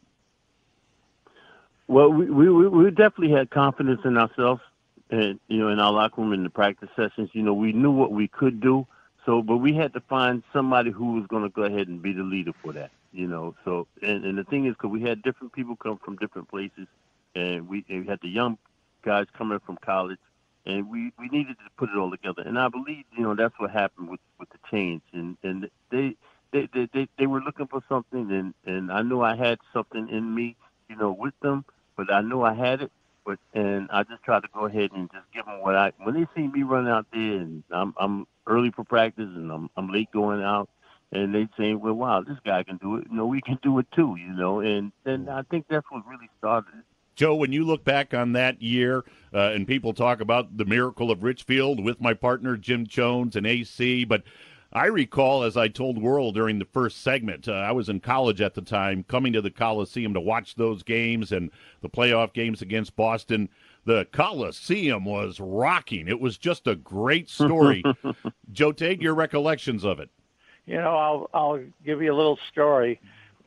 Well, 1.88 2.10
we, 2.10 2.30
we 2.30 2.50
we 2.50 2.90
definitely 2.92 3.32
had 3.32 3.50
confidence 3.50 4.00
in 4.06 4.18
ourselves, 4.18 4.62
and 5.14 5.40
you 5.48 5.60
know, 5.60 5.70
in 5.70 5.80
our 5.80 5.92
locker 5.92 6.22
room 6.22 6.34
in 6.34 6.44
the 6.44 6.50
practice 6.50 6.90
sessions. 6.96 7.30
You 7.34 7.44
know, 7.44 7.54
we 7.54 7.72
knew 7.72 7.92
what 7.92 8.12
we 8.12 8.28
could 8.28 8.60
do. 8.60 8.88
So, 9.26 9.42
but 9.42 9.58
we 9.58 9.74
had 9.74 9.94
to 9.94 10.02
find 10.02 10.44
somebody 10.52 10.92
who 10.92 11.14
was 11.14 11.28
going 11.28 11.44
to 11.44 11.50
go 11.50 11.64
ahead 11.64 11.88
and 11.88 12.02
be 12.02 12.14
the 12.14 12.24
leader 12.24 12.52
for 12.62 12.74
that. 12.74 12.92
You 13.12 13.28
know, 13.28 13.56
so 13.64 13.88
and, 14.02 14.26
and 14.26 14.38
the 14.40 14.44
thing 14.44 14.66
is, 14.66 14.74
because 14.74 14.90
we 14.90 15.04
had 15.04 15.22
different 15.22 15.54
people 15.54 15.76
come 15.76 16.00
from 16.04 16.16
different 16.16 16.50
places, 16.50 16.88
and 17.36 17.70
we, 17.70 17.86
and 17.88 18.02
we 18.02 18.08
had 18.08 18.20
the 18.22 18.28
young 18.28 18.58
guys 19.04 19.28
coming 19.38 19.60
from 19.60 19.78
college, 19.78 20.18
and 20.66 20.90
we, 20.90 21.12
we 21.20 21.30
needed 21.30 21.58
to 21.60 21.70
put 21.78 21.90
it 21.90 21.98
all 21.98 22.10
together. 22.10 22.42
And 22.44 22.58
I 22.58 22.70
believe, 22.70 23.06
you 23.16 23.22
know, 23.22 23.36
that's 23.36 23.54
what 23.60 23.70
happened 23.70 24.10
with, 24.10 24.20
with 24.40 24.50
the 24.50 24.58
change. 24.72 25.04
And 25.14 25.38
and 25.44 25.70
they 25.92 26.16
they, 26.52 26.68
they, 26.74 26.90
they 26.92 27.08
they 27.20 27.28
were 27.28 27.42
looking 27.42 27.68
for 27.68 27.84
something, 27.88 28.32
and 28.32 28.56
and 28.66 28.92
I 28.92 29.04
knew 29.04 29.22
I 29.22 29.36
had 29.36 29.60
something 29.74 30.10
in 30.10 30.34
me, 30.34 30.56
you 30.90 30.96
know, 30.96 31.12
with 31.12 31.40
them, 31.42 31.66
but 31.96 32.12
I 32.12 32.22
knew 32.22 32.42
I 32.42 32.56
had 32.56 32.82
it. 32.82 32.92
But 33.26 33.40
and 33.54 33.90
I 33.92 34.04
just 34.04 34.24
try 34.24 34.40
to 34.40 34.48
go 34.54 34.66
ahead 34.66 34.92
and 34.94 35.10
just 35.12 35.26
give 35.34 35.46
them 35.46 35.62
what 35.62 35.76
I 35.76 35.92
when 36.04 36.16
they 36.16 36.28
see 36.36 36.48
me 36.48 36.64
run 36.64 36.88
out 36.88 37.06
there, 37.12 37.22
and 37.22 37.64
I'm 37.72 37.94
I'm 37.98 38.28
early 38.48 38.72
for 38.72 38.84
practice, 38.84 39.30
and 39.34 39.52
I'm 39.52 39.70
I'm 39.78 39.92
late 39.92 40.12
going 40.12 40.42
out. 40.42 40.70
And 41.12 41.34
they 41.36 41.48
say, 41.60 41.76
well, 41.76 41.94
wow, 41.94 42.22
this 42.22 42.40
guy 42.44 42.64
can 42.64 42.78
do 42.78 42.96
it. 42.96 43.06
You 43.08 43.16
know, 43.16 43.28
we 43.28 43.40
can 43.40 43.60
do 43.62 43.78
it 43.78 43.86
too, 43.96 44.16
you 44.20 44.34
know. 44.34 44.62
And 44.62 44.92
and 45.06 45.30
I 45.30 45.44
think 45.44 45.66
that's 45.70 45.86
what 45.90 46.06
really 46.08 46.30
started. 46.40 46.74
Joe, 47.16 47.36
when 47.36 47.52
you 47.52 47.64
look 47.64 47.84
back 47.84 48.14
on 48.14 48.34
that 48.34 48.62
year, 48.62 49.04
uh, 49.34 49.52
and 49.54 49.68
people 49.68 49.94
talk 49.94 50.20
about 50.20 50.58
the 50.58 50.66
miracle 50.66 51.12
of 51.12 51.24
Richfield 51.24 51.84
with 51.84 52.02
my 52.02 52.14
partner 52.14 52.58
Jim 52.58 52.88
Chones 52.88 53.36
and 53.36 53.46
AC, 53.46 54.06
but 54.06 54.24
I 54.74 54.88
recall, 54.88 55.44
as 55.44 55.56
I 55.56 55.68
told 55.68 56.02
World 56.02 56.34
during 56.34 56.58
the 56.58 56.66
first 56.66 57.04
segment, 57.04 57.48
uh, 57.48 57.52
I 57.52 57.72
was 57.72 57.90
in 57.90 58.00
college 58.00 58.42
at 58.42 58.56
the 58.56 58.62
time, 58.62 59.06
coming 59.08 59.32
to 59.34 59.42
the 59.42 59.52
Coliseum 59.52 60.16
to 60.16 60.20
watch 60.20 60.56
those 60.56 60.82
games 60.82 61.32
and 61.32 61.52
the 61.82 61.90
playoff 61.90 62.34
games 62.34 62.64
against 62.64 62.96
Boston. 62.96 63.50
The 63.86 64.08
Coliseum 64.12 65.06
was 65.06 65.40
rocking. 65.40 66.08
It 66.08 66.20
was 66.20 66.40
just 66.40 66.66
a 66.66 66.76
great 66.76 67.30
story. 67.30 67.84
Joe 68.52 68.72
Tait, 68.72 69.00
your 69.00 69.14
recollections 69.14 69.84
of 69.84 70.00
it? 70.00 70.10
You 70.66 70.78
know, 70.78 70.96
I'll 70.96 71.30
I'll 71.34 71.60
give 71.86 72.02
you 72.02 72.12
a 72.12 72.16
little 72.16 72.40
story. 72.52 73.00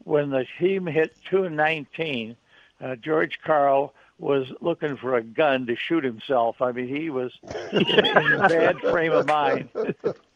When 0.04 0.30
the 0.30 0.44
team 0.60 0.86
hit 0.86 1.16
two 1.28 1.44
and 1.44 1.56
nineteen, 1.56 2.36
uh, 2.80 2.94
George 2.96 3.38
Karl 3.44 3.94
was 4.18 4.50
looking 4.60 4.96
for 4.96 5.14
a 5.16 5.22
gun 5.22 5.66
to 5.66 5.76
shoot 5.76 6.02
himself. 6.02 6.62
I 6.62 6.72
mean, 6.72 6.88
he 6.88 7.10
was 7.10 7.32
in 7.72 7.82
a 7.82 8.48
bad 8.48 8.80
frame 8.80 9.12
of 9.12 9.26
mind. 9.26 9.68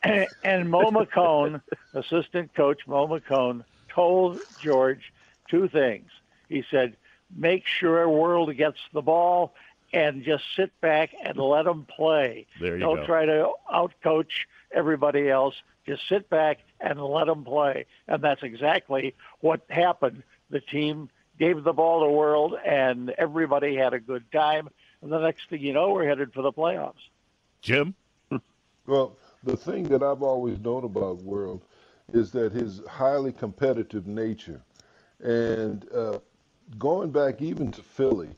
And, 0.03 0.27
and 0.45 0.71
Mo 0.71 0.91
McHone, 0.91 1.63
assistant 1.95 2.55
coach 2.55 2.81
Mo 2.87 3.07
McHone, 3.07 3.65
told 3.89 4.41
George 4.61 5.13
two 5.49 5.69
things. 5.69 6.11
He 6.49 6.65
said, 6.71 6.97
"Make 7.35 7.67
sure 7.67 8.09
World 8.09 8.55
gets 8.57 8.79
the 8.93 9.03
ball." 9.03 9.55
And 9.93 10.23
just 10.23 10.45
sit 10.55 10.71
back 10.81 11.11
and 11.21 11.37
let 11.37 11.65
them 11.65 11.85
play. 11.85 12.47
There 12.61 12.75
you 12.75 12.79
Don't 12.79 12.99
go. 12.99 13.07
try 13.07 13.27
to 13.27 13.51
outcoach 13.75 14.47
everybody 14.73 15.29
else. 15.29 15.57
Just 15.85 16.03
sit 16.09 16.31
back 16.31 16.61
and 16.81 17.03
let 17.03 17.27
them 17.27 17.43
play. 17.43 17.87
And 18.07 18.23
that's 18.23 18.45
exactly 18.45 19.17
what 19.41 19.63
happened. 19.69 20.23
The 20.49 20.61
team 20.61 21.11
gave 21.41 21.65
the 21.65 21.73
ball 21.73 22.05
to 22.05 22.11
World, 22.11 22.55
and 22.65 23.11
everybody 23.17 23.75
had 23.75 23.95
a 23.95 23.99
good 23.99 24.31
time. 24.31 24.69
And 25.03 25.11
the 25.11 25.19
next 25.19 25.49
thing 25.49 25.61
you 25.61 25.73
know, 25.73 25.91
we're 25.91 26.07
headed 26.07 26.33
for 26.35 26.43
the 26.43 26.53
playoffs. 26.53 27.09
Jim? 27.61 27.95
Well, 28.87 29.17
the 29.45 29.57
thing 29.57 29.85
that 29.85 30.03
I've 30.03 30.23
always 30.23 30.59
known 30.59 30.83
about 30.83 31.23
World 31.23 31.63
is 32.13 32.33
that 32.33 32.51
his 32.51 32.81
highly 32.89 33.31
competitive 33.31 34.09
nature. 34.09 34.63
And 35.21 35.87
uh, 35.95 36.19
going 36.77 37.11
back 37.13 37.41
even 37.41 37.71
to 37.73 37.83
Philly, 37.83 38.31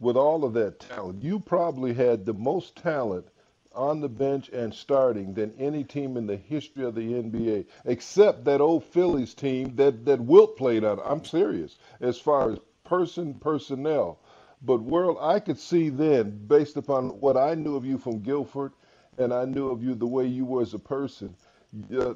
with 0.00 0.16
all 0.16 0.44
of 0.44 0.54
that 0.54 0.80
talent, 0.80 1.22
you 1.22 1.40
probably 1.40 1.92
had 1.92 2.24
the 2.24 2.32
most 2.32 2.76
talent 2.76 3.26
on 3.74 4.00
the 4.00 4.08
bench 4.08 4.48
and 4.48 4.72
starting 4.72 5.34
than 5.34 5.54
any 5.58 5.84
team 5.84 6.16
in 6.16 6.26
the 6.26 6.36
history 6.36 6.84
of 6.84 6.94
the 6.94 7.12
NBA, 7.12 7.66
except 7.84 8.44
that 8.44 8.60
old 8.60 8.84
Phillies 8.84 9.34
team 9.34 9.76
that, 9.76 10.04
that 10.06 10.20
Wilt 10.20 10.56
played 10.56 10.84
on. 10.84 11.00
I'm 11.04 11.24
serious, 11.24 11.76
as 12.00 12.18
far 12.18 12.52
as 12.52 12.58
person 12.84 13.34
personnel. 13.34 14.18
But 14.62 14.82
World, 14.82 15.18
I 15.20 15.38
could 15.40 15.58
see 15.58 15.88
then, 15.88 16.46
based 16.46 16.76
upon 16.76 17.20
what 17.20 17.36
I 17.36 17.54
knew 17.54 17.76
of 17.76 17.84
you 17.84 17.98
from 17.98 18.20
Guilford, 18.20 18.72
and 19.16 19.32
I 19.32 19.44
knew 19.44 19.70
of 19.70 19.82
you 19.82 19.94
the 19.94 20.06
way 20.06 20.26
you 20.26 20.44
were 20.44 20.62
as 20.62 20.74
a 20.74 20.78
person, 20.78 21.34
uh, 21.96 22.14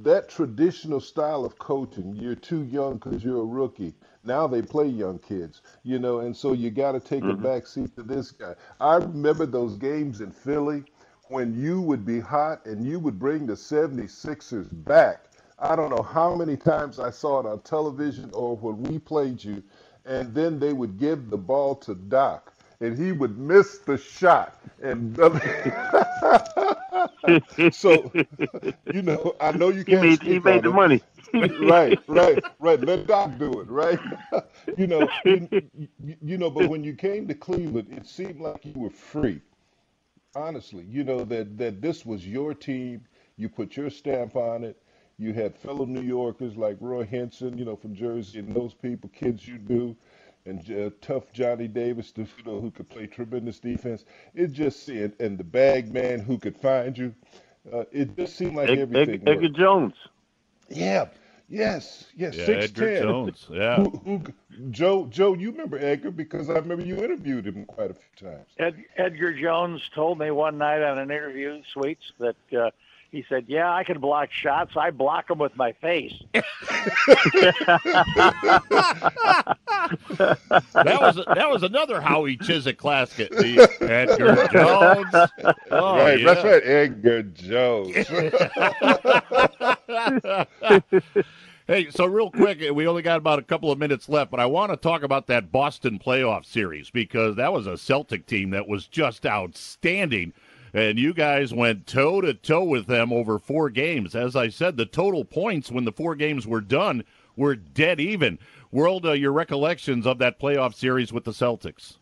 that 0.00 0.28
traditional 0.28 1.00
style 1.00 1.44
of 1.44 1.58
coaching, 1.58 2.16
you're 2.16 2.34
too 2.34 2.64
young 2.64 2.94
because 2.94 3.22
you're 3.22 3.42
a 3.42 3.44
rookie. 3.44 3.94
Now 4.24 4.46
they 4.46 4.62
play 4.62 4.86
young 4.86 5.18
kids, 5.18 5.60
you 5.82 5.98
know, 5.98 6.20
and 6.20 6.36
so 6.36 6.52
you 6.52 6.70
got 6.70 6.92
to 6.92 7.00
take 7.00 7.22
a 7.22 7.26
mm-hmm. 7.26 7.42
back 7.42 7.66
seat 7.66 7.94
to 7.96 8.02
this 8.02 8.30
guy. 8.30 8.54
I 8.80 8.96
remember 8.96 9.46
those 9.46 9.76
games 9.76 10.20
in 10.20 10.30
Philly 10.30 10.84
when 11.28 11.58
you 11.58 11.80
would 11.80 12.06
be 12.06 12.20
hot 12.20 12.64
and 12.66 12.86
you 12.86 12.98
would 13.00 13.18
bring 13.18 13.46
the 13.46 13.54
76ers 13.54 14.68
back. 14.84 15.24
I 15.58 15.76
don't 15.76 15.90
know 15.90 16.02
how 16.02 16.34
many 16.34 16.56
times 16.56 16.98
I 16.98 17.10
saw 17.10 17.40
it 17.40 17.46
on 17.46 17.60
television 17.60 18.30
or 18.32 18.56
when 18.56 18.82
we 18.82 18.98
played 18.98 19.42
you, 19.42 19.62
and 20.04 20.34
then 20.34 20.58
they 20.58 20.72
would 20.72 20.98
give 20.98 21.30
the 21.30 21.36
ball 21.36 21.76
to 21.76 21.94
Doc, 21.94 22.52
and 22.80 22.98
he 22.98 23.12
would 23.12 23.38
miss 23.38 23.78
the 23.78 23.96
shot. 23.96 24.60
And 24.82 25.16
so, 27.70 28.12
you 28.90 29.02
know, 29.02 29.34
I 29.40 29.52
know 29.52 29.68
you 29.70 29.84
can't. 29.86 30.18
made 30.20 30.22
he 30.22 30.38
made 30.40 30.62
the 30.62 30.70
it. 30.70 30.70
money. 30.70 31.02
right, 31.58 31.98
right, 32.06 32.44
right. 32.58 32.80
Let 32.82 33.06
Doc 33.06 33.38
do 33.38 33.60
it, 33.60 33.68
right? 33.68 34.00
you 34.76 34.86
know, 34.86 35.12
you, 35.74 35.88
you- 36.04 36.16
you 36.22 36.38
know. 36.38 36.50
But 36.50 36.64
when 36.64 36.84
you 36.84 36.94
came 36.94 37.26
to 37.28 37.34
Cleveland, 37.34 37.88
it 37.92 38.06
seemed 38.06 38.40
like 38.40 38.64
you 38.64 38.74
were 38.76 38.90
free. 38.90 39.40
Honestly, 40.34 40.84
you 40.84 41.04
know 41.04 41.24
that 41.24 41.58
that 41.58 41.80
this 41.82 42.04
was 42.06 42.26
your 42.26 42.54
team. 42.54 43.02
You 43.36 43.48
put 43.48 43.76
your 43.76 43.90
stamp 43.90 44.36
on 44.36 44.64
it. 44.64 44.82
You 45.18 45.32
had 45.32 45.56
fellow 45.56 45.84
New 45.84 46.00
Yorkers 46.02 46.56
like 46.56 46.76
Roy 46.80 47.04
Hinson, 47.04 47.58
you 47.58 47.64
know, 47.64 47.76
from 47.76 47.94
Jersey, 47.94 48.38
and 48.40 48.54
those 48.54 48.74
people, 48.74 49.10
kids 49.10 49.46
you 49.46 49.58
knew, 49.58 49.96
and 50.46 50.58
uh, 50.70 50.90
tough 51.00 51.32
Johnny 51.32 51.68
Davis, 51.68 52.12
the- 52.12 52.22
you 52.22 52.44
know, 52.44 52.60
who 52.60 52.70
could 52.70 52.88
play 52.88 53.06
tremendous 53.06 53.58
defense. 53.60 54.04
It 54.34 54.52
just 54.52 54.84
seemed, 54.84 55.14
and 55.20 55.38
the 55.38 55.44
bag 55.44 55.92
man 55.92 56.20
who 56.20 56.38
could 56.38 56.56
find 56.56 56.96
you. 56.96 57.14
Uh, 57.72 57.84
it 57.92 58.16
just 58.16 58.36
seemed 58.36 58.56
like 58.56 58.68
Ed- 58.70 58.78
everything. 58.78 59.22
Ed- 59.26 59.28
Edgar 59.28 59.42
worked. 59.42 59.56
Jones. 59.56 59.94
Yeah. 60.68 61.08
Yes. 61.48 62.06
Yes. 62.16 62.34
Yeah, 62.34 62.46
Six 62.46 62.64
Edgar 62.66 62.94
ten. 62.94 63.02
Jones. 63.02 63.46
Yeah. 63.50 63.76
Who, 63.76 63.90
who, 64.04 64.22
Joe. 64.70 65.06
Joe, 65.06 65.34
you 65.34 65.50
remember 65.50 65.78
Edgar 65.78 66.10
because 66.10 66.48
I 66.48 66.54
remember 66.54 66.84
you 66.84 66.96
interviewed 66.96 67.46
him 67.46 67.64
quite 67.66 67.90
a 67.90 67.94
few 67.94 68.28
times. 68.30 68.46
Ed, 68.58 68.82
Edgar 68.96 69.32
Jones 69.38 69.80
told 69.94 70.18
me 70.18 70.30
one 70.30 70.56
night 70.58 70.82
on 70.82 70.98
an 70.98 71.10
interview, 71.10 71.62
Sweets, 71.74 72.12
that 72.18 72.36
uh, 72.58 72.70
he 73.12 73.24
said, 73.28 73.44
"Yeah, 73.46 73.72
I 73.72 73.84
can 73.84 74.00
block 74.00 74.30
shots. 74.32 74.72
I 74.74 74.90
block 74.90 75.28
them 75.28 75.38
with 75.38 75.54
my 75.54 75.72
face." 75.72 76.14
That 80.74 80.98
was 81.00 81.16
that 81.34 81.50
was 81.50 81.62
another 81.62 82.00
Howie 82.00 82.36
Chizek 82.36 82.76
classic. 82.76 83.30
The 83.30 83.68
Edgar 83.80 84.48
Jones. 84.52 85.54
Oh, 85.70 85.96
right. 85.96 86.20
yeah. 86.20 86.34
That's 86.34 86.44
right. 86.44 86.62
Edgar 86.64 87.22
Jones. 87.24 87.94
Hey, 91.68 91.90
so 91.90 92.06
real 92.06 92.28
quick, 92.28 92.60
we 92.74 92.88
only 92.88 93.02
got 93.02 93.18
about 93.18 93.38
a 93.38 93.42
couple 93.42 93.70
of 93.70 93.78
minutes 93.78 94.08
left, 94.08 94.32
but 94.32 94.40
I 94.40 94.46
want 94.46 94.72
to 94.72 94.76
talk 94.76 95.04
about 95.04 95.28
that 95.28 95.52
Boston 95.52 96.00
playoff 96.04 96.44
series 96.44 96.90
because 96.90 97.36
that 97.36 97.52
was 97.52 97.68
a 97.68 97.78
Celtic 97.78 98.26
team 98.26 98.50
that 98.50 98.66
was 98.66 98.88
just 98.88 99.24
outstanding. 99.24 100.32
And 100.74 100.98
you 100.98 101.12
guys 101.12 101.52
went 101.52 101.86
toe 101.86 102.22
to 102.22 102.32
toe 102.32 102.64
with 102.64 102.86
them 102.86 103.12
over 103.12 103.38
four 103.38 103.68
games. 103.68 104.14
As 104.14 104.34
I 104.34 104.48
said, 104.48 104.76
the 104.76 104.86
total 104.86 105.24
points 105.24 105.70
when 105.70 105.84
the 105.84 105.92
four 105.92 106.14
games 106.14 106.46
were 106.46 106.62
done 106.62 107.04
were 107.36 107.54
dead 107.54 108.00
even. 108.00 108.38
World, 108.70 109.04
uh, 109.04 109.12
your 109.12 109.32
recollections 109.32 110.06
of 110.06 110.18
that 110.18 110.40
playoff 110.40 110.74
series 110.74 111.12
with 111.12 111.24
the 111.24 111.32
Celtics? 111.32 111.96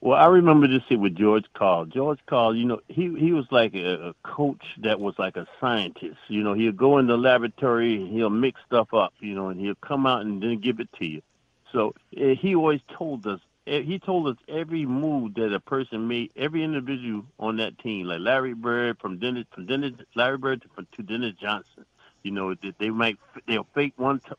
Well, 0.00 0.18
I 0.18 0.26
remember 0.26 0.68
this 0.68 0.82
with 0.90 1.16
George 1.16 1.46
Karl. 1.54 1.86
George 1.86 2.20
Karl, 2.26 2.54
you 2.54 2.66
know, 2.66 2.80
he 2.86 3.12
he 3.18 3.32
was 3.32 3.46
like 3.50 3.74
a, 3.74 4.10
a 4.10 4.14
coach 4.22 4.62
that 4.82 5.00
was 5.00 5.14
like 5.18 5.36
a 5.36 5.46
scientist. 5.60 6.18
You 6.28 6.44
know, 6.44 6.54
he'll 6.54 6.70
go 6.70 6.98
in 6.98 7.08
the 7.08 7.16
laboratory 7.16 8.06
he'll 8.06 8.30
mix 8.30 8.60
stuff 8.66 8.94
up, 8.94 9.12
you 9.18 9.34
know, 9.34 9.48
and 9.48 9.60
he'll 9.60 9.74
come 9.74 10.06
out 10.06 10.20
and 10.20 10.40
then 10.40 10.60
give 10.60 10.78
it 10.78 10.88
to 11.00 11.06
you. 11.06 11.22
So 11.72 11.94
eh, 12.16 12.34
he 12.34 12.54
always 12.54 12.80
told 12.96 13.26
us. 13.26 13.40
Eh, 13.68 13.82
He 13.82 13.98
told 13.98 14.28
us 14.28 14.36
every 14.48 14.86
move 14.86 15.34
that 15.34 15.52
a 15.54 15.60
person 15.60 16.08
made, 16.08 16.30
every 16.36 16.64
individual 16.64 17.24
on 17.38 17.58
that 17.58 17.78
team, 17.78 18.06
like 18.06 18.20
Larry 18.20 18.54
Bird 18.54 18.98
from 19.00 19.18
Dennis, 19.18 19.44
from 19.54 19.66
Dennis, 19.66 19.92
Larry 20.16 20.38
Bird 20.38 20.62
to, 20.62 20.86
to 20.96 21.02
Dennis 21.02 21.34
Johnson. 21.40 21.84
You 22.22 22.32
know, 22.32 22.54
that 22.54 22.76
they 22.80 22.90
might 22.90 23.18
they'll 23.46 23.66
fake 23.74 23.94
one, 23.96 24.20
t- 24.20 24.32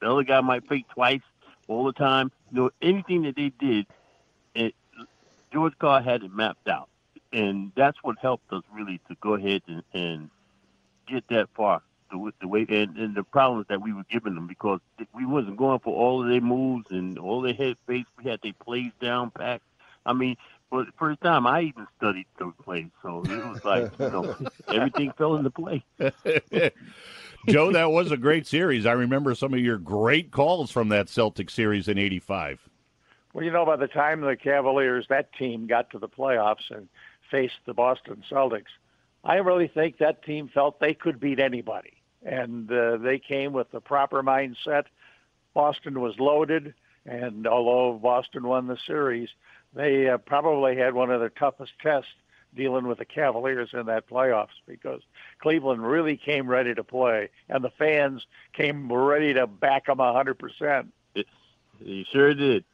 the 0.00 0.10
other 0.10 0.24
guy 0.24 0.40
might 0.40 0.66
fake 0.68 0.86
twice 0.94 1.20
all 1.68 1.84
the 1.84 1.92
time. 1.92 2.32
You 2.50 2.62
know, 2.62 2.70
anything 2.82 3.22
that 3.22 3.36
they 3.36 3.52
did, 3.60 3.86
it, 4.54 4.74
George 5.52 5.74
Karl 5.78 6.02
had 6.02 6.22
it 6.24 6.32
mapped 6.34 6.68
out, 6.68 6.88
and 7.32 7.72
that's 7.76 7.98
what 8.02 8.18
helped 8.20 8.52
us 8.52 8.62
really 8.72 9.00
to 9.08 9.16
go 9.20 9.34
ahead 9.34 9.62
and, 9.68 9.82
and 9.94 10.30
get 11.06 11.24
that 11.28 11.48
far. 11.54 11.82
The, 12.10 12.32
the 12.40 12.48
way 12.48 12.66
and, 12.68 12.96
and 12.96 13.14
the 13.14 13.22
problems 13.22 13.66
that 13.68 13.80
we 13.80 13.92
were 13.92 14.04
giving 14.10 14.34
them 14.34 14.46
because 14.46 14.80
we 15.14 15.24
wasn't 15.24 15.56
going 15.56 15.78
for 15.78 15.94
all 15.94 16.22
of 16.22 16.28
their 16.28 16.40
moves 16.40 16.86
and 16.90 17.18
all 17.18 17.40
their 17.40 17.54
head 17.54 17.76
fakes. 17.86 18.08
We 18.18 18.28
had 18.28 18.40
their 18.42 18.52
plays 18.52 18.90
down 19.00 19.30
packed. 19.30 19.62
I 20.04 20.12
mean, 20.12 20.36
for 20.70 20.84
the 20.84 20.92
first 20.98 21.20
time, 21.20 21.46
I 21.46 21.62
even 21.62 21.86
studied 21.98 22.26
those 22.38 22.54
plays, 22.64 22.88
so 23.02 23.22
it 23.24 23.30
was 23.30 23.64
like 23.64 23.92
you 23.98 24.10
know 24.10 24.36
everything 24.68 25.12
fell 25.18 25.36
into 25.36 25.50
place. 25.50 25.82
Joe, 27.48 27.72
that 27.72 27.90
was 27.90 28.12
a 28.12 28.16
great 28.16 28.46
series. 28.46 28.86
I 28.86 28.92
remember 28.92 29.34
some 29.34 29.52
of 29.52 29.60
your 29.60 29.78
great 29.78 30.30
calls 30.30 30.70
from 30.70 30.88
that 30.90 31.08
Celtic 31.08 31.50
series 31.50 31.88
in 31.88 31.98
'85. 31.98 32.60
Well, 33.32 33.44
you 33.44 33.50
know, 33.50 33.64
by 33.64 33.76
the 33.76 33.88
time 33.88 34.20
the 34.20 34.36
Cavaliers, 34.36 35.06
that 35.08 35.32
team, 35.34 35.66
got 35.66 35.90
to 35.90 35.98
the 35.98 36.08
playoffs 36.08 36.70
and 36.70 36.88
faced 37.30 37.54
the 37.64 37.74
Boston 37.74 38.24
Celtics, 38.30 38.72
I 39.22 39.36
really 39.36 39.68
think 39.68 39.98
that 39.98 40.24
team 40.24 40.48
felt 40.48 40.80
they 40.80 40.94
could 40.94 41.20
beat 41.20 41.38
anybody. 41.38 41.92
And 42.24 42.70
uh, 42.70 42.98
they 42.98 43.18
came 43.18 43.52
with 43.52 43.70
the 43.70 43.80
proper 43.80 44.22
mindset. 44.22 44.84
Boston 45.54 46.00
was 46.00 46.18
loaded, 46.18 46.74
and 47.06 47.46
although 47.46 47.98
Boston 47.98 48.46
won 48.46 48.66
the 48.66 48.76
series, 48.86 49.28
they 49.74 50.08
uh, 50.08 50.18
probably 50.18 50.76
had 50.76 50.94
one 50.94 51.10
of 51.10 51.20
their 51.20 51.30
toughest 51.30 51.72
tests 51.82 52.10
dealing 52.54 52.86
with 52.86 52.98
the 52.98 53.04
Cavaliers 53.04 53.70
in 53.72 53.86
that 53.86 54.08
playoffs 54.08 54.48
because 54.66 55.00
Cleveland 55.40 55.86
really 55.86 56.16
came 56.16 56.48
ready 56.48 56.74
to 56.74 56.84
play, 56.84 57.30
and 57.48 57.64
the 57.64 57.70
fans 57.70 58.26
came 58.52 58.92
ready 58.92 59.34
to 59.34 59.46
back 59.46 59.86
them 59.86 60.00
a 60.00 60.12
100%. 60.12 60.88
You 61.82 62.04
sure 62.12 62.34
did. 62.34 62.64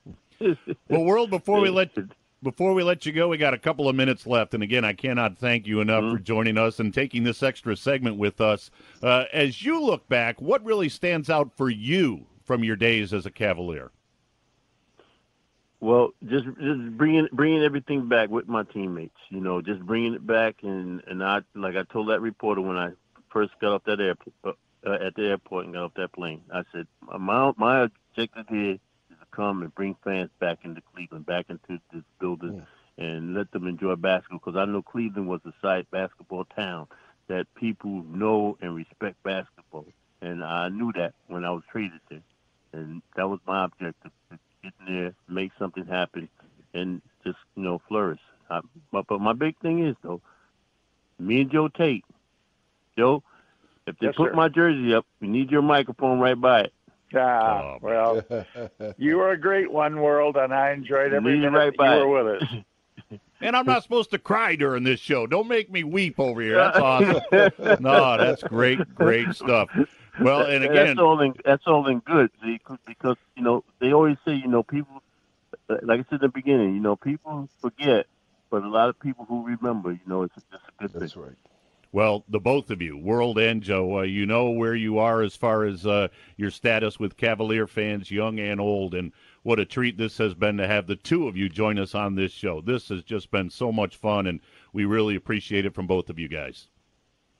Well, 0.89 1.05
world, 1.05 1.31
before 1.31 1.61
we 1.61 1.71
let 1.71 1.95
before 2.47 2.75
we 2.75 2.85
let 2.85 3.05
you 3.05 3.11
go, 3.11 3.27
we 3.27 3.39
got 3.39 3.55
a 3.55 3.59
couple 3.59 3.89
of 3.89 3.97
minutes 3.97 4.25
left, 4.25 4.55
and 4.55 4.63
again, 4.63 4.85
I 4.85 4.93
cannot 4.93 5.37
thank 5.37 5.67
you 5.67 5.81
enough 5.81 6.13
for 6.13 6.19
joining 6.21 6.57
us 6.57 6.79
and 6.79 6.95
taking 6.95 7.25
this 7.25 7.43
extra 7.43 7.77
segment 7.77 8.19
with 8.19 8.41
us. 8.41 8.71
Uh, 9.03 9.25
as 9.33 9.63
you 9.63 9.83
look 9.83 10.09
back, 10.09 10.41
what 10.41 10.65
really 10.65 10.89
stands 10.89 11.29
out 11.29 11.51
for 11.57 11.69
you 11.69 12.25
from 12.45 12.63
your 12.63 12.77
days 12.77 13.13
as 13.13 13.27
a 13.27 13.33
Cavalier? 13.33 13.91
Well, 15.81 16.11
just 16.25 16.45
just 16.45 16.97
bringing 16.97 17.27
bringing 17.33 17.65
everything 17.65 18.09
back 18.09 18.29
with 18.29 18.47
my 18.47 18.63
teammates. 18.63 19.19
You 19.29 19.41
know, 19.41 19.61
just 19.61 19.81
bringing 19.81 20.15
it 20.15 20.25
back, 20.25 20.59
and 20.63 21.03
and 21.09 21.25
I 21.25 21.41
like 21.57 21.75
I 21.75 21.83
told 21.93 22.11
that 22.11 22.21
reporter 22.21 22.61
when 22.61 22.77
I 22.77 22.91
first 23.29 23.55
got 23.61 23.73
off 23.73 23.83
that 23.87 23.99
airport 23.99 24.57
uh, 24.87 25.05
at 25.05 25.17
the 25.17 25.25
airport 25.25 25.65
and 25.65 25.75
got 25.75 25.83
off 25.83 25.95
that 25.97 26.13
plane. 26.13 26.43
I 26.55 26.63
said 26.73 26.87
my 27.19 27.53
my 27.57 27.89
objective 28.15 28.47
here 28.49 28.79
to 29.31 29.37
come 29.37 29.63
and 29.63 29.75
bring 29.75 29.97
fans 30.05 30.31
back 30.41 30.59
into 30.65 30.81
Cleveland, 30.95 31.27
back 31.27 31.47
into 31.49 31.81
this 31.93 32.03
building, 32.21 32.67
and 32.99 33.35
let 33.35 33.51
them 33.51 33.67
enjoy 33.67 33.95
basketball. 33.97 34.41
Because 34.45 34.59
I 34.59 34.65
know 34.65 34.83
Cleveland 34.83 35.29
was 35.29 35.41
a 35.45 35.53
site 35.63 35.91
basketball 35.91 36.45
town 36.57 36.87
that 37.29 37.47
people 37.55 38.03
know 38.05 38.57
and 38.61 38.75
respect 38.75 39.23
basketball, 39.23 39.87
and 40.23 40.43
I 40.45 40.69
knew 40.69 40.93
that 40.97 41.15
when 41.29 41.45
I 41.45 41.51
was 41.51 41.63
traded 41.71 42.01
there, 42.09 42.23
and 42.73 43.03
that 43.17 43.29
was 43.29 43.41
my 43.47 43.65
objective 43.65 44.13
get 44.63 44.73
in 44.87 44.95
there, 44.95 45.15
make 45.29 45.53
something 45.59 45.87
happen, 45.87 46.29
and 46.75 47.03
just 47.25 47.39
you 47.57 47.63
know 47.63 47.81
flourish. 47.89 48.21
I, 48.51 48.61
but, 48.93 49.07
but 49.09 49.21
my 49.21 49.33
big 49.33 49.59
thing 49.61 49.87
is 49.87 49.97
though, 50.03 50.21
me 51.19 51.41
and 51.43 51.51
Joe 51.51 51.69
Tait, 51.69 52.05
Joe, 52.99 53.23
if 53.87 53.99
they 53.99 54.07
Yes, 54.07 54.15
put 54.17 54.31
sir. 54.31 54.37
my 54.37 54.49
jersey 54.49 54.95
up, 54.95 55.07
we 55.21 55.29
need 55.29 55.51
your 55.51 55.63
microphone 55.63 56.19
right 56.21 56.41
by 56.41 56.63
it. 56.63 56.73
Ah, 57.15 57.63
Oh, 57.63 57.79
well, 57.81 58.23
you 58.99 59.17
were 59.17 59.31
a 59.31 59.39
great 59.41 59.71
one, 59.71 60.01
World, 60.01 60.37
and 60.37 60.53
I 60.53 60.73
enjoyed 60.73 61.13
every 61.13 61.39
minute 61.39 61.53
right 61.57 61.67
that 61.73 61.77
by 61.77 61.97
you 61.97 62.03
it. 62.03 62.07
were 62.07 62.25
with 62.25 62.43
us. 62.43 62.49
And 63.43 63.55
I'm 63.55 63.67
not 63.67 63.83
supposed 63.83 64.11
to 64.13 64.19
cry 64.19 64.57
during 64.57 64.83
this 64.83 64.99
show. 64.99 65.27
Don't 65.27 65.47
make 65.47 65.71
me 65.71 65.85
weep 65.85 66.19
over 66.19 66.41
here. 66.41 66.55
That's 66.57 66.79
awesome. 66.83 67.21
no, 67.81 68.17
that's 68.17 68.43
great, 68.43 68.79
great 68.95 69.35
stuff. 69.35 69.69
Well, 70.19 70.41
and 70.47 70.65
again, 70.65 70.87
that's 70.87 70.99
all 70.99 71.21
in 71.21 71.35
that's 71.45 71.67
all 71.67 71.87
in 71.87 71.99
good 71.99 72.31
see, 72.43 72.59
'cause- 72.65 72.79
because 72.87 73.17
you 73.37 73.43
know 73.43 73.63
they 73.79 73.93
always 73.93 74.17
say 74.25 74.33
you 74.35 74.49
know 74.49 74.63
people, 74.63 75.03
like 75.69 76.01
I 76.01 76.05
said 76.09 76.13
in 76.13 76.19
the 76.23 76.29
beginning, 76.31 76.75
you 76.75 76.81
know 76.81 76.97
people 76.97 77.51
forget, 77.61 78.07
but 78.51 78.63
a 78.65 78.69
lot 78.69 78.89
of 78.89 78.99
people 78.99 79.27
who 79.27 79.45
remember, 79.47 79.93
you 79.93 80.01
know, 80.07 80.23
it's 80.23 80.35
just 80.35 80.47
a 80.55 80.83
good 80.83 80.99
That's 80.99 81.13
thing. 81.13 81.23
right. 81.23 81.33
Well, 81.93 82.25
the 82.29 82.41
both 82.41 82.71
of 82.71 82.83
you, 82.83 82.97
World 82.97 83.39
and 83.39 83.63
Joe, 83.63 84.01
uh, 84.01 84.03
you 84.03 84.27
know 84.27 84.51
where 84.51 84.75
you 84.75 84.99
are 84.99 85.23
as 85.23 85.35
far 85.35 85.65
as 85.65 85.87
uh, 85.87 86.09
your 86.37 86.51
status 86.51 86.99
with 86.99 87.17
Cavalier 87.17 87.67
fans, 87.67 88.11
young 88.11 88.39
and 88.39 88.61
old, 88.61 88.95
and 88.95 89.13
what 89.43 89.61
a 89.61 89.65
treat 89.65 89.97
this 89.97 90.19
has 90.19 90.35
been 90.35 90.57
to 90.59 90.67
have 90.67 90.87
the 90.87 90.97
two 90.97 91.29
of 91.29 91.37
you 91.37 91.49
join 91.49 91.79
us 91.79 91.95
on 91.95 92.15
this 92.15 92.33
show. 92.33 92.61
This 92.61 92.89
has 92.89 93.03
just 93.03 93.31
been 93.31 93.49
so 93.49 93.73
much 93.73 93.97
fun, 93.97 94.27
and 94.27 94.41
we 94.73 94.85
really 94.85 95.17
appreciate 95.17 95.65
it 95.65 95.75
from 95.75 95.87
both 95.87 96.11
of 96.11 96.19
you 96.19 96.29
guys. 96.29 96.67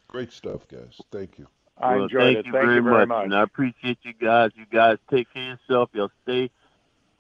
Great 0.09 0.33
stuff, 0.33 0.67
guys. 0.69 1.01
Thank 1.11 1.39
you. 1.39 1.49
I 1.79 1.97
well, 1.97 2.05
enjoyed 2.05 2.21
thank 2.21 2.39
it. 2.39 2.47
You 2.47 2.53
Thank 2.53 2.65
very 2.65 2.77
you 2.77 2.83
very 2.83 3.07
much. 3.07 3.09
much. 3.09 3.25
And 3.25 3.35
I 3.35 3.43
appreciate 3.43 3.99
you 4.03 4.15
guys. 4.15 4.51
You 4.55 4.65
guys 4.73 4.99
take 5.11 5.33
care 5.35 5.53
of 5.53 5.59
yourself. 5.69 5.91
Y'all 5.93 6.11
stay 6.23 6.51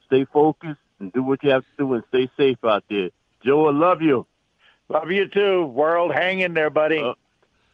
stay 0.06 0.24
focused 0.24 0.80
and 1.00 1.12
do 1.12 1.22
what 1.22 1.42
you 1.42 1.50
have 1.50 1.62
to 1.62 1.68
do 1.78 1.94
and 1.94 2.04
stay 2.08 2.30
safe 2.36 2.58
out 2.64 2.84
there. 2.88 3.10
Joe, 3.44 3.68
I 3.68 3.72
love 3.72 4.00
you. 4.02 4.26
Love 4.88 5.10
you 5.10 5.26
too, 5.28 5.66
World. 5.66 6.12
Hang 6.12 6.40
in 6.40 6.54
there, 6.54 6.70
buddy. 6.70 7.00
Uh, 7.00 7.14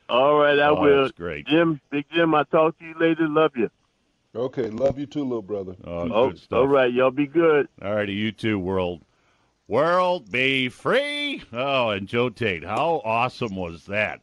All 0.09 0.39
right, 0.39 0.59
I 0.59 0.69
Oh, 0.69 0.81
will. 0.81 1.03
that's 1.03 1.13
great. 1.13 1.47
Jim, 1.47 1.81
Big 1.91 2.05
Jim, 2.13 2.35
I'll 2.35 2.45
talk 2.47 2.79
to 2.79 2.85
you 2.85 2.95
later. 2.99 3.29
Love 3.29 3.53
you. 3.57 3.71
Okay, 4.35 4.69
love 4.71 4.99
you 4.99 5.07
too, 5.07 5.23
little 5.23 5.43
brother. 5.43 5.77
Oh, 5.85 6.09
Oh, 6.11 6.29
good 6.31 6.39
stuff. 6.39 6.57
all 6.59 6.67
right, 6.69 6.93
y'all 6.93 7.11
be 7.11 7.27
good. 7.27 7.69
All 7.83 7.95
righty, 7.95 8.15
you 8.15 8.33
too, 8.33 8.59
world. 8.59 9.03
World 9.69 10.31
be 10.31 10.69
free. 10.69 11.43
Oh, 11.53 11.91
and 11.91 12.09
Joe 12.09 12.31
Tait, 12.31 12.65
how 12.65 13.01
awesome 13.05 13.57
was 13.57 13.85
that? 13.87 14.21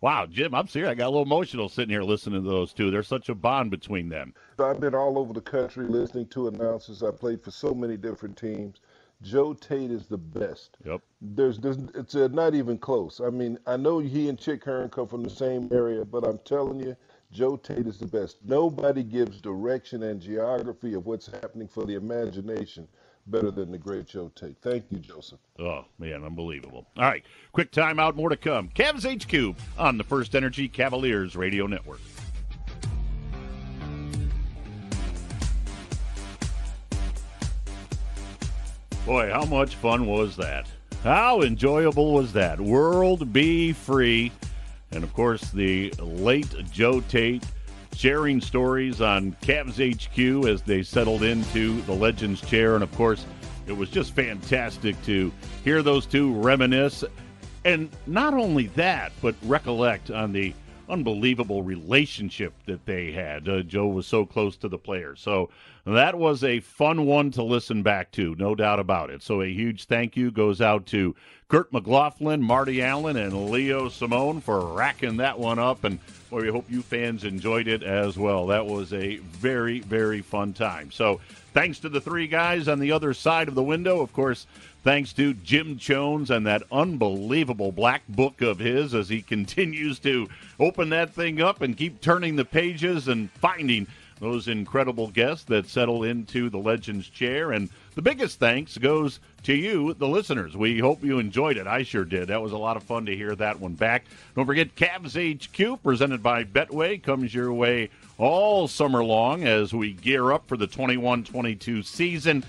Wow, 0.00 0.24
Jim, 0.26 0.54
I'm 0.54 0.66
serious. 0.66 0.90
I 0.90 0.94
got 0.94 1.06
a 1.06 1.10
little 1.10 1.22
emotional 1.24 1.68
sitting 1.68 1.90
here 1.90 2.02
listening 2.02 2.42
to 2.42 2.48
those 2.48 2.72
two. 2.72 2.90
There's 2.90 3.06
such 3.06 3.28
a 3.28 3.34
bond 3.34 3.70
between 3.70 4.08
them. 4.08 4.32
I've 4.58 4.80
been 4.80 4.94
all 4.94 5.18
over 5.18 5.34
the 5.34 5.42
country 5.42 5.86
listening 5.86 6.26
to 6.28 6.48
announcers. 6.48 7.02
I 7.02 7.10
played 7.10 7.42
for 7.42 7.50
so 7.50 7.74
many 7.74 7.98
different 7.98 8.36
teams. 8.38 8.80
Joe 9.22 9.52
Tait 9.54 9.90
is 9.90 10.06
the 10.06 10.18
best. 10.18 10.76
Yep. 10.84 11.02
There's, 11.20 11.58
there's 11.58 11.78
it's 11.94 12.14
uh, 12.14 12.28
not 12.32 12.54
even 12.54 12.78
close. 12.78 13.20
I 13.20 13.30
mean, 13.30 13.58
I 13.66 13.76
know 13.76 13.98
he 13.98 14.28
and 14.28 14.38
Chick 14.38 14.64
Hearn 14.64 14.88
come 14.88 15.06
from 15.06 15.22
the 15.22 15.30
same 15.30 15.68
area, 15.72 16.04
but 16.04 16.24
I'm 16.24 16.38
telling 16.38 16.80
you, 16.80 16.96
Joe 17.30 17.56
Tait 17.56 17.86
is 17.86 17.98
the 17.98 18.06
best. 18.06 18.38
Nobody 18.44 19.02
gives 19.02 19.40
direction 19.40 20.02
and 20.04 20.20
geography 20.20 20.94
of 20.94 21.06
what's 21.06 21.26
happening 21.26 21.68
for 21.68 21.84
the 21.84 21.94
imagination 21.94 22.88
better 23.26 23.50
than 23.50 23.70
the 23.70 23.78
great 23.78 24.06
Joe 24.06 24.30
Tait. 24.34 24.56
Thank 24.62 24.84
you, 24.90 24.98
Joseph. 24.98 25.38
Oh, 25.58 25.84
man, 25.98 26.24
unbelievable. 26.24 26.86
All 26.96 27.04
right, 27.04 27.22
quick 27.52 27.70
timeout, 27.70 28.16
more 28.16 28.30
to 28.30 28.36
come. 28.36 28.70
Cavs 28.70 29.04
HQ 29.04 29.56
on 29.78 29.98
the 29.98 30.04
First 30.04 30.34
Energy 30.34 30.66
Cavaliers 30.66 31.36
Radio 31.36 31.66
Network. 31.66 32.00
Boy, 39.06 39.30
how 39.30 39.44
much 39.44 39.74
fun 39.76 40.06
was 40.06 40.36
that? 40.36 40.66
How 41.02 41.40
enjoyable 41.40 42.12
was 42.12 42.32
that? 42.34 42.60
World 42.60 43.32
B. 43.32 43.72
Free. 43.72 44.30
And 44.92 45.02
of 45.02 45.12
course, 45.14 45.50
the 45.50 45.90
late 45.98 46.54
Joe 46.70 47.00
Tait 47.00 47.42
sharing 47.96 48.40
stories 48.40 49.00
on 49.00 49.32
Cavs 49.42 49.78
HQ 49.80 50.46
as 50.48 50.62
they 50.62 50.82
settled 50.82 51.22
into 51.22 51.80
the 51.82 51.92
Legends 51.92 52.40
chair. 52.42 52.74
And 52.74 52.84
of 52.84 52.94
course, 52.94 53.24
it 53.66 53.72
was 53.72 53.88
just 53.88 54.14
fantastic 54.14 55.02
to 55.04 55.32
hear 55.64 55.82
those 55.82 56.06
two 56.06 56.34
reminisce. 56.34 57.02
And 57.64 57.90
not 58.06 58.34
only 58.34 58.66
that, 58.68 59.12
but 59.22 59.34
recollect 59.44 60.10
on 60.10 60.32
the 60.32 60.54
unbelievable 60.90 61.62
relationship 61.62 62.52
that 62.66 62.84
they 62.84 63.12
had. 63.12 63.48
Uh, 63.48 63.62
Joe 63.62 63.86
was 63.86 64.06
so 64.06 64.26
close 64.26 64.56
to 64.58 64.68
the 64.68 64.78
players. 64.78 65.20
So 65.20 65.50
that 65.86 66.16
was 66.16 66.44
a 66.44 66.60
fun 66.60 67.06
one 67.06 67.30
to 67.32 67.42
listen 67.42 67.82
back 67.82 68.10
to, 68.12 68.34
no 68.38 68.54
doubt 68.54 68.80
about 68.80 69.10
it. 69.10 69.22
So 69.22 69.40
a 69.42 69.52
huge 69.52 69.86
thank 69.86 70.16
you 70.16 70.30
goes 70.30 70.60
out 70.60 70.86
to 70.86 71.14
Kurt 71.48 71.72
McLaughlin, 71.72 72.42
Marty 72.42 72.82
Allen, 72.82 73.16
and 73.16 73.50
Leo 73.50 73.88
Simone 73.88 74.40
for 74.40 74.74
racking 74.74 75.16
that 75.16 75.38
one 75.38 75.58
up. 75.58 75.84
And 75.84 75.98
boy, 76.28 76.42
we 76.42 76.48
hope 76.48 76.70
you 76.70 76.82
fans 76.82 77.24
enjoyed 77.24 77.66
it 77.66 77.82
as 77.82 78.16
well. 78.18 78.46
That 78.48 78.66
was 78.66 78.92
a 78.92 79.16
very, 79.18 79.80
very 79.80 80.20
fun 80.20 80.52
time. 80.52 80.92
So 80.92 81.20
thanks 81.54 81.80
to 81.80 81.88
the 81.88 82.00
three 82.00 82.26
guys 82.26 82.68
on 82.68 82.78
the 82.78 82.92
other 82.92 83.14
side 83.14 83.48
of 83.48 83.54
the 83.54 83.62
window. 83.62 84.00
Of 84.00 84.12
course, 84.12 84.46
thanks 84.82 85.12
to 85.14 85.34
Jim 85.34 85.78
Chones 85.78 86.30
and 86.30 86.46
that 86.46 86.62
unbelievable 86.72 87.72
black 87.72 88.02
book 88.08 88.40
of 88.40 88.58
his 88.58 88.94
as 88.94 89.08
he 89.08 89.22
continues 89.22 89.98
to 90.00 90.28
open 90.58 90.90
that 90.90 91.14
thing 91.14 91.40
up 91.40 91.60
and 91.60 91.76
keep 91.76 92.00
turning 92.00 92.36
the 92.36 92.44
pages 92.44 93.08
and 93.08 93.30
finding 93.32 93.86
those 94.20 94.48
incredible 94.48 95.08
guests 95.08 95.44
that 95.44 95.66
settle 95.66 96.04
into 96.04 96.50
the 96.50 96.58
Legends 96.58 97.08
chair. 97.08 97.52
And 97.52 97.70
the 97.94 98.02
biggest 98.02 98.38
thanks 98.38 98.76
goes 98.78 99.18
to 99.44 99.54
you, 99.54 99.94
the 99.94 100.06
listeners. 100.06 100.56
We 100.56 100.78
hope 100.78 101.02
you 101.02 101.18
enjoyed 101.18 101.56
it. 101.56 101.66
I 101.66 101.82
sure 101.82 102.04
did. 102.04 102.28
That 102.28 102.42
was 102.42 102.52
a 102.52 102.58
lot 102.58 102.76
of 102.76 102.82
fun 102.82 103.06
to 103.06 103.16
hear 103.16 103.34
that 103.36 103.58
one 103.58 103.72
back. 103.72 104.04
Don't 104.36 104.46
forget 104.46 104.76
Cavs 104.76 105.16
HQ, 105.16 105.82
presented 105.82 106.22
by 106.22 106.44
Betway, 106.44 107.02
comes 107.02 107.34
your 107.34 107.52
way 107.52 107.88
all 108.18 108.68
summer 108.68 109.02
long 109.02 109.44
as 109.44 109.72
we 109.72 109.94
gear 109.94 110.32
up 110.32 110.46
for 110.46 110.58
the 110.58 110.66
21 110.66 111.24
22 111.24 111.82
season. 111.82 112.44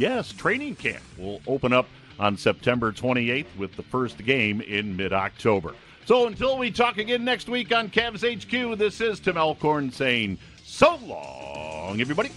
Yes, 0.00 0.32
training 0.32 0.76
camp 0.76 1.02
will 1.18 1.42
open 1.46 1.74
up 1.74 1.86
on 2.18 2.34
September 2.34 2.90
28th 2.90 3.54
with 3.58 3.76
the 3.76 3.82
first 3.82 4.16
game 4.24 4.62
in 4.62 4.96
mid 4.96 5.12
October. 5.12 5.74
So 6.06 6.26
until 6.26 6.56
we 6.56 6.70
talk 6.70 6.96
again 6.96 7.22
next 7.22 7.50
week 7.50 7.70
on 7.70 7.90
Cavs 7.90 8.24
HQ, 8.24 8.78
this 8.78 9.02
is 9.02 9.20
Tim 9.20 9.36
Alcorn 9.36 9.92
saying 9.92 10.38
so 10.64 10.96
long, 11.04 12.00
everybody. 12.00 12.30